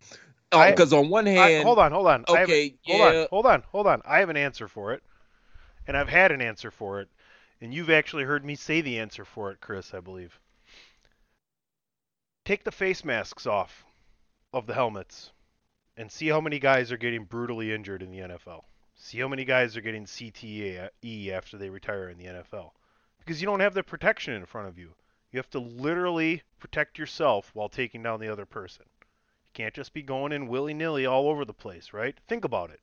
Oh, 0.51 0.59
I- 0.59 0.72
Because 0.72 0.91
on 0.91 1.09
one 1.09 1.26
I, 1.28 1.32
hand, 1.32 1.63
hold 1.66 1.80
on, 1.80 1.91
hold 1.93 2.07
on. 2.07 2.26
I 2.28 2.39
have- 2.39 2.49
Okay, 2.49 2.76
hold 2.86 2.99
yeah. 2.99 3.22
on, 3.22 3.28
hold 3.30 3.45
on, 3.45 3.63
hold 3.72 3.88
on. 3.88 4.01
I 4.05 4.20
have 4.20 4.30
an 4.30 4.38
answer 4.38 4.68
for 4.68 4.93
it, 4.93 5.01
and 5.88 5.95
I've 5.95 6.09
had 6.09 6.32
an 6.34 6.41
answer 6.41 6.70
for 6.70 6.99
it, 6.99 7.07
and 7.61 7.74
you've 7.74 7.89
actually 7.89 8.26
heard 8.26 8.43
me 8.43 8.55
say 8.55 8.82
the 8.82 8.99
answer 8.99 9.24
for 9.24 9.51
it, 9.51 9.61
Chris. 9.61 9.93
I 9.93 10.01
believe. 10.01 10.38
Take 12.43 12.63
the 12.63 12.72
face 12.72 13.03
masks 13.03 13.47
off 13.47 13.86
of 14.53 14.68
the 14.68 14.74
helmets, 14.74 15.32
and 15.97 16.11
see 16.11 16.27
how 16.27 16.41
many 16.41 16.59
guys 16.59 16.91
are 16.91 16.97
getting 16.97 17.23
brutally 17.23 17.73
injured 17.73 18.01
in 18.03 18.11
the 18.11 18.19
NFL. 18.19 18.63
See 18.95 19.19
how 19.19 19.27
many 19.27 19.45
guys 19.45 19.75
are 19.77 19.81
getting 19.81 20.05
CTE 20.05 21.29
after 21.31 21.57
they 21.57 21.69
retire 21.69 22.09
in 22.09 22.17
the 22.17 22.25
NFL, 22.25 22.71
because 23.19 23.41
you 23.41 23.45
don't 23.45 23.59
have 23.59 23.73
the 23.73 23.83
protection 23.83 24.33
in 24.33 24.45
front 24.45 24.67
of 24.67 24.77
you. 24.79 24.91
You 25.31 25.37
have 25.39 25.49
to 25.51 25.59
literally 25.59 26.43
protect 26.59 26.97
yourself 26.97 27.51
while 27.53 27.67
taking 27.69 28.01
down 28.03 28.19
the 28.21 28.31
other 28.31 28.45
person. 28.45 28.85
You 29.01 29.51
can't 29.53 29.73
just 29.73 29.93
be 29.93 30.01
going 30.01 30.31
in 30.31 30.47
willy 30.47 30.73
nilly 30.73 31.05
all 31.05 31.27
over 31.27 31.43
the 31.43 31.53
place, 31.53 31.91
right? 31.93 32.15
Think 32.27 32.45
about 32.45 32.69
it. 32.69 32.79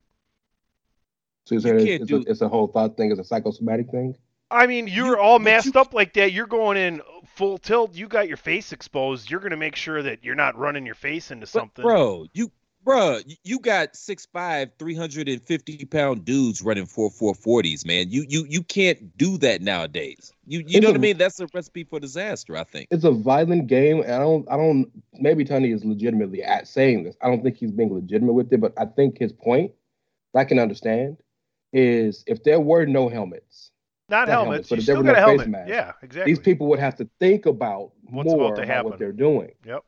so 1.46 1.54
you're 1.54 1.78
You 1.78 1.94
it's, 1.94 2.02
it's, 2.02 2.08
do- 2.10 2.16
a, 2.18 2.30
it's 2.30 2.40
a 2.42 2.48
whole 2.48 2.66
thought 2.68 2.96
thing 2.96 3.10
it's 3.10 3.20
a 3.20 3.24
psychosomatic 3.24 3.90
thing 3.90 4.16
I 4.50 4.66
mean, 4.66 4.86
you're 4.86 5.16
You- 5.16 5.18
all 5.18 5.38
but 5.38 5.44
masked 5.44 5.74
you- 5.74 5.80
up 5.80 5.94
like 5.94 6.12
that. 6.14 6.32
You're 6.32 6.46
going 6.46 6.76
in 6.76 7.00
full 7.24 7.56
tilt. 7.56 7.94
You 7.94 8.06
got 8.06 8.28
your 8.28 8.36
face 8.36 8.72
exposed. 8.72 9.30
You're 9.30 9.40
going 9.40 9.52
to 9.52 9.56
make 9.56 9.76
sure 9.76 10.02
that 10.02 10.22
you're 10.24 10.34
not 10.34 10.58
running 10.58 10.84
your 10.84 10.94
face 10.94 11.30
into 11.30 11.44
but, 11.44 11.48
something. 11.48 11.82
bro, 11.82 12.26
you, 12.34 12.50
bro, 12.84 13.18
you 13.44 13.58
got 13.58 13.94
6'5", 13.94 14.70
350 14.78 15.84
pound 15.86 16.24
dudes 16.24 16.62
running 16.62 16.86
four 16.86 17.10
four 17.10 17.34
forties, 17.34 17.84
man. 17.86 18.10
You 18.10 18.24
you 18.28 18.44
you 18.48 18.62
can't 18.62 19.16
do 19.16 19.38
that 19.38 19.62
nowadays. 19.62 20.32
You 20.46 20.60
you 20.60 20.64
It's 20.66 20.80
know 20.80 20.88
a- 20.88 20.92
what 20.92 20.98
I 20.98 21.00
mean? 21.00 21.18
That's 21.18 21.40
a 21.40 21.46
recipe 21.54 21.84
for 21.84 22.00
disaster. 22.00 22.56
I 22.56 22.64
think. 22.64 22.88
it's 22.90 23.04
a 23.04 23.10
violent 23.10 23.66
game 23.68 24.00
and 24.02 24.12
i 24.12 24.18
don't 24.18 24.46
i 24.50 24.56
don't 24.56 24.90
maybe 25.14 25.44
tony 25.44 25.70
is 25.70 25.84
legitimately 25.84 26.42
at 26.42 26.66
saying 26.66 27.04
this 27.04 27.16
i 27.22 27.28
don't 27.28 27.42
think 27.42 27.56
he's 27.56 27.70
being 27.70 27.92
legitimate 27.92 28.32
with 28.32 28.52
it 28.52 28.60
but 28.60 28.72
i 28.76 28.84
think 28.84 29.18
his 29.18 29.32
point 29.32 29.70
i 30.34 30.44
can 30.44 30.58
understand 30.58 31.16
is 31.72 32.24
if 32.26 32.42
there 32.44 32.60
were 32.60 32.84
no 32.86 33.08
helmets 33.08 33.70
Not 34.08 34.28
Not 34.28 34.28
helmets. 34.28 34.68
helmets, 34.68 34.68
but 34.68 34.76
you 34.76 34.80
if 34.80 34.86
there 34.86 34.96
were 34.96 35.02
got 35.04 35.16
a 35.16 35.20
no 35.20 35.26
face 35.26 35.26
helmet. 35.40 35.48
masks, 35.48 35.70
Yeah, 35.70 35.92
exactly. 36.02 36.32
these 36.32 36.38
people 36.42 36.66
would 36.68 36.78
have 36.80 36.96
to 36.96 37.08
think 37.20 37.46
about 37.46 37.92
What's 38.10 38.32
about 38.32 38.38
more 38.40 38.56
to 38.56 38.62
about 38.62 38.84
what 38.84 38.98
they're 38.98 39.12
doing 39.12 39.52
Yep. 39.64 39.84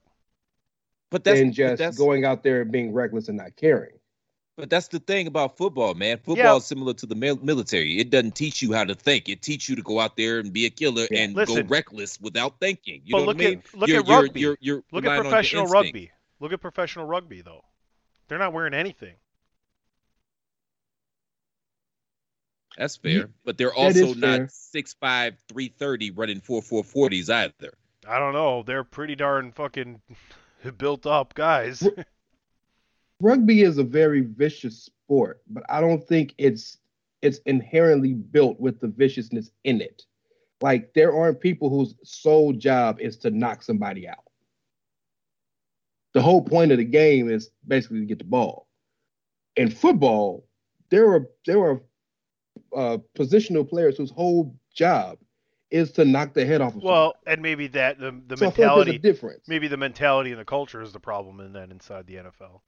But 1.15 1.23
that's 1.23 1.39
than 1.39 1.53
just 1.53 1.79
that's, 1.79 1.97
going 1.97 2.25
out 2.25 2.43
there 2.43 2.63
and 2.63 2.73
being 2.73 2.93
reckless 2.93 3.29
and 3.29 3.39
not 3.39 3.55
caring 3.55 3.93
But 4.57 4.69
that's 4.69 4.89
the 4.89 4.99
thing 4.99 5.29
about 5.29 5.57
football, 5.57 5.95
man. 5.95 6.17
Football 6.19 6.37
Yeah. 6.37 6.57
is 6.57 6.65
similar 6.67 6.93
to 6.95 7.07
the 7.07 7.15
military. 7.15 7.99
It 8.01 8.11
doesn't 8.11 8.35
teach 8.35 8.61
you 8.63 8.73
how 8.73 8.83
to 8.85 8.97
think. 8.97 9.29
It 9.29 9.41
teaches 9.41 9.69
you 9.69 9.77
to 9.77 9.83
go 9.83 10.01
out 10.01 10.17
there 10.17 10.41
and 10.41 10.53
be 10.53 10.67
a 10.67 10.71
killer 10.71 11.07
Yeah. 11.13 11.21
and 11.21 11.35
Listen. 11.37 11.63
go 11.67 11.69
reckless 11.69 12.21
without 12.21 12.59
thinking. 12.59 13.03
You 13.05 13.13
But 13.13 13.19
know 13.21 13.25
look 13.27 13.37
what 13.37 13.47
I 13.47 13.49
mean? 13.51 13.59
at 13.59 13.75
look 13.79 13.89
you're, 13.89 14.01
at 14.01 14.07
you're- 14.09 14.23
rugby. 14.25 14.41
You're, 14.41 14.59
you're 14.61 14.83
look 14.91 15.05
at 15.05 15.21
professional 15.21 15.67
rugby. 15.67 16.11
Look 16.41 16.53
at 16.53 16.61
professional 16.61 17.07
rugby 17.07 17.43
though. 17.43 17.65
They're 18.27 18.39
not 18.39 18.53
wearing 18.53 18.75
anything. 18.75 19.15
That's 22.77 22.97
fair. 22.97 23.11
Ye- 23.13 23.25
but 23.45 23.57
they're 23.57 23.73
also 23.75 24.07
is 24.09 24.17
not 24.17 24.37
fair. 24.37 24.47
6'5", 24.49 25.37
330 25.49 26.11
running 26.11 26.41
four 26.41 26.61
four 26.61 26.83
forties 26.83 27.31
either. 27.31 27.75
I 28.07 28.19
don't 28.19 28.33
know. 28.33 28.63
They're 28.65 28.85
pretty 28.85 29.15
darn 29.15 29.53
fucking 29.53 30.01
built 30.79 31.07
up 31.07 31.35
guys. 31.35 31.87
rugby 33.21 33.63
is 33.63 33.79
a 33.79 33.85
very 33.85 34.21
vicious 34.21 34.83
sport 34.83 35.41
but 35.49 35.63
i 35.69 35.81
don't 35.81 36.07
think 36.07 36.35
it's 36.37 36.79
it's 37.25 37.39
inherently 37.47 38.13
built 38.13 38.61
with 38.61 38.81
the 38.81 38.89
viciousness 38.89 39.51
in 39.65 39.81
it. 39.81 40.03
Like 40.61 40.93
there 40.93 41.17
aren't 41.17 41.41
people 41.41 41.71
whose 41.71 41.95
sole 42.05 42.53
job 42.53 43.01
is 43.01 43.17
to 43.19 43.31
knock 43.31 43.63
somebody 43.63 44.07
out. 44.07 44.25
The 46.13 46.21
whole 46.21 46.43
point 46.43 46.71
of 46.71 46.79
the 46.79 46.85
game 46.85 47.31
is 47.31 47.51
basically 47.67 48.01
to 48.01 48.07
get 48.07 48.19
the 48.19 48.25
ball. 48.25 48.69
In 49.57 49.71
football 49.71 50.47
there 50.91 51.11
are 51.11 51.27
there 51.47 51.61
are 51.61 51.81
uh, 52.77 52.99
positional 53.17 53.69
players 53.69 53.97
whose 53.97 54.11
whole 54.11 54.55
job 54.75 55.17
is 55.75 55.91
to 55.93 56.05
knock 56.05 56.33
the 56.35 56.47
head 56.47 56.61
off 56.61 56.75
of 56.77 56.83
well, 56.83 57.15
and 57.27 57.43
maybe 57.43 57.67
that 57.69 57.99
the 57.99 58.13
the 58.27 58.37
somebody. 58.37 58.39
so 58.39 58.47
I 58.47 58.51
feel 58.53 58.67
like 58.67 58.87
mentality 58.87 58.97
a 58.97 58.99
difference 58.99 59.49
maybe 59.49 59.69
the 59.69 59.77
mentality 59.77 60.31
and 60.31 60.41
the 60.41 60.45
culture 60.45 60.81
is 60.81 60.93
the 60.93 61.01
problem 61.01 61.41
in 61.41 61.53
that 61.55 61.71
inside 61.71 62.07
the 62.07 62.15
NFL. 62.15 62.61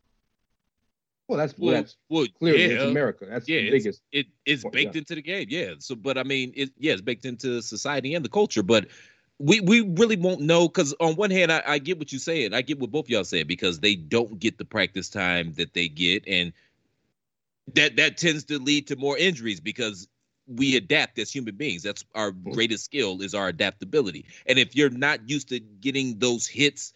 well 1.29 1.39
that's 1.39 1.55
Well, 1.59 1.75
that's 1.75 1.97
well 2.09 2.27
clearly 2.39 2.63
yeah, 2.63 2.69
it's 2.75 2.85
america 2.85 3.27
that's 3.29 3.49
yeah, 3.49 3.61
the 3.61 3.67
it's- 3.69 3.83
biggest 3.83 4.03
it 4.13 4.27
it's 4.45 4.65
Well, 4.65 4.73
baked 4.73 4.95
yeah. 4.95 4.99
into 5.01 5.15
the 5.15 5.23
game, 5.23 5.47
yeah. 5.49 5.75
So, 5.79 5.95
but 5.95 6.19
I 6.19 6.23
mean, 6.23 6.53
it 6.57 6.71
yeah, 6.79 6.93
it's 6.93 7.03
baked 7.03 7.25
into 7.25 7.63
society 7.63 8.15
and 8.15 8.25
the 8.25 8.29
culture. 8.29 8.63
But 8.63 8.89
we 9.39 9.61
we 9.61 9.81
really 9.83 10.17
won't 10.17 10.41
know 10.41 10.67
because 10.69 10.95
on 11.01 11.15
one 11.17 11.31
hand, 11.31 11.53
I, 11.53 11.63
I 11.67 11.79
get 11.79 11.99
what 11.99 12.11
you're 12.13 12.19
saying. 12.21 12.55
I 12.55 12.63
get 12.63 12.79
what 12.79 12.91
both 12.91 13.09
y'all 13.09 13.25
saying 13.25 13.47
because 13.49 13.81
they 13.81 13.95
don't 13.97 14.39
get 14.39 14.57
the 14.59 14.65
practice 14.65 15.11
time 15.11 15.53
that 15.55 15.75
they 15.75 15.89
get, 15.89 16.25
and 16.27 16.53
that 17.75 17.97
that 17.97 18.17
tends 18.17 18.45
to 18.45 18.59
lead 18.59 18.87
to 18.89 18.97
more 18.97 19.19
injuries 19.19 19.61
because 19.61 20.09
we 20.47 20.77
adapt 20.77 21.19
as 21.19 21.31
human 21.31 21.57
beings. 21.57 21.83
That's 21.83 22.05
our 22.15 22.31
greatest 22.31 22.85
skill 22.85 23.21
is 23.23 23.35
our 23.35 23.49
adaptability. 23.49 24.27
And 24.47 24.59
if 24.59 24.77
you're 24.77 24.91
not 24.91 25.29
used 25.29 25.49
to 25.51 25.61
getting 25.61 26.19
those 26.19 26.47
hits 26.47 26.93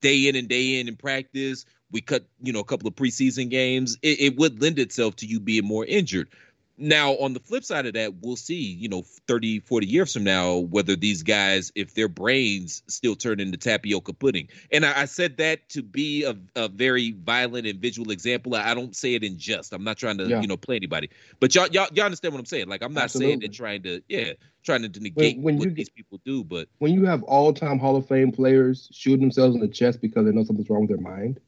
day 0.00 0.28
in 0.28 0.36
and 0.36 0.48
day 0.48 0.80
in 0.80 0.88
in 0.88 0.96
practice 0.96 1.64
we 1.90 2.00
cut, 2.00 2.26
you 2.42 2.52
know, 2.52 2.58
a 2.58 2.64
couple 2.64 2.88
of 2.88 2.96
preseason 2.96 3.48
games, 3.48 3.96
it, 4.02 4.20
it 4.20 4.36
would 4.36 4.60
lend 4.60 4.80
itself 4.80 5.14
to 5.16 5.26
you 5.26 5.38
being 5.38 5.64
more 5.64 5.84
injured. 5.84 6.28
Now, 6.76 7.12
on 7.12 7.34
the 7.34 7.40
flip 7.40 7.62
side 7.62 7.86
of 7.86 7.94
that, 7.94 8.14
we'll 8.20 8.34
see, 8.34 8.60
you 8.60 8.88
know, 8.88 9.02
30, 9.28 9.60
40 9.60 9.86
years 9.86 10.12
from 10.12 10.24
now, 10.24 10.56
whether 10.56 10.96
these 10.96 11.22
guys, 11.22 11.70
if 11.76 11.94
their 11.94 12.08
brains 12.08 12.82
still 12.88 13.14
turn 13.14 13.38
into 13.38 13.56
tapioca 13.56 14.12
pudding. 14.12 14.48
And 14.72 14.84
I, 14.84 15.02
I 15.02 15.04
said 15.04 15.36
that 15.36 15.68
to 15.70 15.82
be 15.82 16.24
a, 16.24 16.36
a, 16.56 16.68
very 16.68 17.12
violent 17.12 17.68
and 17.68 17.78
visual 17.78 18.10
example. 18.10 18.56
I, 18.56 18.70
I, 18.70 18.74
don't 18.74 18.96
say 18.96 19.14
it 19.14 19.22
in 19.22 19.38
jest. 19.38 19.72
I'm 19.72 19.84
not 19.84 19.98
trying 19.98 20.18
to, 20.18 20.26
yeah. 20.26 20.40
you 20.40 20.48
know, 20.48 20.56
play 20.56 20.74
anybody. 20.74 21.10
But 21.38 21.54
y'all, 21.54 21.68
y'all, 21.68 21.86
y'all 21.92 22.06
understand 22.06 22.34
what 22.34 22.40
I'm 22.40 22.46
saying. 22.46 22.68
Like, 22.68 22.82
I'm 22.82 22.92
not 22.92 23.04
Absolutely. 23.04 23.30
saying 23.30 23.40
that 23.40 23.52
trying 23.52 23.82
to, 23.84 24.02
yeah, 24.08 24.32
trying 24.64 24.82
to 24.82 25.00
negate 25.00 25.36
when, 25.36 25.58
when 25.58 25.58
what 25.58 25.74
these 25.76 25.90
people 25.90 26.20
do. 26.24 26.42
But 26.42 26.68
when 26.78 26.92
you 26.92 27.04
have 27.04 27.22
all 27.22 27.52
time 27.52 27.78
Hall 27.78 27.94
of 27.94 28.08
Fame 28.08 28.32
players 28.32 28.88
shooting 28.90 29.20
themselves 29.20 29.54
in 29.54 29.60
the 29.60 29.68
chest 29.68 30.00
because 30.00 30.26
they 30.26 30.32
know 30.32 30.42
something's 30.42 30.68
wrong 30.68 30.80
with 30.80 30.90
their 30.90 30.98
mind, 30.98 31.38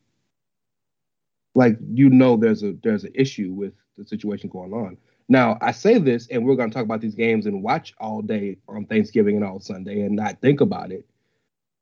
like, 1.56 1.78
you 1.92 2.10
know, 2.10 2.36
there's 2.36 2.62
a 2.62 2.74
there's 2.82 3.02
an 3.04 3.12
issue 3.14 3.50
with 3.52 3.72
the 3.96 4.04
situation 4.04 4.50
going 4.50 4.72
on. 4.72 4.98
Now, 5.28 5.58
I 5.60 5.72
say 5.72 5.98
this, 5.98 6.28
and 6.28 6.44
we're 6.44 6.54
going 6.54 6.70
to 6.70 6.74
talk 6.74 6.84
about 6.84 7.00
these 7.00 7.14
games 7.14 7.46
and 7.46 7.62
watch 7.62 7.94
all 7.98 8.22
day 8.22 8.58
on 8.68 8.86
Thanksgiving 8.86 9.36
and 9.36 9.44
all 9.44 9.58
Sunday 9.58 10.02
and 10.02 10.14
not 10.14 10.40
think 10.40 10.60
about 10.60 10.92
it. 10.92 11.04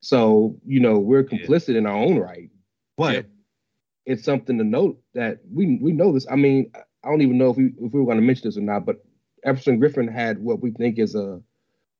So, 0.00 0.56
you 0.66 0.80
know, 0.80 0.98
we're 0.98 1.24
complicit 1.24 1.70
yeah. 1.70 1.78
in 1.78 1.86
our 1.86 1.96
own 1.96 2.18
right, 2.18 2.50
but 2.96 3.14
yeah. 3.14 3.22
it's 4.06 4.24
something 4.24 4.58
to 4.58 4.64
note 4.64 5.00
that 5.14 5.40
we 5.50 5.78
we 5.80 5.92
know 5.92 6.12
this. 6.12 6.26
I 6.30 6.36
mean, 6.36 6.70
I 7.02 7.08
don't 7.08 7.22
even 7.22 7.38
know 7.38 7.50
if 7.50 7.56
we 7.56 7.66
if 7.78 7.92
we 7.92 8.00
were 8.00 8.06
going 8.06 8.18
to 8.18 8.22
mention 8.22 8.48
this 8.48 8.58
or 8.58 8.62
not, 8.62 8.84
but 8.84 9.04
Everson 9.44 9.80
Griffen 9.80 10.10
had 10.10 10.38
what 10.38 10.60
we 10.60 10.72
think 10.72 10.98
is 10.98 11.14
a, 11.14 11.40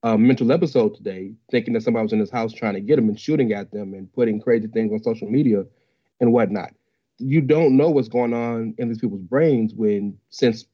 a 0.02 0.18
mental 0.18 0.52
episode 0.52 0.94
today, 0.94 1.32
thinking 1.50 1.74
that 1.74 1.82
somebody 1.82 2.02
was 2.02 2.12
in 2.12 2.20
his 2.20 2.30
house 2.30 2.52
trying 2.52 2.74
to 2.74 2.80
get 2.80 2.98
him 2.98 3.08
and 3.08 3.18
shooting 3.18 3.52
at 3.52 3.70
them 3.70 3.94
and 3.94 4.12
putting 4.12 4.40
crazy 4.40 4.66
things 4.66 4.92
on 4.92 5.02
social 5.02 5.30
media 5.30 5.64
and 6.20 6.32
whatnot. 6.32 6.72
You 7.18 7.40
don't 7.40 7.76
know 7.76 7.90
what's 7.90 8.08
going 8.08 8.34
on 8.34 8.74
in 8.78 8.88
these 8.88 8.98
people's 8.98 9.22
brains 9.22 9.72
when 9.74 10.18
since 10.30 10.66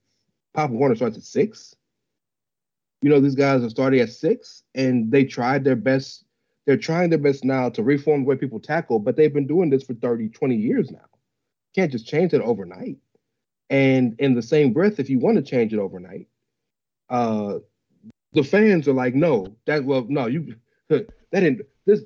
Pop 0.55 0.71
Warner 0.71 0.97
starts 0.97 1.17
at 1.17 1.23
six. 1.23 1.75
You 3.03 3.11
know, 3.11 3.21
these 3.21 3.35
guys 3.35 3.63
are 3.63 3.71
starting 3.71 4.01
at 4.01 4.11
six, 4.11 4.63
and 4.75 5.11
they 5.11 5.25
tried 5.25 5.65
their 5.65 5.77
best. 5.77 6.25
They're 6.67 6.77
trying 6.77 7.11
their 7.11 7.19
best 7.19 7.45
now 7.45 7.71
to 7.71 7.83
reform 7.83 8.23
the 8.23 8.29
way 8.29 8.37
people 8.37 8.61
tackle, 8.61 8.99
but 8.99 9.17
they've 9.17 9.33
been 9.33 9.47
doing 9.47 9.71
this 9.71 9.83
for 9.83 9.95
30, 9.95 10.29
20 10.29 10.57
years 10.57 10.91
now. 10.91 11.07
Can't 11.75 11.91
just 11.91 12.07
change 12.07 12.35
it 12.35 12.43
overnight. 12.43 12.99
And 13.71 14.17
in 14.19 14.35
the 14.35 14.43
same 14.43 14.73
breath, 14.73 14.99
if 14.99 15.09
you 15.09 15.19
want 15.19 15.37
to 15.37 15.43
change 15.43 15.73
it 15.73 15.79
overnight, 15.79 16.27
uh, 17.09 17.59
the 18.33 18.43
fans 18.43 18.87
are 18.89 18.93
like, 18.93 19.15
no, 19.15 19.57
that 19.67 19.85
well, 19.85 20.07
no, 20.09 20.27
you 20.27 20.55
that 20.89 21.09
didn't 21.33 21.63
this 21.87 22.03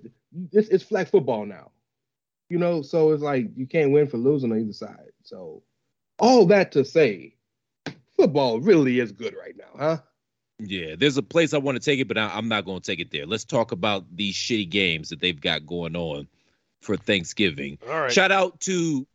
this 0.52 0.68
it's 0.68 0.84
flag 0.84 1.08
football 1.08 1.46
now. 1.46 1.70
You 2.50 2.58
know, 2.58 2.82
so 2.82 3.12
it's 3.12 3.22
like 3.22 3.48
you 3.56 3.66
can't 3.66 3.92
win 3.92 4.06
for 4.06 4.18
losing 4.18 4.52
on 4.52 4.60
either 4.60 4.72
side. 4.72 5.10
So 5.22 5.62
all 6.18 6.46
that 6.46 6.72
to 6.72 6.84
say, 6.84 7.33
football 8.16 8.60
really 8.60 9.00
is 9.00 9.12
good 9.12 9.34
right 9.34 9.56
now, 9.56 9.78
huh? 9.78 9.96
Yeah, 10.58 10.94
there's 10.96 11.16
a 11.16 11.22
place 11.22 11.52
I 11.52 11.58
want 11.58 11.76
to 11.76 11.84
take 11.84 11.98
it, 11.98 12.08
but 12.08 12.16
I, 12.16 12.38
am 12.38 12.48
not 12.48 12.64
going 12.64 12.80
to 12.80 12.86
take 12.86 13.00
it 13.00 13.10
there. 13.10 13.26
Let's 13.26 13.44
talk 13.44 13.72
about 13.72 14.04
these 14.14 14.34
shitty 14.34 14.70
games 14.70 15.08
that 15.08 15.20
they've 15.20 15.40
got 15.40 15.66
going 15.66 15.96
on 15.96 16.28
for 16.80 16.96
Thanksgiving. 16.96 17.78
All 17.88 18.02
right. 18.02 18.12
Shout 18.12 18.30
out 18.30 18.60
to 18.60 19.06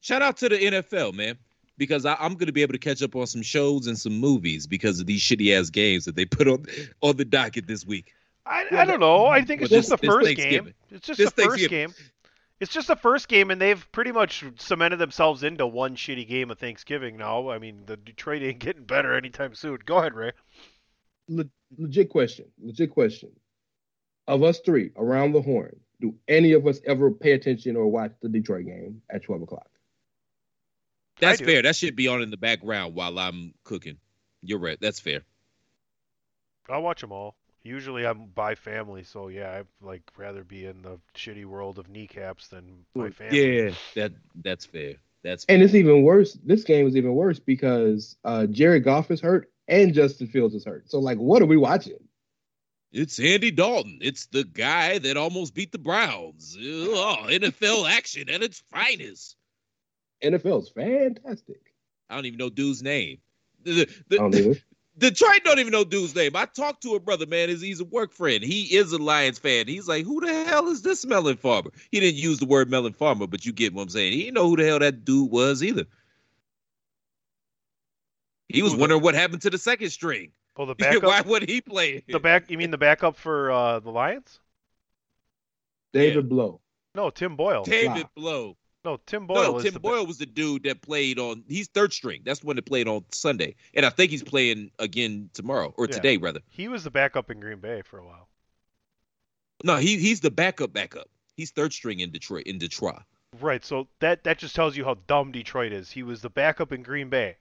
shout 0.00 0.20
out 0.20 0.36
to 0.38 0.50
the 0.50 0.58
NFL, 0.58 1.14
man, 1.14 1.38
because 1.78 2.04
I, 2.04 2.16
am 2.20 2.34
going 2.34 2.46
to 2.46 2.52
be 2.52 2.62
able 2.62 2.74
to 2.74 2.78
catch 2.78 3.02
up 3.02 3.16
on 3.16 3.26
some 3.26 3.42
shows 3.42 3.86
and 3.86 3.98
some 3.98 4.12
movies 4.12 4.66
because 4.66 5.00
of 5.00 5.06
these 5.06 5.22
shitty 5.22 5.58
ass 5.58 5.70
games 5.70 6.04
that 6.04 6.14
they 6.14 6.26
put 6.26 6.46
on 6.46 6.66
on 7.00 7.16
the 7.16 7.24
docket 7.24 7.66
this 7.66 7.86
week. 7.86 8.12
I, 8.44 8.66
I 8.72 8.84
don't 8.84 9.00
know. 9.00 9.26
I 9.26 9.42
think 9.42 9.62
it's 9.62 9.70
just 9.70 9.88
the 9.88 9.98
first 9.98 10.36
game. 10.36 10.74
It's 10.90 11.06
just 11.06 11.36
the 11.36 11.42
first 11.42 11.68
game. 11.70 11.94
It's 12.62 12.72
just 12.72 12.86
the 12.86 12.94
first 12.94 13.26
game, 13.26 13.50
and 13.50 13.60
they've 13.60 13.90
pretty 13.90 14.12
much 14.12 14.44
cemented 14.58 15.00
themselves 15.00 15.42
into 15.42 15.66
one 15.66 15.96
shitty 15.96 16.28
game 16.28 16.48
of 16.48 16.60
Thanksgiving 16.60 17.16
now. 17.16 17.50
I 17.50 17.58
mean, 17.58 17.82
the 17.86 17.96
Detroit 17.96 18.40
ain't 18.42 18.60
getting 18.60 18.84
better 18.84 19.16
anytime 19.16 19.56
soon. 19.56 19.80
Go 19.84 19.98
ahead, 19.98 20.14
Ray. 20.14 20.30
Le- 21.26 21.50
legit 21.76 22.08
question. 22.08 22.44
Legit 22.62 22.90
question. 22.90 23.30
Of 24.28 24.44
us 24.44 24.60
three 24.60 24.92
around 24.96 25.32
the 25.32 25.42
horn, 25.42 25.74
do 26.00 26.14
any 26.28 26.52
of 26.52 26.68
us 26.68 26.78
ever 26.86 27.10
pay 27.10 27.32
attention 27.32 27.74
or 27.74 27.88
watch 27.88 28.12
the 28.22 28.28
Detroit 28.28 28.66
game 28.66 29.02
at 29.10 29.24
12 29.24 29.42
o'clock? 29.42 29.68
That's 31.18 31.40
fair. 31.40 31.62
That 31.62 31.74
should 31.74 31.96
be 31.96 32.06
on 32.06 32.22
in 32.22 32.30
the 32.30 32.36
background 32.36 32.94
while 32.94 33.18
I'm 33.18 33.54
cooking. 33.64 33.98
You're 34.40 34.60
right. 34.60 34.78
That's 34.80 35.00
fair. 35.00 35.22
I'll 36.68 36.82
watch 36.82 37.00
them 37.00 37.10
all. 37.10 37.34
Usually 37.64 38.04
I'm 38.06 38.26
by 38.26 38.54
family, 38.54 39.04
so 39.04 39.28
yeah, 39.28 39.58
I'd 39.58 39.66
like 39.80 40.02
rather 40.16 40.42
be 40.42 40.66
in 40.66 40.82
the 40.82 40.98
shitty 41.14 41.44
world 41.44 41.78
of 41.78 41.88
kneecaps 41.88 42.48
than 42.48 42.84
my 42.94 43.10
family. 43.10 43.64
Yeah, 43.66 43.70
that 43.94 44.12
that's 44.34 44.66
fair. 44.66 44.94
That's 45.22 45.44
fair. 45.44 45.54
and 45.54 45.62
it's 45.62 45.74
even 45.74 46.02
worse. 46.02 46.36
This 46.44 46.64
game 46.64 46.86
is 46.88 46.96
even 46.96 47.14
worse 47.14 47.38
because 47.38 48.16
uh, 48.24 48.46
Jared 48.46 48.82
Goff 48.84 49.10
is 49.12 49.20
hurt 49.20 49.50
and 49.68 49.94
Justin 49.94 50.26
Fields 50.26 50.54
is 50.54 50.64
hurt. 50.64 50.90
So 50.90 50.98
like, 50.98 51.18
what 51.18 51.40
are 51.42 51.46
we 51.46 51.56
watching? 51.56 51.98
It's 52.92 53.18
Andy 53.18 53.50
Dalton. 53.50 54.00
It's 54.02 54.26
the 54.26 54.44
guy 54.44 54.98
that 54.98 55.16
almost 55.16 55.54
beat 55.54 55.72
the 55.72 55.78
Browns. 55.78 56.56
Oh, 56.60 57.24
NFL 57.26 57.88
action 57.88 58.28
at 58.28 58.42
its 58.42 58.62
finest. 58.70 59.36
NFL's 60.22 60.68
fantastic. 60.68 61.72
I 62.10 62.16
don't 62.16 62.26
even 62.26 62.38
know 62.38 62.50
dude's 62.50 62.82
name. 62.82 63.18
The, 63.62 63.88
the, 64.08 64.16
I 64.16 64.28
don't 64.28 64.58
Detroit 64.98 65.40
don't 65.44 65.58
even 65.58 65.72
know 65.72 65.84
dude's 65.84 66.14
name. 66.14 66.36
I 66.36 66.44
talked 66.44 66.82
to 66.82 66.94
a 66.94 67.00
brother, 67.00 67.26
man. 67.26 67.48
Is 67.48 67.62
he's 67.62 67.80
a 67.80 67.84
work 67.84 68.12
friend. 68.12 68.42
He 68.42 68.76
is 68.76 68.92
a 68.92 68.98
Lions 68.98 69.38
fan. 69.38 69.66
He's 69.66 69.88
like, 69.88 70.04
who 70.04 70.20
the 70.20 70.44
hell 70.44 70.68
is 70.68 70.82
this 70.82 71.06
melon 71.06 71.38
farmer? 71.38 71.70
He 71.90 72.00
didn't 72.00 72.20
use 72.20 72.38
the 72.38 72.46
word 72.46 72.70
melon 72.70 72.92
farmer, 72.92 73.26
but 73.26 73.46
you 73.46 73.52
get 73.52 73.72
what 73.72 73.82
I'm 73.82 73.88
saying. 73.88 74.12
He 74.12 74.24
didn't 74.24 74.34
know 74.34 74.48
who 74.48 74.56
the 74.56 74.66
hell 74.66 74.78
that 74.80 75.04
dude 75.04 75.30
was 75.30 75.62
either. 75.62 75.86
He 78.48 78.62
was 78.62 78.76
wondering 78.76 79.02
what 79.02 79.14
happened 79.14 79.42
to 79.42 79.50
the 79.50 79.56
second 79.56 79.90
string. 79.90 80.30
Well, 80.56 80.66
the 80.66 80.74
backup. 80.78 81.04
Why 81.04 81.22
would 81.22 81.48
he 81.48 81.62
play? 81.62 82.04
The 82.06 82.20
back. 82.20 82.50
You 82.50 82.58
mean 82.58 82.70
the 82.70 82.78
backup 82.78 83.16
for 83.16 83.50
uh, 83.50 83.80
the 83.80 83.90
Lions? 83.90 84.40
David 85.94 86.24
yeah. 86.24 86.28
Blough. 86.28 86.60
No, 86.94 87.08
Tim 87.08 87.36
Boyle. 87.36 87.64
David 87.64 88.06
Blough. 88.14 88.56
No, 88.84 88.98
Tim 89.06 89.26
Boyle. 89.26 89.52
No, 89.52 89.60
Tim 89.60 89.74
Boyle 89.74 90.04
was 90.04 90.18
the 90.18 90.26
dude 90.26 90.64
that 90.64 90.82
played 90.82 91.18
on. 91.18 91.44
He's 91.48 91.68
third 91.68 91.92
string. 91.92 92.22
That's 92.24 92.40
the 92.40 92.46
one 92.46 92.56
that 92.56 92.66
played 92.66 92.88
on 92.88 93.04
Sunday, 93.12 93.54
and 93.74 93.86
I 93.86 93.90
think 93.90 94.10
he's 94.10 94.24
playing 94.24 94.70
again 94.78 95.30
tomorrow 95.34 95.72
or 95.76 95.86
yeah. 95.86 95.94
today, 95.94 96.16
rather. 96.16 96.40
He 96.50 96.68
was 96.68 96.82
the 96.84 96.90
backup 96.90 97.30
in 97.30 97.38
Green 97.38 97.60
Bay 97.60 97.82
for 97.82 97.98
a 97.98 98.04
while. 98.04 98.28
No, 99.62 99.76
he 99.76 99.98
he's 99.98 100.20
the 100.20 100.30
backup 100.30 100.72
backup. 100.72 101.08
He's 101.36 101.52
third 101.52 101.72
string 101.72 102.00
in 102.00 102.10
Detroit. 102.10 102.44
In 102.46 102.58
Detroit. 102.58 103.02
Right. 103.40 103.64
So 103.64 103.88
that 104.00 104.24
that 104.24 104.38
just 104.38 104.56
tells 104.56 104.76
you 104.76 104.84
how 104.84 104.96
dumb 105.06 105.30
Detroit 105.32 105.72
is. 105.72 105.90
He 105.90 106.02
was 106.02 106.20
the 106.20 106.30
backup 106.30 106.72
in 106.72 106.82
Green 106.82 107.08
Bay. 107.08 107.36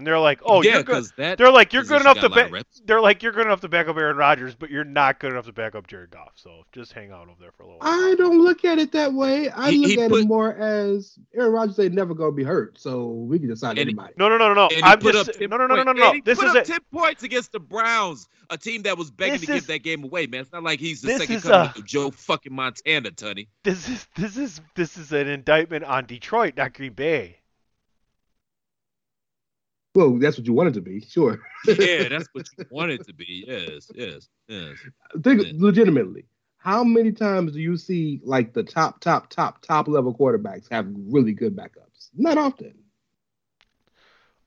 And 0.00 0.06
they're 0.06 0.18
like, 0.18 0.40
"Oh, 0.46 0.62
yeah, 0.62 0.76
you're 0.76 0.82
good." 0.82 1.04
They're 1.14 1.52
like, 1.52 1.74
"You're 1.74 1.84
good 1.84 2.00
enough 2.00 2.20
to 2.20 2.30
back." 2.30 2.50
They're 2.86 3.02
like, 3.02 3.22
"You're 3.22 3.32
good 3.32 3.44
enough 3.44 3.60
to 3.60 3.68
back 3.68 3.86
up 3.86 3.98
Aaron 3.98 4.16
Rodgers, 4.16 4.54
but 4.54 4.70
you're 4.70 4.82
not 4.82 5.20
good 5.20 5.32
enough 5.32 5.44
to 5.44 5.52
back 5.52 5.74
up 5.74 5.86
Jared 5.86 6.10
Goff." 6.10 6.32
So 6.36 6.64
just 6.72 6.94
hang 6.94 7.10
out 7.10 7.28
over 7.28 7.36
there 7.38 7.52
for 7.52 7.64
a 7.64 7.66
little 7.66 7.80
while. 7.80 7.90
I 7.92 8.14
don't 8.14 8.42
look 8.42 8.64
at 8.64 8.78
it 8.78 8.92
that 8.92 9.12
way. 9.12 9.50
I 9.50 9.72
he, 9.72 9.76
look 9.76 9.90
he 9.90 10.00
at 10.00 10.08
put, 10.08 10.22
it 10.22 10.26
more 10.26 10.56
as 10.56 11.18
Aaron 11.34 11.52
Rodgers 11.52 11.78
ain't 11.80 11.92
never 11.92 12.14
gonna 12.14 12.32
be 12.32 12.44
hurt, 12.44 12.80
so 12.80 13.08
we 13.08 13.38
can 13.38 13.48
decide 13.48 13.78
anybody. 13.78 14.14
No, 14.16 14.30
no, 14.30 14.38
no, 14.38 14.54
no, 14.54 14.68
no. 14.70 14.76
I'm 14.82 15.02
just 15.02 15.38
no, 15.38 15.46
no, 15.58 15.66
no, 15.66 15.74
no, 15.74 15.82
no, 15.82 15.92
no. 15.92 16.14
This 16.24 16.42
is 16.42 16.54
a, 16.54 16.62
ten 16.62 16.80
points 16.90 17.22
against 17.22 17.52
the 17.52 17.60
Browns, 17.60 18.26
a 18.48 18.56
team 18.56 18.80
that 18.84 18.96
was 18.96 19.10
begging 19.10 19.40
to 19.40 19.52
is, 19.52 19.60
give 19.60 19.66
that 19.66 19.82
game 19.82 20.02
away. 20.02 20.26
Man, 20.26 20.40
it's 20.40 20.52
not 20.52 20.62
like 20.62 20.80
he's 20.80 21.02
the 21.02 21.18
second 21.18 21.42
coming 21.42 21.72
of 21.76 21.84
Joe 21.84 22.10
fucking 22.10 22.54
Montana, 22.54 23.10
Tunney. 23.10 23.48
This 23.64 23.86
is 23.86 24.08
this 24.16 24.38
is 24.38 24.62
this 24.76 24.96
is 24.96 25.12
an 25.12 25.28
indictment 25.28 25.84
on 25.84 26.06
Detroit, 26.06 26.54
not 26.56 26.72
Green 26.72 26.94
Bay. 26.94 27.39
Well, 29.94 30.18
that's 30.18 30.38
what 30.38 30.46
you 30.46 30.52
want 30.52 30.68
it 30.68 30.74
to 30.74 30.80
be, 30.80 31.00
sure. 31.00 31.40
yeah, 31.66 32.08
that's 32.08 32.28
what 32.32 32.46
you 32.56 32.64
want 32.70 32.92
it 32.92 33.04
to 33.06 33.12
be. 33.12 33.44
Yes, 33.46 33.90
yes, 33.94 34.28
yes. 34.48 34.76
Think 35.22 35.42
yes. 35.42 35.52
legitimately. 35.56 36.26
How 36.58 36.84
many 36.84 37.10
times 37.10 37.52
do 37.52 37.60
you 37.60 37.76
see 37.76 38.20
like 38.22 38.52
the 38.52 38.62
top, 38.62 39.00
top, 39.00 39.30
top, 39.30 39.62
top 39.62 39.88
level 39.88 40.14
quarterbacks 40.14 40.70
have 40.70 40.86
really 40.94 41.32
good 41.32 41.56
backups? 41.56 42.10
Not 42.14 42.38
often. 42.38 42.74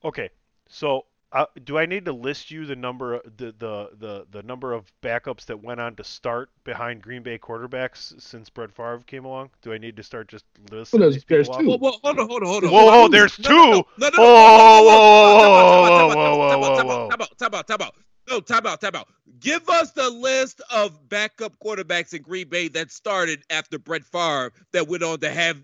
Okay, 0.04 0.30
so 0.68 1.06
uh, 1.34 1.46
do 1.64 1.76
I 1.76 1.84
need 1.84 2.04
to 2.04 2.12
list 2.12 2.52
you 2.52 2.64
the 2.64 2.76
number 2.76 3.20
the, 3.36 3.46
the 3.58 3.90
the 3.98 4.26
the 4.30 4.42
number 4.44 4.72
of 4.72 4.90
backups 5.02 5.46
that 5.46 5.60
went 5.60 5.80
on 5.80 5.96
to 5.96 6.04
start 6.04 6.50
behind 6.62 7.02
Green 7.02 7.24
Bay 7.24 7.38
quarterbacks 7.38 8.20
since 8.22 8.48
Brett 8.48 8.70
Favre 8.70 9.02
came 9.04 9.24
along? 9.24 9.50
Do 9.60 9.72
I 9.72 9.78
need 9.78 9.96
to 9.96 10.04
start 10.04 10.28
just 10.28 10.44
listing? 10.70 11.00
Well, 11.00 11.10
there's, 11.10 11.24
there's 11.24 11.48
two. 11.48 11.66
Whoa, 11.66 11.78
whoa, 11.78 11.92
hold 12.04 12.20
on, 12.20 12.28
hold 12.28 12.42
on, 12.44 12.48
hold 12.48 12.64
on. 12.64 12.70
Whoa, 12.70 12.84
whoa, 12.84 13.08
there's 13.08 13.36
two. 13.36 13.42
No, 13.42 13.84
no, 13.98 14.10
no, 14.10 14.22
whoa, 14.22 14.82
whoa, 14.84 14.84
whoa, 14.84 16.08
whoa, 16.08 16.58
whoa, 16.58 16.84
whoa, 16.84 17.08
Time 17.10 17.20
out, 17.20 17.38
time 17.38 17.54
out, 17.54 17.66
time 17.66 17.82
out. 17.82 17.94
No, 18.30 18.40
time 18.40 18.66
out, 18.66 18.80
time 18.80 18.94
out. 18.94 19.08
Give 19.40 19.68
us 19.68 19.90
the 19.90 20.08
list 20.08 20.62
of 20.72 21.08
backup 21.08 21.58
quarterbacks 21.58 22.14
in 22.14 22.22
Green 22.22 22.48
Bay 22.48 22.68
that 22.68 22.92
started 22.92 23.42
after 23.50 23.78
Brett 23.78 24.04
Favre 24.04 24.52
that 24.72 24.86
went 24.86 25.02
on 25.02 25.18
to 25.20 25.30
have 25.30 25.58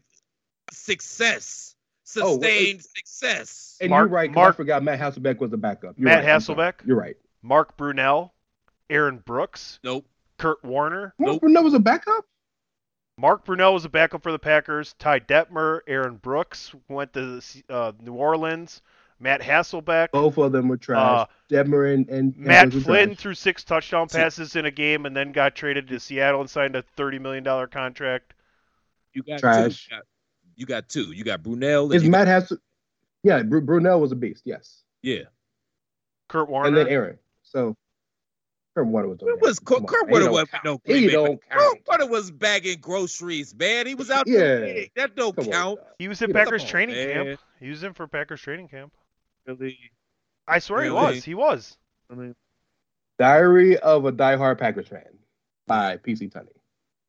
success 0.73 1.77
sustained 2.11 2.81
oh, 2.83 2.91
success. 2.97 3.79
And 3.81 3.91
Mark, 3.91 4.09
you're 4.09 4.15
right. 4.15 4.33
Mark, 4.33 4.55
I 4.55 4.57
forgot 4.57 4.83
Matt 4.83 4.99
Hasselbeck 4.99 5.39
was 5.39 5.51
the 5.51 5.57
backup. 5.57 5.99
You're 5.99 6.07
Matt 6.07 6.25
right, 6.25 6.41
Hasselbeck. 6.41 6.75
You're 6.85 6.99
right. 6.99 7.17
Mark 7.43 7.77
Brunell, 7.77 8.31
Aaron 8.89 9.19
Brooks. 9.19 9.79
Nope. 9.85 10.07
Kurt 10.39 10.63
Warner. 10.65 11.15
Mark 11.19 11.33
nope. 11.33 11.43
Brunell 11.43 11.65
was 11.65 11.75
a 11.75 11.79
backup. 11.79 12.25
Mark 13.17 13.45
Brunell 13.45 13.75
was 13.75 13.85
a 13.85 13.89
backup 13.89 14.23
for 14.23 14.33
the 14.33 14.39
Packers. 14.39 14.95
Ty 14.99 15.21
Detmer, 15.21 15.81
Aaron 15.87 16.17
Brooks 16.17 16.75
went 16.89 17.13
to 17.13 17.43
uh, 17.69 17.93
New 18.01 18.15
Orleans. 18.15 18.81
Matt 19.23 19.43
Hasselbeck, 19.43 20.13
Both 20.13 20.39
of 20.39 20.53
them 20.53 20.69
were 20.69 20.79
trash. 20.79 20.99
Uh, 20.99 21.27
Detmer 21.55 21.93
and, 21.93 22.09
and 22.09 22.35
and 22.35 22.39
Matt 22.39 22.71
Brooks 22.71 22.87
Flynn 22.87 23.15
threw 23.15 23.35
six 23.35 23.63
touchdown 23.63 24.09
passes 24.09 24.57
in 24.57 24.65
a 24.65 24.71
game 24.71 25.05
and 25.05 25.15
then 25.15 25.33
got 25.33 25.55
traded 25.55 25.89
to 25.89 26.01
Seattle 26.01 26.41
and 26.41 26.49
signed 26.49 26.75
a 26.75 26.81
thirty 26.97 27.19
million 27.19 27.45
dollar 27.45 27.67
contract. 27.67 28.33
You 29.13 29.23
got 29.23 29.41
Trash. 29.41 29.89
two. 29.89 29.97
You 30.61 30.67
got, 30.67 30.91
two. 30.91 31.13
You 31.13 31.25
got 31.25 31.43
Brunell. 31.43 31.95
Is 31.95 32.05
you 32.05 32.11
Matt 32.11 32.29
has 32.29 32.53
Yeah, 33.23 33.43
Br- 33.43 33.61
Brunell 33.61 33.99
was 33.99 34.13
a 34.13 34.15
beast. 34.17 34.43
Yes, 34.45 34.83
Yeah. 35.03 35.23
Kurt 36.29 36.51
Warner. 36.51 36.69
and 36.69 36.77
then 36.77 36.89
Aaron. 36.89 37.19
So 37.43 37.75
Kurt 38.77 38.87
Warner 38.87 39.09
was. 39.09 39.19
Where 39.21 39.37
was 39.37 39.59
Kurt 39.59 39.87
Kurt 39.87 40.11
Warner 40.11 40.31
was 40.31 40.47
no 40.63 40.79
He 40.85 41.07
Bay, 41.07 41.13
don't 41.13 41.41
but 41.49 41.59
Kurt 41.59 41.61
count. 41.61 41.81
Warner 41.89 42.07
was 42.09 42.31
bagging 42.31 42.79
groceries, 42.81 43.55
man. 43.55 43.87
He 43.87 43.95
was 43.95 44.11
out 44.11 44.27
Yeah. 44.29 44.39
there. 44.39 44.87
That 44.97 45.17
don't 45.17 45.35
Come 45.35 45.47
count. 45.47 45.79
dog. 45.81 45.87
he 45.99 46.09
was 46.09 46.21
in 46.21 46.29
Come 46.31 46.35
Packers 46.45 46.63
training 46.65 46.95
man. 46.95 47.27
camp. 47.27 47.41
He 47.59 47.71
was 47.71 47.83
in 47.83 47.95
for 47.95 48.07
Packers 48.07 48.43
training 48.43 48.69
camp. 48.69 48.93
Really? 49.47 49.79
I 50.47 50.59
swear 50.59 50.85
he 50.85 50.91
was. 50.91 51.25
He 51.25 51.35
was. 51.35 51.79
I 52.11 52.15
mean, 52.17 52.37
Diary 53.19 53.79
of 53.79 54.05
a 54.05 54.13
Diehard 54.13 54.59
Packers 54.59 54.89
Fan 54.89 55.19
by 55.67 55.97
PC 55.97 56.31
Tunney. 56.31 56.49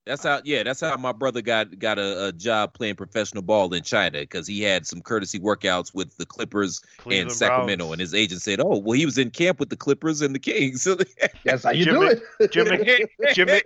That's 0.06 0.24
how. 0.24 0.42
Yeah, 0.44 0.64
that's 0.64 0.82
how 0.82 0.96
my 0.98 1.12
brother 1.12 1.42
got 1.42 1.78
got 1.78 2.00
a, 2.00 2.28
a 2.28 2.32
job 2.32 2.74
playing 2.74 2.96
professional 2.96 3.44
ball 3.44 3.74
in 3.74 3.84
China 3.84 4.20
because 4.20 4.48
he 4.48 4.62
had 4.62 4.88
some 4.88 5.02
courtesy 5.02 5.40
workouts 5.40 5.94
with 5.94 6.16
the 6.18 6.26
Clippers 6.26 6.80
Cleveland 6.98 7.30
and 7.30 7.32
Sacramento, 7.38 7.86
Browns. 7.86 7.92
and 7.94 8.02
his 8.02 8.14
agent 8.14 8.42
said, 8.42 8.60
"Oh, 8.60 8.78
well, 8.80 8.94
he 8.98 9.06
was 9.06 9.18
in 9.18 9.30
camp 9.30 9.60
with 9.60 9.70
the 9.70 9.76
Clippers 9.78 10.22
and 10.22 10.34
the 10.34 10.40
Kings." 10.40 10.88
That's 11.46 11.64
how 11.64 11.72
you 11.72 11.86
Jim 11.86 11.94
do 11.96 12.20
it. 12.40 12.52
Jim 12.52 12.68
Jim 13.34 13.60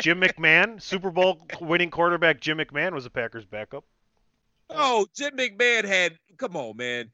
Jim 0.00 0.20
McMahon, 0.20 0.80
Super 0.80 1.10
Bowl 1.10 1.46
winning 1.60 1.90
quarterback 1.90 2.40
Jim 2.40 2.58
McMahon 2.58 2.92
was 2.92 3.06
a 3.06 3.10
Packers 3.10 3.44
backup. 3.44 3.84
oh, 4.70 5.06
Jim 5.16 5.36
McMahon 5.36 5.84
had. 5.84 6.18
Come 6.36 6.56
on, 6.56 6.76
man. 6.76 7.10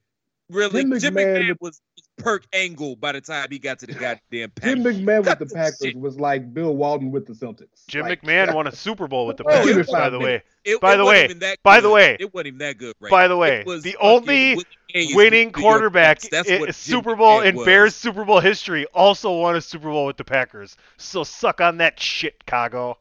Really, 0.51 0.83
Jim 0.83 0.99
Jim 0.99 1.15
McMahon 1.15 1.49
McMahon, 1.51 1.57
was- 1.61 1.81
was 1.94 1.94
Perk 2.25 2.47
Angle 2.53 2.97
by 2.97 3.13
the 3.13 3.21
time 3.21 3.47
he 3.51 3.59
got 3.59 3.79
to 3.81 3.87
the 3.87 3.93
goddamn 3.95 4.51
Packers. 4.51 4.75
Jim 4.75 4.83
McMahon 4.85 5.25
with 5.25 5.39
the 5.39 5.45
the 5.45 5.55
Packers 5.55 5.79
shit. 5.83 5.97
was 5.97 6.19
like 6.19 6.53
Bill 6.53 6.75
Walton 6.75 7.11
with 7.13 7.27
the 7.27 7.33
Celtics. 7.35 7.87
Jim 7.87 8.03
Like, 8.07 8.23
McMahon 8.23 8.55
won 8.55 8.67
a 8.67 8.73
Super 8.75 9.07
Bowl 9.07 9.27
with 9.27 9.37
the 9.37 9.45
Packers, 9.45 9.87
by 9.91 10.09
the 10.11 10.19
way. 10.19 10.43
It, 10.65 10.81
By 10.81 10.95
it 10.95 10.97
the 10.97 11.05
wasn't 11.05 11.19
way- 11.19 11.25
even 11.27 11.39
that 11.41 11.59
by 11.63 11.81
the 11.81 11.89
good. 11.89 11.95
way- 11.95 12.17
it 12.19 12.33
wasn't 12.35 12.47
even 12.49 12.59
that 12.61 12.79
good. 12.79 12.95
Right? 12.99 13.11
By 13.11 13.29
the 13.29 13.37
way, 13.37 13.61
It 13.61 13.67
was 13.67 13.83
the 13.83 13.97
only 14.01 14.57
Winning 14.57 15.07
with 15.15 15.27
New 15.35 15.39
York 15.41 15.53
quarterback 15.55 16.21
That's 16.23 16.49
in 16.49 16.73
Super 16.73 17.15
Bowl 17.17 17.41
McMahon 17.41 17.47
in 17.47 17.57
was. 17.57 17.65
Bears 17.67 17.95
Super 17.95 18.25
Bowl 18.25 18.41
history 18.41 18.87
also 18.95 19.37
won 19.39 19.57
a 19.57 19.61
Super 19.61 19.89
Bowl 19.91 20.07
with 20.07 20.17
the 20.17 20.25
Packers. 20.25 20.77
So 20.97 21.23
suck 21.25 21.61
on 21.61 21.79
that 21.79 22.01
shit, 22.01 22.37
Chicago. 22.47 22.97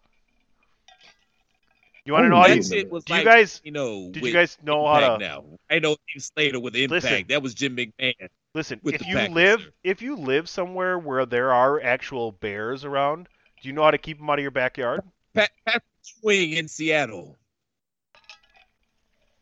You 2.06 2.12
want 2.12 2.26
to 2.26 2.30
know 2.30 2.36
how 2.42 2.48
man. 2.50 2.58
you, 2.58 2.64
That 2.64 2.70
shit 2.70 2.92
was 2.92 3.06
do 3.06 3.16
you 3.16 3.24
guys 3.24 3.62
you 3.64 3.72
know, 3.72 4.10
did 4.12 4.26
you 4.26 4.34
guys 4.34 4.58
know 4.62 4.86
how 4.86 4.96
Impact 5.16 5.20
to 5.22 5.26
now? 5.26 5.44
I 5.70 5.80
know 5.80 5.96
Steve 6.10 6.24
Slater 6.24 6.60
with 6.60 6.76
Impact. 6.76 7.04
Listen. 7.06 7.26
that 7.30 7.42
was 7.42 7.54
Jim 7.54 7.78
McMahon. 7.78 8.28
Listen? 8.54 8.80
If 8.84 9.08
you 9.08 9.30
live 9.30 9.62
sir. 9.62 9.70
if 9.84 10.02
you 10.02 10.16
live 10.16 10.48
somewhere 10.48 11.00
where 11.00 11.26
there 11.26 11.52
are 11.52 11.82
actual 11.82 12.34
bears 12.34 12.86
around, 12.86 13.28
do 13.62 13.68
you 13.68 13.74
know 13.74 13.84
how 13.84 13.92
to 13.92 13.98
keep 13.98 14.20
them 14.20 14.30
out 14.30 14.38
of 14.38 14.44
your 14.44 14.52
backyard? 14.52 15.02
Pat, 15.34 15.50
Patrick 15.66 15.84
Ewing 16.22 16.54
in 16.54 16.68
Seattle. 16.68 17.38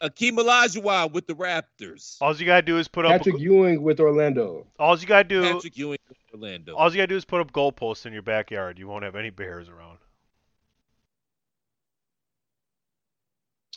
Akeem 0.01 0.37
Olajuwon 0.37 1.11
with 1.11 1.27
the 1.27 1.35
Raptors. 1.35 2.17
All 2.21 2.35
you 2.35 2.45
gotta 2.45 2.61
do 2.63 2.77
is 2.77 2.87
put 2.87 3.05
up. 3.05 3.11
Patrick 3.11 3.39
Ewing 3.39 3.83
with 3.83 3.99
Orlando. 3.99 4.65
all 4.79 4.97
you 4.97 5.05
gotta 5.05 5.27
do. 5.27 5.43
Patrick 5.43 5.77
Ewing 5.77 5.99
with 6.07 6.17
Orlando. 6.33 6.75
All 6.75 6.89
you 6.89 6.97
gotta 6.97 7.07
do 7.07 7.17
is 7.17 7.25
put 7.25 7.41
up 7.41 7.51
goalposts 7.51 8.05
in 8.05 8.13
your 8.13 8.23
backyard. 8.23 8.79
You 8.79 8.87
won't 8.87 9.03
have 9.03 9.15
any 9.15 9.29
bears 9.29 9.69
around. 9.69 9.97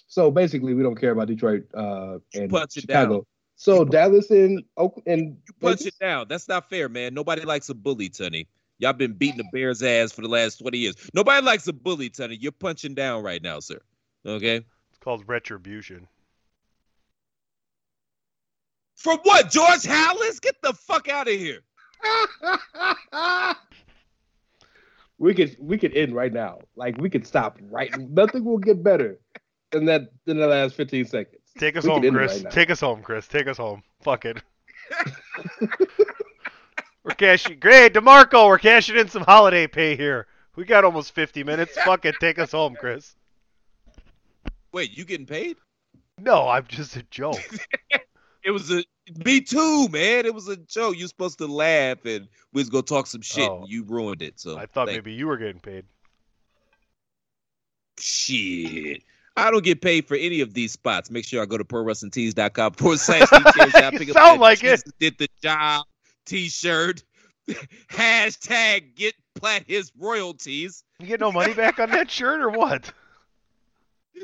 So 0.06 0.30
basically, 0.30 0.74
we 0.74 0.82
don't 0.82 0.94
care 0.94 1.10
about 1.10 1.26
Detroit 1.26 1.64
uh, 1.74 2.18
and 2.34 2.48
punch 2.48 2.76
it 2.76 2.82
Chicago. 2.82 3.26
Down. 3.56 3.76
So 3.76 3.84
Dallas 3.84 4.30
and 4.30 4.62
Oak 4.76 5.00
and 5.06 5.36
You 5.46 5.54
punch 5.60 5.86
it 5.86 5.94
down. 6.00 6.26
That's 6.28 6.48
not 6.48 6.68
fair, 6.68 6.88
man. 6.88 7.14
Nobody 7.14 7.42
likes 7.42 7.68
a 7.68 7.74
bully, 7.74 8.08
Tunney. 8.08 8.46
Y'all 8.78 8.92
been 8.92 9.12
beating 9.12 9.38
the 9.38 9.48
Bears' 9.52 9.82
ass 9.82 10.12
for 10.12 10.22
the 10.22 10.28
last 10.28 10.58
20 10.58 10.76
years. 10.78 10.96
Nobody 11.14 11.44
likes 11.44 11.68
a 11.68 11.72
bully, 11.72 12.10
Tunney. 12.10 12.36
You're 12.40 12.52
punching 12.52 12.94
down 12.94 13.22
right 13.22 13.40
now, 13.40 13.60
sir. 13.60 13.78
Okay? 14.26 14.56
It's 14.56 14.98
called 15.00 15.22
retribution. 15.28 16.08
For 18.96 19.16
what? 19.22 19.50
George 19.50 19.82
Halas? 19.82 20.40
Get 20.40 20.60
the 20.62 20.72
fuck 20.72 21.08
out 21.08 21.28
of 21.28 21.34
here. 21.34 21.60
we 25.18 25.34
could 25.34 25.56
we 25.58 25.78
could 25.78 25.96
end 25.96 26.14
right 26.14 26.32
now. 26.32 26.58
Like 26.76 26.98
we 26.98 27.08
could 27.08 27.26
stop 27.26 27.58
right. 27.70 27.96
Nothing 27.98 28.44
will 28.44 28.58
get 28.58 28.82
better 28.82 29.18
than 29.70 29.86
that 29.86 30.10
than 30.24 30.38
the 30.38 30.46
last 30.46 30.74
15 30.74 31.06
seconds. 31.06 31.43
Take 31.58 31.76
us 31.76 31.84
We 31.84 31.90
home, 31.90 32.00
could 32.02 32.08
end 32.08 32.16
it 32.16 32.18
Chris. 32.18 32.42
right. 32.44 32.52
Take 32.52 32.70
us 32.70 32.80
home, 32.80 33.02
Chris. 33.02 33.28
Take 33.28 33.46
us 33.46 33.56
home. 33.56 33.82
Fuck 34.02 34.24
it. 34.24 34.42
we're 37.04 37.14
cashing. 37.16 37.58
Great, 37.60 37.94
Demarco. 37.94 38.46
We're 38.48 38.58
cashing 38.58 38.96
in 38.96 39.08
some 39.08 39.22
holiday 39.22 39.66
pay 39.66 39.96
here. 39.96 40.26
We 40.56 40.64
got 40.64 40.84
almost 40.84 41.14
50 41.14 41.44
minutes. 41.44 41.76
Fuck 41.84 42.04
it. 42.04 42.16
Take 42.20 42.38
us 42.38 42.52
home, 42.52 42.76
Chris. 42.78 43.14
Wait, 44.72 44.96
you 44.96 45.04
getting 45.04 45.26
paid? 45.26 45.56
No, 46.18 46.48
I'm 46.48 46.66
just 46.66 46.96
a 46.96 47.02
joke. 47.04 47.38
It 48.46 48.50
was 48.50 48.70
a 48.70 48.84
me 49.24 49.40
too, 49.40 49.88
man. 49.88 50.26
It 50.26 50.34
was 50.34 50.48
a 50.48 50.56
joke. 50.58 50.98
You 50.98 51.06
supposed 51.08 51.38
to 51.38 51.46
laugh 51.46 52.04
and 52.04 52.28
we 52.52 52.60
was 52.60 52.68
gonna 52.68 52.82
talk 52.82 53.06
some 53.06 53.22
shit. 53.22 53.48
Oh. 53.48 53.60
and 53.62 53.68
you 53.70 53.84
ruined 53.84 54.20
it. 54.20 54.38
So 54.38 54.58
I 54.58 54.66
thought 54.66 54.86
thank- 54.88 54.98
maybe 54.98 55.14
you 55.14 55.28
were 55.28 55.38
getting 55.38 55.60
paid. 55.62 55.86
shit. 57.98 59.02
I 59.36 59.50
don't 59.50 59.64
get 59.64 59.80
paid 59.80 60.06
for 60.06 60.16
any 60.16 60.40
of 60.40 60.54
these 60.54 60.72
spots. 60.72 61.10
Make 61.10 61.24
sure 61.24 61.42
I 61.42 61.46
go 61.46 61.58
to 61.58 61.64
prowrestlingtees.com 61.64 62.74
forward 62.74 63.00
slash 63.00 63.28
DTS. 63.28 63.92
You 63.92 63.98
Pick 63.98 64.10
up 64.10 64.14
sound 64.14 64.36
that 64.36 64.40
like 64.40 64.62
it. 64.62 64.82
Did 65.00 65.18
the 65.18 65.28
job 65.42 65.86
t-shirt. 66.24 67.02
Hashtag 67.90 68.94
get 68.94 69.14
Platt 69.34 69.64
his 69.66 69.90
royalties. 69.98 70.84
You 71.00 71.06
get 71.06 71.20
no 71.20 71.32
money 71.32 71.52
back 71.52 71.78
on 71.78 71.90
that 71.90 72.10
shirt 72.10 72.40
or 72.40 72.50
what? 72.50 72.92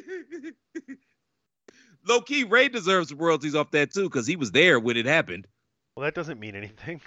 Low 2.06 2.20
key, 2.22 2.44
Ray 2.44 2.68
deserves 2.68 3.12
royalties 3.12 3.54
off 3.54 3.72
that 3.72 3.92
too 3.92 4.04
because 4.04 4.26
he 4.26 4.36
was 4.36 4.52
there 4.52 4.80
when 4.80 4.96
it 4.96 5.06
happened. 5.06 5.46
Well, 5.94 6.04
that 6.04 6.14
doesn't 6.14 6.40
mean 6.40 6.54
anything. 6.54 7.00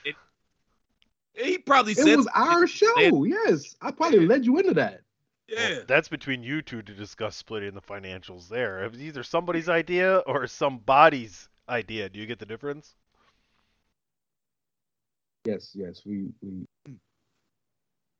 He 1.33 1.57
probably 1.57 1.93
It 1.93 1.99
said 1.99 2.17
was 2.17 2.27
our 2.35 2.67
show. 2.67 3.23
Yes, 3.23 3.75
I 3.81 3.89
probably 3.91 4.27
led 4.27 4.45
you 4.45 4.59
into 4.59 4.75
that. 4.75 5.01
Yeah. 5.47 5.69
Well, 5.69 5.83
that's 5.87 6.07
between 6.07 6.43
you 6.43 6.61
two 6.61 6.81
to 6.81 6.93
discuss 6.93 7.35
splitting 7.35 7.73
the 7.73 7.81
financials 7.81 8.47
there. 8.47 8.83
It 8.83 8.91
was 8.91 9.01
either 9.01 9.23
somebody's 9.23 9.69
idea 9.69 10.17
or 10.19 10.47
somebody's 10.47 11.49
idea. 11.67 12.09
Do 12.09 12.19
you 12.19 12.25
get 12.25 12.39
the 12.39 12.45
difference? 12.45 12.95
Yes, 15.45 15.71
yes, 15.73 16.01
we 16.05 16.29
we. 16.41 16.65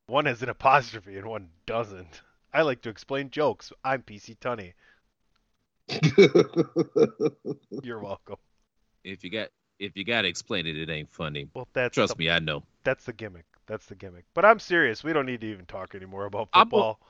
One 0.08 0.26
has 0.26 0.44
an 0.44 0.50
apostrophe 0.50 1.18
and 1.18 1.28
one 1.28 1.50
doesn't. 1.66 2.22
I 2.54 2.62
like 2.64 2.82
to 2.82 2.90
explain 2.90 3.30
jokes. 3.30 3.72
I'm 3.84 4.04
PC 4.04 4.38
Tunney. 4.38 4.74
You're 7.84 8.00
welcome. 8.00 8.36
If 9.04 9.24
you 9.24 9.30
got 9.30 9.50
if 9.80 9.96
you 9.96 10.04
gotta 10.04 10.28
explain 10.28 10.68
it, 10.68 10.78
it 10.78 10.90
ain't 10.90 11.12
funny. 11.12 11.48
Well, 11.54 11.68
that's 11.74 11.96
Trust 11.96 12.18
the, 12.18 12.20
me, 12.20 12.30
I 12.30 12.40
know. 12.40 12.64
That's 12.84 13.06
the 13.06 13.14
gimmick. 13.14 13.46
That's 13.66 13.86
the 13.86 13.96
gimmick. 13.96 14.26
But 14.34 14.46
I'm 14.46 14.60
serious. 14.60 15.04
We 15.04 15.14
don't 15.14 15.26
need 15.26 15.42
to 15.42 15.48
even 15.48 15.66
talk 15.66 15.96
anymore 15.96 16.26
about 16.26 16.50
I'm 16.54 16.62
a- 16.62 16.66
football. 16.66 17.00
I'm 17.02 17.08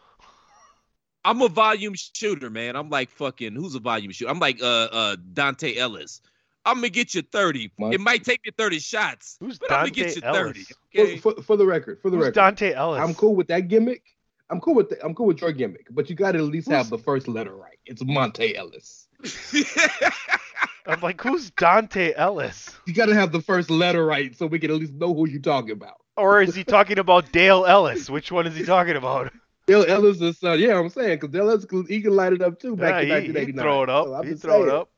a 1.25 1.49
volume 1.49 1.93
shooter, 1.95 2.49
man. 2.49 2.75
I'm 2.75 2.89
like 2.89 3.09
fucking 3.11 3.53
who's 3.53 3.75
a 3.75 3.79
volume 3.79 4.11
shooter? 4.11 4.31
I'm 4.31 4.39
like 4.39 4.61
uh 4.61 4.65
uh 4.91 5.15
Dante 5.33 5.77
Ellis. 5.77 6.21
I'm 6.65 6.75
gonna 6.77 6.89
get 6.89 7.13
you 7.13 7.21
30. 7.21 7.71
What? 7.75 7.93
It 7.93 7.99
might 7.99 8.23
take 8.23 8.41
you 8.45 8.51
30 8.57 8.79
shots, 8.79 9.37
Who's 9.39 9.59
but 9.59 9.71
I'm 9.71 9.89
gonna 9.89 9.91
Dante 9.91 10.03
get 10.03 10.15
you 10.15 10.21
Ellis? 10.23 10.71
30. 10.95 11.17
for, 11.17 11.33
for, 11.35 11.41
for 11.43 11.57
the 11.57 11.65
record, 11.65 11.99
for 12.01 12.09
the 12.09 12.17
Who's 12.17 12.23
record, 12.27 12.35
Dante 12.35 12.73
Ellis? 12.73 13.01
I'm 13.01 13.13
cool 13.15 13.35
with 13.35 13.47
that 13.47 13.67
gimmick. 13.67 14.03
I'm 14.49 14.59
cool 14.61 14.75
with 14.75 14.89
the, 14.89 15.03
I'm 15.03 15.13
cool 15.15 15.25
with 15.25 15.41
your 15.41 15.51
gimmick, 15.51 15.87
but 15.89 16.09
you 16.09 16.15
got 16.15 16.33
to 16.33 16.37
at 16.39 16.43
least 16.45 16.67
Who's- 16.67 16.77
have 16.77 16.89
the 16.89 16.97
first 16.97 17.27
letter 17.27 17.55
right. 17.55 17.77
It's 17.85 18.01
Monta 18.03 18.55
Ellis. 18.55 19.07
I'm 20.85 20.99
like, 21.01 21.21
who's 21.21 21.49
Dante 21.51 22.13
Ellis? 22.13 22.75
You 22.85 22.93
got 22.93 23.05
to 23.05 23.15
have 23.15 23.31
the 23.31 23.41
first 23.41 23.69
letter 23.69 24.05
right 24.05 24.35
so 24.37 24.45
we 24.47 24.59
can 24.59 24.69
at 24.71 24.77
least 24.77 24.93
know 24.93 25.13
who 25.13 25.27
you're 25.29 25.41
talking 25.41 25.71
about. 25.71 25.95
Or 26.17 26.41
is 26.41 26.53
he 26.55 26.63
talking 26.63 26.99
about 26.99 27.31
Dale 27.31 27.65
Ellis? 27.65 28.09
Which 28.09 28.31
one 28.31 28.47
is 28.47 28.55
he 28.55 28.63
talking 28.65 28.95
about? 28.95 29.31
Dale 29.67 29.85
Ellis 29.87 30.37
son. 30.39 30.59
Yeah, 30.59 30.77
I'm 30.79 30.89
saying 30.89 31.19
because 31.19 31.29
Dale 31.29 31.49
Ellis 31.49 31.65
he 31.87 32.01
can 32.01 32.15
light 32.15 32.33
it 32.33 32.41
up 32.41 32.59
too 32.59 32.75
back 32.75 32.95
Yeah, 32.95 33.01
in 33.01 33.23
he, 33.23 33.31
1989. 33.31 33.45
he'd 33.47 33.61
throw 33.61 33.83
it 33.83 33.89
up. 33.89 34.05
So 34.05 34.21
he'd 34.23 34.29
just 34.31 34.41
throw 34.41 34.63
it 34.63 34.69
up. 34.69 34.89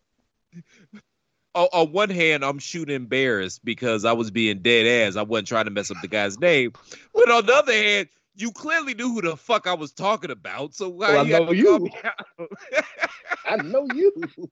on, 1.55 1.68
on 1.74 1.91
one 1.91 2.09
hand, 2.09 2.43
I'm 2.43 2.59
shooting 2.59 2.95
embarrassed 2.95 3.63
because 3.63 4.05
I 4.05 4.13
was 4.13 4.32
being 4.32 4.59
dead 4.59 5.07
ass. 5.07 5.16
I 5.16 5.22
wasn't 5.24 5.47
trying 5.47 5.66
to 5.66 5.72
mess 5.72 5.91
up 5.91 5.97
the 6.01 6.07
guy's 6.07 6.39
name. 6.39 6.74
But 7.13 7.30
on 7.30 7.45
the 7.45 7.53
other 7.53 7.74
hand, 7.74 8.09
you 8.36 8.51
clearly 8.51 8.93
knew 8.93 9.13
who 9.13 9.22
the 9.22 9.38
fuck 9.38 9.68
I 9.68 9.74
was 9.74 9.93
talking 9.93 10.32
about. 10.32 10.74
So 10.74 10.89
why 10.89 11.13
Well, 11.13 11.20
I 11.20 11.28
you 11.28 11.34
have 11.36 11.45
know 11.45 11.51
you. 11.53 11.66
call 11.66 11.80
me 11.80 11.93
out? 12.03 12.49
I 13.47 13.57
know 13.57 13.88
you. 13.88 14.11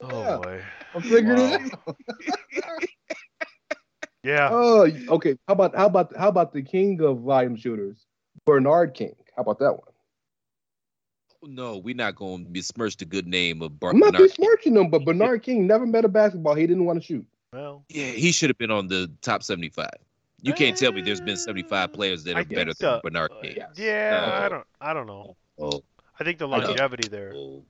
Oh 0.00 0.22
Yeah. 0.22 0.36
boy. 0.38 0.62
I'm 0.94 1.02
figuring 1.02 1.38
Wow. 1.38 1.60
it 1.64 1.74
out. 1.86 1.96
Yeah. 4.24 4.48
Oh, 4.52 4.90
okay. 5.08 5.36
How 5.46 5.54
about 5.54 5.74
how 5.76 5.86
about 5.86 6.16
how 6.16 6.28
about 6.28 6.52
the 6.52 6.62
king 6.62 7.00
of 7.02 7.20
volume 7.20 7.56
shooters, 7.56 8.04
Bernard 8.46 8.94
King? 8.94 9.14
How 9.36 9.42
about 9.42 9.58
that 9.60 9.72
one? 9.72 9.88
No, 11.44 11.78
we're 11.78 11.94
not 11.96 12.14
going 12.14 12.44
to 12.44 12.50
besmirch 12.50 12.96
the 12.96 13.04
good 13.04 13.26
name 13.26 13.62
of 13.62 13.78
Bar- 13.80 13.90
I'm 13.90 13.98
not 13.98 14.12
Bernard 14.12 14.18
King. 14.18 14.28
besmirching 14.28 14.76
him, 14.76 14.90
but 14.90 15.04
Bernard 15.04 15.42
King 15.42 15.66
never 15.66 15.86
met 15.86 16.04
a 16.04 16.08
basketball 16.08 16.54
he 16.54 16.66
didn't 16.66 16.84
want 16.84 17.00
to 17.00 17.04
shoot. 17.04 17.26
Well, 17.52 17.84
Yeah, 17.88 18.06
he 18.06 18.30
should 18.32 18.48
have 18.48 18.58
been 18.58 18.70
on 18.70 18.86
the 18.86 19.10
top 19.22 19.42
75. 19.42 19.88
You 20.40 20.52
can't 20.52 20.76
tell 20.76 20.92
me 20.92 21.02
there's 21.02 21.20
been 21.20 21.36
75 21.36 21.92
players 21.92 22.24
that 22.24 22.36
I 22.36 22.40
are 22.40 22.44
better 22.44 22.64
guess, 22.66 22.78
than 22.78 22.88
uh, 22.88 23.00
Bernard 23.02 23.32
uh, 23.32 23.40
King. 23.42 23.54
yes. 23.56 23.70
yeah, 23.76 24.10
No. 24.10 24.32
I 24.44 24.48
don't, 24.48 24.66
I 24.80 24.94
don't 24.94 25.06
know. 25.06 25.36
Oh, 25.58 25.82
I 26.18 26.24
think 26.24 26.38
the 26.38 26.46
longevity 26.48 27.08
there. 27.08 27.32
oh. 27.34 27.64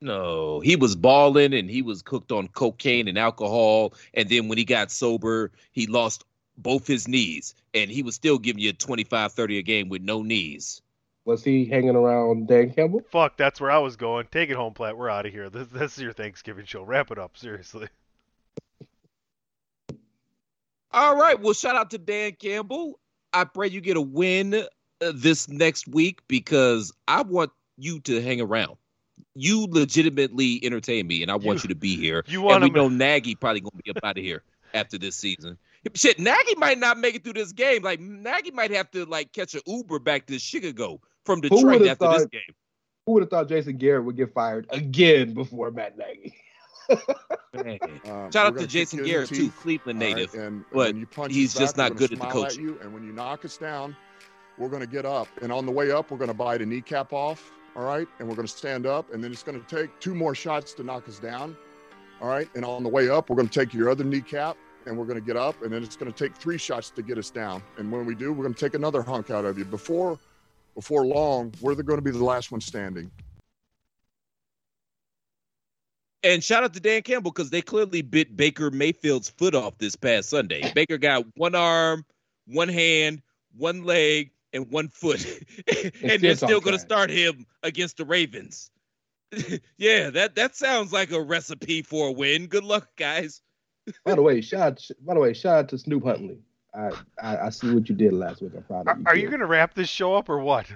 No, 0.00 0.60
he 0.60 0.76
was 0.76 0.94
balling 0.94 1.52
and 1.52 1.68
he 1.68 1.82
was 1.82 2.02
cooked 2.02 2.30
on 2.30 2.46
cocaine 2.48 3.08
and 3.08 3.18
alcohol. 3.18 3.94
And 4.14 4.28
then 4.28 4.46
when 4.46 4.56
he 4.56 4.64
got 4.64 4.92
sober, 4.92 5.50
he 5.72 5.88
lost 5.88 6.24
both 6.58 6.86
his 6.86 7.08
knees. 7.08 7.54
And 7.72 7.90
he 7.90 8.02
was 8.02 8.14
still 8.14 8.38
giving 8.38 8.60
you 8.62 8.72
25, 8.72 9.32
30 9.32 9.58
a 9.58 9.62
game 9.62 9.88
with 9.88 10.02
no 10.02 10.22
knees. 10.22 10.82
Was 11.24 11.44
he 11.44 11.64
hanging 11.66 11.94
around 11.96 12.48
Dan 12.48 12.70
Campbell? 12.72 13.02
Fuck, 13.10 13.36
that's 13.36 13.60
where 13.60 13.70
I 13.70 13.78
was 13.78 13.96
going. 13.96 14.26
Take 14.30 14.48
it 14.50 14.56
home, 14.56 14.72
Platt. 14.74 14.96
We're 14.96 15.10
out 15.10 15.26
of 15.26 15.32
here. 15.32 15.50
This, 15.50 15.68
this 15.68 15.96
is 15.98 16.02
your 16.02 16.12
Thanksgiving 16.14 16.64
show. 16.64 16.82
Wrap 16.82 17.10
it 17.10 17.18
up, 17.18 17.36
seriously. 17.36 17.88
All 20.90 21.16
right. 21.16 21.38
Well, 21.38 21.52
shout 21.52 21.76
out 21.76 21.90
to 21.90 21.98
Dan 21.98 22.32
Campbell. 22.32 22.98
I 23.32 23.44
pray 23.44 23.68
you 23.68 23.80
get 23.80 23.96
a 23.96 24.00
win 24.00 24.54
uh, 24.54 25.12
this 25.14 25.48
next 25.48 25.86
week 25.86 26.20
because 26.28 26.92
I 27.06 27.22
want 27.22 27.50
you 27.76 28.00
to 28.00 28.22
hang 28.22 28.40
around. 28.40 28.76
You 29.34 29.66
legitimately 29.68 30.60
entertain 30.64 31.06
me, 31.06 31.22
and 31.22 31.30
I 31.30 31.34
want 31.34 31.58
You- 31.62 31.68
you 31.68 31.68
to 31.68 31.74
be 31.74 31.96
here. 31.96 32.24
You 32.28 32.38
And 32.40 32.46
want 32.46 32.62
we 32.62 32.68
him? 32.68 32.74
know 32.74 32.88
Nagy 32.88 33.34
probably 33.34 33.60
gonna 33.60 33.82
be 33.84 33.90
up 33.90 33.98
out 34.02 34.16
of 34.16 34.24
here 34.24 34.42
after 34.74 34.96
this 34.98 35.14
season. 35.16 35.58
Shit, 35.94 36.18
Nagy 36.18 36.54
might 36.56 36.78
not 36.78 36.98
make 36.98 37.14
it 37.14 37.24
through 37.24 37.34
this 37.34 37.52
game. 37.52 37.82
Like 37.82 38.00
Nagy 38.00 38.50
might 38.50 38.70
have 38.70 38.90
to 38.92 39.04
like 39.04 39.32
catch 39.32 39.54
an 39.54 39.60
Uber 39.66 39.98
back 39.98 40.26
to 40.26 40.38
Chicago 40.38 41.00
from 41.24 41.40
Detroit 41.40 41.64
would've 41.64 41.88
after 41.88 42.08
this 42.08 42.26
game. 42.26 42.54
Who 43.06 43.12
would 43.12 43.22
have 43.22 43.30
thought 43.30 43.48
Jason 43.48 43.76
Garrett 43.76 44.04
would 44.04 44.16
get 44.16 44.32
fired 44.32 44.66
again 44.70 45.34
before 45.34 45.70
Matt 45.70 45.96
Nagy? 45.96 46.34
Man. 47.54 47.78
Um, 48.08 48.30
Shout 48.30 48.46
out 48.46 48.54
gonna 48.54 48.66
Jason 48.66 49.00
kick 49.00 49.08
you 49.08 49.18
in 49.18 49.20
the 49.22 49.26
Garrett 49.26 49.28
too, 49.28 49.50
Cleveland 49.50 49.98
native. 49.98 50.32
And, 50.32 50.42
and 50.42 50.64
but 50.72 50.86
when 50.88 50.96
you 50.96 51.06
punch 51.06 51.34
he's 51.34 51.54
us 51.54 51.60
just 51.60 51.76
not 51.76 51.96
good 51.96 52.10
gonna 52.10 52.22
at 52.22 52.28
the 52.28 52.32
smile 52.32 52.44
coaching. 52.44 52.64
you, 52.64 52.78
and 52.80 52.94
when 52.94 53.04
you 53.04 53.12
knock 53.12 53.44
us 53.44 53.58
down, 53.58 53.94
we're 54.58 54.68
going 54.68 54.80
to 54.80 54.88
get 54.88 55.06
up. 55.06 55.28
And 55.42 55.52
on 55.52 55.66
the 55.66 55.72
way 55.72 55.90
up, 55.90 56.10
we're 56.10 56.18
going 56.18 56.28
to 56.28 56.34
bite 56.34 56.60
a 56.60 56.66
kneecap 56.66 57.12
off. 57.12 57.52
All 57.76 57.84
right. 57.84 58.08
And 58.18 58.28
we're 58.28 58.34
going 58.34 58.46
to 58.46 58.52
stand 58.52 58.86
up. 58.86 59.12
And 59.12 59.22
then 59.22 59.32
it's 59.32 59.42
going 59.42 59.62
to 59.62 59.76
take 59.76 59.98
two 60.00 60.14
more 60.14 60.34
shots 60.34 60.74
to 60.74 60.82
knock 60.82 61.08
us 61.08 61.18
down. 61.18 61.56
All 62.20 62.28
right. 62.28 62.48
And 62.54 62.64
on 62.64 62.82
the 62.82 62.88
way 62.88 63.08
up, 63.08 63.30
we're 63.30 63.36
going 63.36 63.48
to 63.48 63.58
take 63.60 63.72
your 63.72 63.88
other 63.88 64.04
kneecap 64.04 64.56
and 64.86 64.96
we're 64.96 65.04
going 65.04 65.18
to 65.18 65.24
get 65.24 65.36
up. 65.36 65.62
And 65.62 65.72
then 65.72 65.82
it's 65.82 65.96
going 65.96 66.12
to 66.12 66.24
take 66.24 66.36
three 66.36 66.58
shots 66.58 66.90
to 66.90 67.02
get 67.02 67.18
us 67.18 67.30
down. 67.30 67.62
And 67.76 67.90
when 67.90 68.06
we 68.06 68.14
do, 68.14 68.32
we're 68.32 68.44
going 68.44 68.54
to 68.54 68.60
take 68.60 68.74
another 68.74 69.02
hunk 69.02 69.30
out 69.30 69.44
of 69.44 69.58
you. 69.58 69.64
Before, 69.64 70.18
before 70.74 71.06
long, 71.06 71.52
we're 71.60 71.74
going 71.74 71.98
to 71.98 72.02
be 72.02 72.10
the 72.10 72.24
last 72.24 72.50
one 72.52 72.60
standing. 72.60 73.10
And 76.24 76.42
shout 76.42 76.64
out 76.64 76.74
to 76.74 76.80
Dan 76.80 77.02
Campbell 77.02 77.30
because 77.30 77.50
they 77.50 77.62
clearly 77.62 78.02
bit 78.02 78.36
Baker 78.36 78.70
Mayfield's 78.70 79.28
foot 79.28 79.54
off 79.54 79.78
this 79.78 79.94
past 79.94 80.30
Sunday. 80.30 80.72
Baker 80.74 80.98
got 80.98 81.24
one 81.36 81.54
arm, 81.54 82.04
one 82.46 82.68
hand, 82.68 83.22
one 83.56 83.84
leg, 83.84 84.32
and 84.52 84.70
one 84.70 84.88
foot, 84.88 85.24
and 86.02 86.20
they're 86.20 86.34
still 86.34 86.48
still 86.48 86.60
going 86.60 86.74
to 86.74 86.78
start 86.78 87.10
him 87.10 87.46
against 87.62 87.98
the 87.98 88.04
Ravens. 88.04 88.70
yeah, 89.76 90.10
that 90.10 90.34
that 90.36 90.56
sounds 90.56 90.92
like 90.92 91.10
a 91.12 91.20
recipe 91.20 91.82
for 91.82 92.08
a 92.08 92.12
win. 92.12 92.46
Good 92.46 92.64
luck, 92.64 92.88
guys. 92.96 93.42
By 94.04 94.14
the 94.14 94.22
way, 94.22 94.40
shout 94.40 94.60
out, 94.60 94.88
by 95.04 95.14
the 95.14 95.20
way, 95.20 95.32
shout 95.32 95.58
out 95.58 95.68
to 95.70 95.78
Snoop 95.78 96.04
Huntley. 96.04 96.38
I, 96.74 96.90
I, 97.22 97.36
I 97.46 97.50
see 97.50 97.72
what 97.74 97.88
you 97.88 97.94
did 97.94 98.12
last 98.12 98.42
week. 98.42 98.52
I'm 98.56 98.62
proud 98.62 98.86
Are, 98.86 98.92
of 98.92 98.98
you. 98.98 99.06
are 99.06 99.16
you 99.16 99.28
going 99.28 99.40
to 99.40 99.46
wrap 99.46 99.74
this 99.74 99.88
show 99.88 100.14
up 100.14 100.28
or 100.28 100.38
what? 100.38 100.66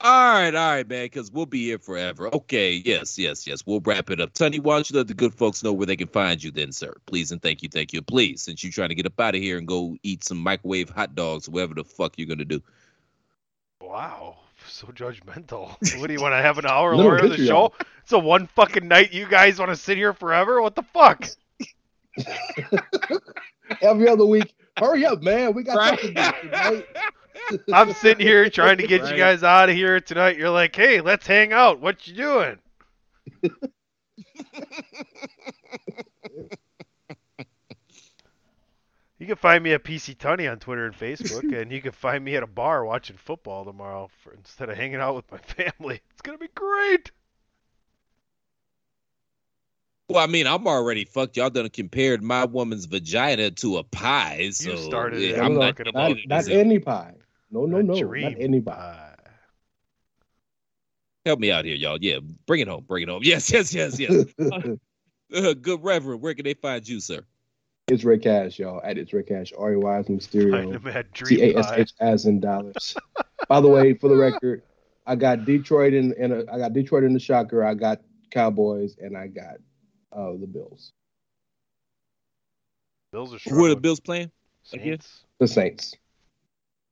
All 0.00 0.34
right, 0.34 0.54
all 0.54 0.70
right, 0.74 0.86
man, 0.86 1.06
because 1.06 1.30
we'll 1.30 1.46
be 1.46 1.64
here 1.64 1.78
forever. 1.78 2.28
Okay, 2.34 2.82
yes, 2.84 3.18
yes, 3.18 3.46
yes. 3.46 3.64
We'll 3.64 3.80
wrap 3.80 4.10
it 4.10 4.20
up. 4.20 4.34
Tony, 4.34 4.58
why 4.58 4.74
don't 4.74 4.90
you 4.90 4.98
let 4.98 5.08
the 5.08 5.14
good 5.14 5.32
folks 5.32 5.62
know 5.62 5.72
where 5.72 5.86
they 5.86 5.96
can 5.96 6.08
find 6.08 6.42
you 6.42 6.50
then, 6.50 6.72
sir? 6.72 6.92
Please 7.06 7.32
and 7.32 7.40
thank 7.40 7.62
you, 7.62 7.70
thank 7.70 7.94
you. 7.94 8.02
Please, 8.02 8.42
since 8.42 8.62
you're 8.62 8.72
trying 8.72 8.90
to 8.90 8.94
get 8.94 9.06
up 9.06 9.18
out 9.18 9.34
of 9.34 9.40
here 9.40 9.56
and 9.56 9.66
go 9.66 9.96
eat 10.02 10.22
some 10.22 10.36
microwave 10.36 10.90
hot 10.90 11.14
dogs, 11.14 11.48
whatever 11.48 11.74
the 11.74 11.84
fuck 11.84 12.18
you're 12.18 12.26
going 12.26 12.38
to 12.38 12.44
do. 12.44 12.62
Wow, 13.80 14.40
so 14.68 14.88
judgmental. 14.88 15.74
What 15.98 16.08
do 16.08 16.12
you 16.12 16.20
want 16.20 16.32
to 16.32 16.42
have 16.42 16.58
an 16.58 16.66
hour 16.66 16.94
Little 16.94 17.12
longer 17.12 17.26
of 17.26 17.38
the 17.38 17.46
show? 17.46 17.72
It's 18.02 18.12
a 18.12 18.18
one 18.18 18.46
fucking 18.48 18.86
night. 18.86 19.14
You 19.14 19.26
guys 19.26 19.58
want 19.58 19.70
to 19.70 19.76
sit 19.76 19.96
here 19.96 20.12
forever? 20.12 20.60
What 20.60 20.74
the 20.74 20.82
fuck? 20.82 21.26
Every 23.82 24.08
other 24.08 24.26
week, 24.26 24.54
hurry 24.78 25.04
up, 25.06 25.22
man. 25.22 25.54
We 25.54 25.62
got 25.62 25.76
Right. 25.76 25.98
something 26.00 26.14
to 26.14 26.32
do 26.42 26.48
tonight. 26.48 26.86
I'm 27.72 27.92
sitting 27.94 28.26
here 28.26 28.48
trying 28.48 28.78
to 28.78 28.86
get 28.86 29.02
Right. 29.02 29.12
you 29.12 29.16
guys 29.18 29.42
out 29.42 29.68
of 29.68 29.74
here 29.74 30.00
tonight. 30.00 30.38
You're 30.38 30.50
like, 30.50 30.74
hey, 30.74 31.00
let's 31.00 31.26
hang 31.26 31.52
out. 31.52 31.80
What 31.80 32.06
you 32.06 32.14
doing? 32.14 32.58
you 39.18 39.26
can 39.26 39.36
find 39.36 39.62
me 39.62 39.72
at 39.72 39.84
PC 39.84 40.16
Tunney 40.16 40.50
on 40.50 40.58
Twitter 40.58 40.86
and 40.86 40.94
Facebook, 40.94 41.54
and 41.60 41.70
you 41.70 41.80
can 41.80 41.92
find 41.92 42.24
me 42.24 42.36
at 42.36 42.42
a 42.42 42.46
bar 42.46 42.84
watching 42.84 43.16
football 43.16 43.64
tomorrow 43.64 44.10
for, 44.22 44.32
instead 44.32 44.68
of 44.68 44.76
hanging 44.76 44.96
out 45.00 45.14
with 45.14 45.30
my 45.30 45.38
family. 45.38 46.00
It's 46.12 46.22
gonna 46.22 46.38
be 46.38 46.48
great. 46.54 47.10
Well, 50.08 50.22
I 50.22 50.26
mean, 50.26 50.46
I'm 50.46 50.66
already 50.66 51.04
fucked. 51.04 51.36
Y'all 51.36 51.48
done 51.50 51.70
compared 51.70 52.22
my 52.22 52.44
woman's 52.44 52.84
vagina 52.84 53.50
to 53.52 53.78
a 53.78 53.84
pie. 53.84 54.50
So 54.50 54.72
You 54.72 54.76
started 54.76 55.20
yeah, 55.22 55.42
I'm 55.42 55.54
not, 55.54 55.76
talking 55.76 55.84
not, 55.94 56.10
about 56.10 56.18
not 56.26 56.48
any 56.48 56.78
pie. 56.78 57.14
No, 57.50 57.64
no, 57.64 57.78
A 57.78 57.82
no. 57.82 57.94
dream 57.98 58.32
Not 58.32 58.34
any 58.38 58.60
pie. 58.60 58.72
pie. 58.72 59.10
Help 61.24 61.40
me 61.40 61.50
out 61.50 61.64
here, 61.64 61.74
y'all. 61.74 61.96
Yeah, 62.00 62.18
bring 62.46 62.60
it 62.60 62.68
home. 62.68 62.84
Bring 62.86 63.02
it 63.04 63.08
home. 63.08 63.22
Yes, 63.24 63.50
yes, 63.50 63.72
yes, 63.74 63.98
yes. 63.98 64.24
Uh, 65.34 65.54
good 65.54 65.82
Reverend, 65.82 66.20
where 66.20 66.34
can 66.34 66.44
they 66.44 66.54
find 66.54 66.86
you, 66.86 67.00
sir? 67.00 67.24
it's 67.88 68.04
Rick 68.04 68.22
Cash, 68.22 68.58
y'all. 68.58 68.80
At 68.84 68.98
it's 68.98 69.12
Rick 69.12 69.28
Cash. 69.28 69.52
R 69.58 69.72
E 69.72 69.76
Y 69.76 69.98
as 69.98 70.06
in 70.08 70.20
Find 70.20 70.42
Mysterio. 70.50 70.72
him 70.72 70.86
at 70.86 71.12
T 71.14 71.24
Dream 71.36 71.56
A 71.56 71.58
S 71.60 71.92
as 71.98 72.26
in 72.26 72.40
dollars. 72.40 72.94
By 73.48 73.60
the 73.60 73.68
way, 73.68 73.94
for 73.94 74.08
the 74.08 74.16
record, 74.16 74.62
I 75.06 75.16
got 75.16 75.44
Detroit 75.46 75.94
in, 75.94 76.12
in 76.14 76.30
a, 76.30 76.40
I 76.52 76.58
got 76.58 76.72
Detroit 76.74 77.04
in 77.04 77.14
the 77.14 77.18
shocker. 77.18 77.64
I 77.64 77.74
got 77.74 78.00
Cowboys 78.30 78.96
and 79.00 79.16
I 79.16 79.26
got 79.28 79.56
uh, 80.14 80.32
the 80.32 80.46
Bills, 80.46 80.92
Bills 83.12 83.34
are 83.34 83.50
Who 83.50 83.64
are 83.66 83.70
the. 83.70 83.76
Bills 83.76 84.00
playing? 84.00 84.30
Saints. 84.62 85.24
the 85.38 85.46
Saints. 85.46 85.94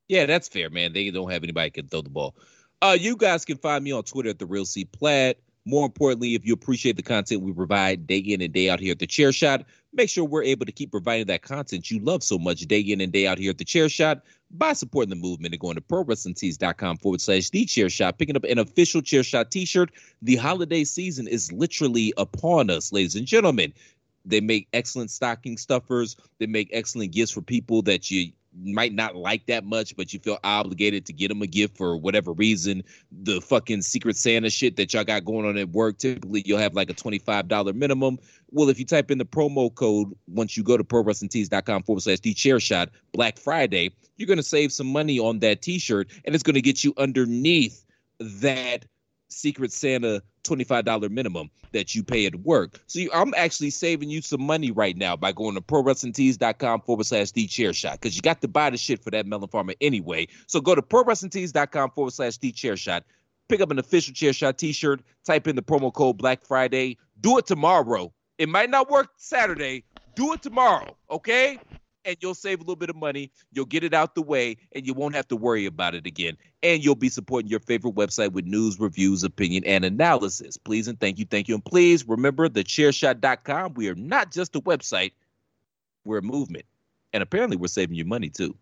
Yeah, 0.08 0.26
that's 0.26 0.48
fair, 0.48 0.68
man. 0.68 0.92
They 0.92 1.10
don't 1.10 1.30
have 1.30 1.42
anybody 1.42 1.70
can 1.70 1.88
throw 1.88 2.02
the 2.02 2.10
ball. 2.10 2.36
Uh, 2.82 2.96
you 2.98 3.16
guys 3.16 3.44
can 3.44 3.56
find 3.56 3.82
me 3.82 3.92
on 3.92 4.02
Twitter 4.02 4.28
at 4.28 4.38
the 4.38 4.46
Real 4.46 4.64
C 4.64 4.84
Plaid. 4.84 5.36
More 5.64 5.86
importantly, 5.86 6.34
if 6.34 6.44
you 6.44 6.52
appreciate 6.52 6.96
the 6.96 7.02
content 7.02 7.42
we 7.42 7.52
provide 7.52 8.06
day 8.06 8.18
in 8.18 8.40
and 8.40 8.52
day 8.52 8.68
out 8.68 8.80
here 8.80 8.90
at 8.92 8.98
the 8.98 9.06
Chair 9.06 9.32
Shot, 9.32 9.64
make 9.92 10.10
sure 10.10 10.24
we're 10.24 10.42
able 10.42 10.66
to 10.66 10.72
keep 10.72 10.90
providing 10.90 11.28
that 11.28 11.42
content 11.42 11.90
you 11.90 12.00
love 12.00 12.24
so 12.24 12.36
much 12.36 12.62
day 12.62 12.80
in 12.80 13.00
and 13.00 13.12
day 13.12 13.28
out 13.28 13.38
here 13.38 13.50
at 13.50 13.58
the 13.58 13.64
Chair 13.64 13.88
Shot 13.88 14.22
by 14.52 14.72
supporting 14.72 15.10
the 15.10 15.16
movement 15.16 15.54
and 15.54 15.60
going 15.60 15.74
to 15.74 15.80
prowrestlingtees.com 15.80 16.98
forward 16.98 17.20
slash 17.20 17.50
the 17.50 17.64
chair 17.64 17.88
shot, 17.88 18.18
picking 18.18 18.36
up 18.36 18.44
an 18.44 18.58
official 18.58 19.02
chair 19.02 19.22
shot 19.22 19.50
t-shirt. 19.50 19.90
The 20.20 20.36
holiday 20.36 20.84
season 20.84 21.26
is 21.26 21.52
literally 21.52 22.12
upon 22.16 22.70
us, 22.70 22.92
ladies 22.92 23.16
and 23.16 23.26
gentlemen. 23.26 23.72
They 24.24 24.40
make 24.40 24.68
excellent 24.72 25.10
stocking 25.10 25.56
stuffers. 25.56 26.16
They 26.38 26.46
make 26.46 26.68
excellent 26.72 27.12
gifts 27.12 27.32
for 27.32 27.40
people 27.42 27.82
that 27.82 28.10
you 28.10 28.32
might 28.54 28.92
not 28.92 29.16
like 29.16 29.46
that 29.46 29.64
much, 29.64 29.96
but 29.96 30.12
you 30.12 30.18
feel 30.18 30.38
obligated 30.44 31.06
to 31.06 31.12
get 31.12 31.28
them 31.28 31.42
a 31.42 31.46
gift 31.46 31.76
for 31.76 31.96
whatever 31.96 32.32
reason. 32.32 32.82
The 33.10 33.40
fucking 33.40 33.82
Secret 33.82 34.16
Santa 34.16 34.50
shit 34.50 34.76
that 34.76 34.92
y'all 34.92 35.04
got 35.04 35.24
going 35.24 35.46
on 35.46 35.56
at 35.56 35.70
work, 35.70 35.98
typically 35.98 36.42
you'll 36.44 36.58
have 36.58 36.74
like 36.74 36.90
a 36.90 36.94
$25 36.94 37.74
minimum. 37.74 38.18
Well, 38.50 38.68
if 38.68 38.78
you 38.78 38.84
type 38.84 39.10
in 39.10 39.18
the 39.18 39.24
promo 39.24 39.74
code 39.74 40.14
once 40.26 40.56
you 40.56 40.62
go 40.62 40.76
to 40.76 40.84
prowrestlingtees.com 40.84 41.84
forward 41.84 42.02
slash 42.02 42.20
the 42.20 42.34
chair 42.34 42.60
shot 42.60 42.90
Black 43.12 43.38
Friday, 43.38 43.90
you're 44.16 44.26
going 44.26 44.36
to 44.36 44.42
save 44.42 44.72
some 44.72 44.86
money 44.86 45.18
on 45.18 45.38
that 45.40 45.62
t 45.62 45.78
shirt 45.78 46.10
and 46.24 46.34
it's 46.34 46.44
going 46.44 46.54
to 46.54 46.62
get 46.62 46.84
you 46.84 46.92
underneath 46.98 47.84
that 48.20 48.84
Secret 49.28 49.72
Santa 49.72 50.22
$25 50.44 51.10
minimum 51.10 51.50
that 51.72 51.94
you 51.94 52.02
pay 52.02 52.26
at 52.26 52.34
work. 52.36 52.80
So 52.86 53.00
you, 53.00 53.10
I'm 53.12 53.34
actually 53.36 53.70
saving 53.70 54.10
you 54.10 54.22
some 54.22 54.42
money 54.42 54.70
right 54.70 54.96
now 54.96 55.16
by 55.16 55.32
going 55.32 55.54
to 55.54 55.60
prowrestlingtees.com 55.60 56.82
forward 56.82 57.06
slash 57.06 57.32
the 57.32 57.46
chair 57.46 57.72
shot 57.72 58.00
because 58.00 58.16
you 58.16 58.22
got 58.22 58.40
to 58.42 58.48
buy 58.48 58.70
the 58.70 58.76
shit 58.76 59.02
for 59.02 59.10
that 59.10 59.26
melon 59.26 59.48
farmer 59.48 59.74
anyway. 59.80 60.28
So 60.46 60.60
go 60.60 60.74
to 60.74 60.82
prowrestlingtees.com 60.82 61.90
forward 61.90 62.12
slash 62.12 62.38
the 62.38 62.52
chair 62.52 62.76
shot. 62.76 63.04
Pick 63.48 63.60
up 63.60 63.70
an 63.70 63.78
official 63.78 64.14
chair 64.14 64.32
shot 64.32 64.58
t 64.58 64.72
shirt, 64.72 65.02
type 65.24 65.46
in 65.46 65.56
the 65.56 65.62
promo 65.62 65.92
code 65.92 66.18
Black 66.18 66.44
Friday. 66.44 66.98
Do 67.20 67.38
it 67.38 67.46
tomorrow. 67.46 68.12
It 68.38 68.48
might 68.48 68.70
not 68.70 68.90
work 68.90 69.10
Saturday. 69.16 69.84
Do 70.14 70.32
it 70.32 70.42
tomorrow, 70.42 70.96
okay? 71.10 71.58
And 72.04 72.16
you'll 72.20 72.34
save 72.34 72.58
a 72.58 72.62
little 72.62 72.76
bit 72.76 72.90
of 72.90 72.96
money. 72.96 73.30
You'll 73.52 73.66
get 73.66 73.84
it 73.84 73.94
out 73.94 74.14
the 74.14 74.22
way, 74.22 74.56
and 74.72 74.86
you 74.86 74.92
won't 74.92 75.14
have 75.14 75.28
to 75.28 75.36
worry 75.36 75.66
about 75.66 75.94
it 75.94 76.06
again. 76.06 76.36
And 76.62 76.82
you'll 76.82 76.96
be 76.96 77.08
supporting 77.08 77.50
your 77.50 77.60
favorite 77.60 77.94
website 77.94 78.32
with 78.32 78.44
news, 78.44 78.80
reviews, 78.80 79.22
opinion, 79.22 79.64
and 79.64 79.84
analysis. 79.84 80.56
Please 80.56 80.88
and 80.88 80.98
thank 80.98 81.18
you, 81.18 81.26
thank 81.26 81.48
you. 81.48 81.54
And 81.54 81.64
please 81.64 82.06
remember 82.08 82.48
the 82.48 82.64
chairshot.com. 82.64 83.74
We 83.74 83.88
are 83.88 83.94
not 83.94 84.32
just 84.32 84.56
a 84.56 84.60
website, 84.60 85.12
we're 86.04 86.18
a 86.18 86.22
movement. 86.22 86.64
And 87.12 87.22
apparently, 87.22 87.56
we're 87.56 87.68
saving 87.68 87.96
you 87.96 88.04
money 88.04 88.30
too. 88.30 88.56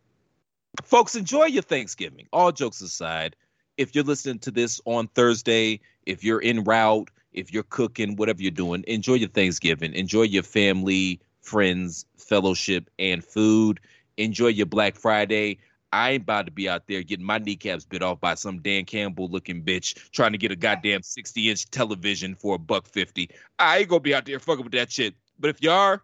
Folks, 0.84 1.14
enjoy 1.14 1.46
your 1.46 1.62
Thanksgiving. 1.62 2.28
All 2.32 2.52
jokes 2.52 2.80
aside, 2.80 3.36
if 3.76 3.94
you're 3.94 4.04
listening 4.04 4.38
to 4.40 4.50
this 4.50 4.80
on 4.84 5.08
Thursday, 5.08 5.80
if 6.06 6.22
you're 6.22 6.42
en 6.42 6.64
route, 6.64 7.10
if 7.32 7.52
you're 7.52 7.62
cooking, 7.62 8.16
whatever 8.16 8.42
you're 8.42 8.50
doing, 8.50 8.84
enjoy 8.86 9.14
your 9.14 9.28
Thanksgiving, 9.28 9.94
enjoy 9.94 10.22
your 10.22 10.42
family, 10.42 11.20
friends, 11.50 12.06
fellowship, 12.16 12.88
and 12.98 13.24
food. 13.24 13.80
Enjoy 14.16 14.46
your 14.46 14.66
Black 14.66 14.94
Friday. 14.94 15.58
I 15.92 16.12
ain't 16.12 16.22
about 16.22 16.46
to 16.46 16.52
be 16.52 16.68
out 16.68 16.86
there 16.86 17.02
getting 17.02 17.26
my 17.26 17.38
kneecaps 17.38 17.84
bit 17.84 18.02
off 18.02 18.20
by 18.20 18.34
some 18.34 18.60
Dan 18.60 18.84
Campbell 18.84 19.28
looking 19.28 19.64
bitch 19.64 20.10
trying 20.12 20.30
to 20.30 20.38
get 20.38 20.52
a 20.52 20.56
goddamn 20.56 21.02
60 21.02 21.50
inch 21.50 21.68
television 21.70 22.36
for 22.36 22.54
a 22.54 22.58
buck 22.58 22.86
50. 22.86 23.28
I 23.58 23.78
ain't 23.78 23.88
gonna 23.88 24.00
be 24.00 24.14
out 24.14 24.24
there 24.24 24.38
fucking 24.38 24.62
with 24.62 24.72
that 24.74 24.92
shit. 24.92 25.14
But 25.40 25.50
if 25.50 25.60
you 25.60 25.72
are, 25.72 26.02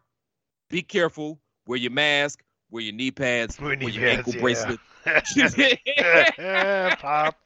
be 0.68 0.82
careful. 0.82 1.38
Wear 1.68 1.78
your 1.78 1.92
mask, 1.92 2.42
wear 2.70 2.82
your 2.82 2.94
knee 2.94 3.12
pads, 3.12 3.61
wear, 3.61 3.76
knee 3.76 3.90
your 3.90 4.09
ankle 4.09 4.32
pads, 4.32 4.42
bracelet. 4.42 4.80
Pop. 6.99 7.36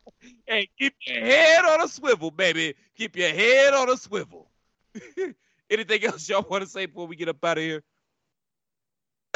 Hey, 0.46 0.70
keep 0.78 0.94
your 1.06 1.20
head 1.20 1.64
on 1.66 1.82
a 1.82 1.88
swivel, 1.88 2.30
baby. 2.30 2.74
Keep 2.96 3.16
your 3.16 3.30
head 3.30 3.74
on 3.74 3.90
a 3.90 3.96
swivel. 3.96 4.50
Anything 5.70 6.04
else 6.04 6.28
y'all 6.28 6.44
want 6.48 6.64
to 6.64 6.68
say 6.68 6.86
before 6.86 7.06
we 7.06 7.16
get 7.16 7.28
up 7.28 7.44
out 7.44 7.58
of 7.58 7.62
here? 7.62 7.82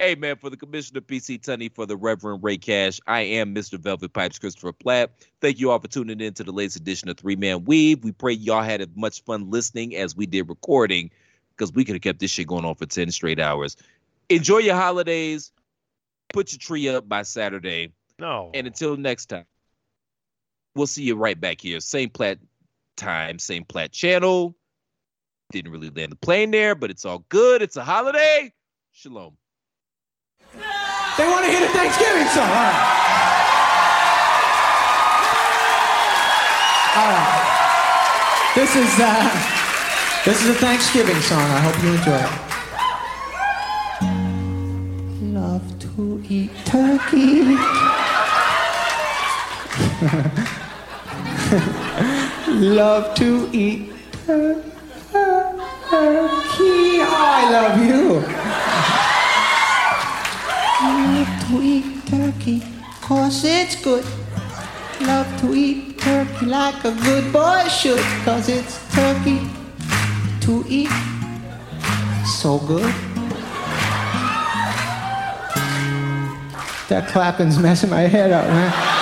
Hey, 0.00 0.16
man, 0.16 0.36
for 0.36 0.50
the 0.50 0.56
Commissioner 0.56 1.00
PC 1.00 1.40
Tunney, 1.40 1.72
for 1.72 1.86
the 1.86 1.96
Reverend 1.96 2.42
Ray 2.42 2.58
Cash, 2.58 3.00
I 3.06 3.20
am 3.20 3.54
Mr. 3.54 3.78
Velvet 3.78 4.12
Pipes 4.12 4.40
Christopher 4.40 4.72
Platt. 4.72 5.12
Thank 5.40 5.60
you 5.60 5.70
all 5.70 5.78
for 5.78 5.86
tuning 5.86 6.20
in 6.20 6.34
to 6.34 6.42
the 6.42 6.50
latest 6.50 6.76
edition 6.76 7.08
of 7.08 7.16
Three 7.16 7.36
Man 7.36 7.64
Weave. 7.64 8.02
We 8.02 8.10
pray 8.10 8.32
y'all 8.32 8.62
had 8.62 8.80
as 8.80 8.88
much 8.96 9.22
fun 9.22 9.50
listening 9.52 9.94
as 9.94 10.16
we 10.16 10.26
did 10.26 10.48
recording 10.48 11.12
because 11.50 11.72
we 11.72 11.84
could 11.84 11.94
have 11.94 12.02
kept 12.02 12.18
this 12.18 12.32
shit 12.32 12.48
going 12.48 12.64
on 12.64 12.74
for 12.74 12.86
10 12.86 13.12
straight 13.12 13.38
hours. 13.38 13.76
Enjoy 14.28 14.58
your 14.58 14.74
holidays. 14.74 15.52
Put 16.32 16.50
your 16.50 16.58
tree 16.58 16.88
up 16.88 17.08
by 17.08 17.22
Saturday. 17.22 17.92
No. 18.18 18.50
And 18.52 18.66
until 18.66 18.96
next 18.96 19.26
time, 19.26 19.46
we'll 20.74 20.88
see 20.88 21.04
you 21.04 21.14
right 21.14 21.40
back 21.40 21.60
here. 21.60 21.78
Same 21.78 22.10
plat 22.10 22.38
time, 22.96 23.38
same 23.38 23.64
plat 23.64 23.92
channel. 23.92 24.56
Didn't 25.52 25.70
really 25.70 25.90
land 25.90 26.10
the 26.10 26.16
plane 26.16 26.50
there, 26.50 26.74
but 26.74 26.90
it's 26.90 27.04
all 27.04 27.24
good. 27.28 27.62
It's 27.62 27.76
a 27.76 27.84
holiday. 27.84 28.52
Shalom. 28.90 29.36
They 31.16 31.28
want 31.28 31.44
to 31.44 31.50
hear 31.50 31.60
the 31.60 31.68
Thanksgiving 31.68 32.26
song. 32.26 32.48
All 32.48 32.54
right. 32.54 33.04
All 36.96 37.06
right. 37.06 38.52
This 38.56 38.74
is 38.74 38.98
uh, 38.98 39.30
this 40.24 40.42
is 40.42 40.50
a 40.50 40.54
Thanksgiving 40.54 41.20
song. 41.20 41.38
I 41.38 41.60
hope 41.60 41.80
you 41.84 41.94
enjoy 41.94 42.18
it. 42.18 42.30
Love 45.34 45.78
to 45.78 46.22
eat 46.28 46.50
turkey. 46.64 47.58
Love 52.74 53.14
to 53.14 53.50
eat 53.52 53.92
turkey. 54.26 54.64
I 57.06 57.48
love 57.52 57.78
you. 57.86 58.43
Love 60.82 61.48
to 61.48 61.62
eat 61.62 61.84
turkey, 62.06 62.62
cause 63.00 63.44
it's 63.44 63.80
good. 63.82 64.04
Love 65.00 65.40
to 65.40 65.54
eat 65.54 65.98
turkey 65.98 66.46
like 66.46 66.84
a 66.84 66.90
good 66.90 67.32
boy 67.32 67.66
should, 67.68 68.00
cause 68.24 68.48
it's 68.48 68.80
turkey 68.92 69.40
to 70.40 70.64
eat. 70.68 70.90
So 72.26 72.58
good. 72.58 72.92
That 76.88 77.08
clapping's 77.08 77.58
messing 77.58 77.90
my 77.90 78.02
head 78.02 78.32
up, 78.32 78.46
man. 78.48 78.72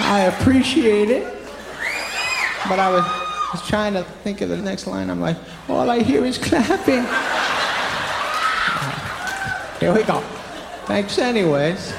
I 0.00 0.22
appreciate 0.22 1.08
it. 1.08 1.22
But 2.68 2.80
I 2.80 2.90
was, 2.90 3.04
was 3.52 3.68
trying 3.68 3.94
to 3.94 4.02
think 4.24 4.40
of 4.40 4.48
the 4.48 4.56
next 4.56 4.88
line. 4.88 5.08
I'm 5.08 5.20
like, 5.20 5.36
all 5.68 5.88
I 5.88 6.02
hear 6.02 6.24
is 6.24 6.36
clapping. 6.36 7.04
Here 9.82 9.92
we 9.92 10.04
go. 10.04 10.20
Thanks, 10.86 11.18
anyways. 11.18 11.92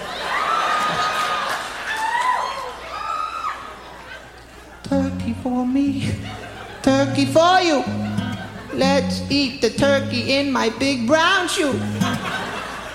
Turkey 4.83 5.33
for 5.43 5.67
me, 5.67 6.15
turkey 6.81 7.25
for 7.25 7.59
you. 7.59 7.83
Let's 8.71 9.29
eat 9.29 9.59
the 9.59 9.69
turkey 9.69 10.31
in 10.31 10.49
my 10.49 10.69
big 10.79 11.05
brown 11.07 11.49
shoe. 11.49 11.77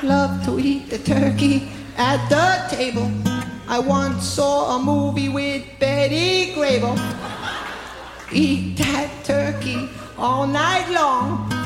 Love 0.02 0.42
to 0.46 0.58
eat 0.58 0.88
the 0.88 1.00
turkey 1.00 1.68
at 1.98 2.26
the 2.30 2.74
table. 2.74 3.12
I 3.68 3.78
once 3.80 4.24
saw 4.26 4.78
a 4.78 4.82
movie 4.82 5.28
with 5.28 5.66
Betty 5.78 6.54
Grable. 6.54 6.96
Eat 8.32 8.78
that 8.78 9.10
turkey 9.22 9.90
all 10.16 10.46
night 10.46 10.88
long. 10.88 11.57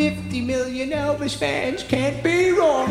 50 0.00 0.40
million 0.40 0.90
Elvis 0.92 1.36
fans 1.36 1.82
can't 1.82 2.24
be 2.24 2.52
wrong. 2.52 2.88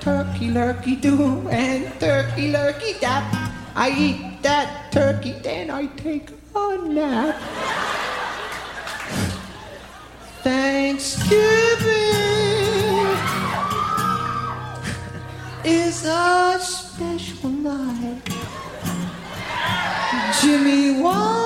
Turkey 0.00 0.48
lurkey 0.50 1.00
do 1.00 1.48
and 1.48 1.98
turkey 1.98 2.52
lurkey 2.52 3.00
dap. 3.00 3.24
I 3.74 3.88
eat 3.88 4.42
that 4.42 4.92
turkey, 4.92 5.32
then 5.42 5.70
I 5.70 5.86
take 5.96 6.28
a 6.54 6.76
nap. 6.76 7.40
Thanksgiving 10.44 11.32
is 15.64 16.04
a 16.04 16.58
special 16.60 17.48
night. 17.48 18.28
Jimmie 20.38 21.00
Walker 21.00 21.45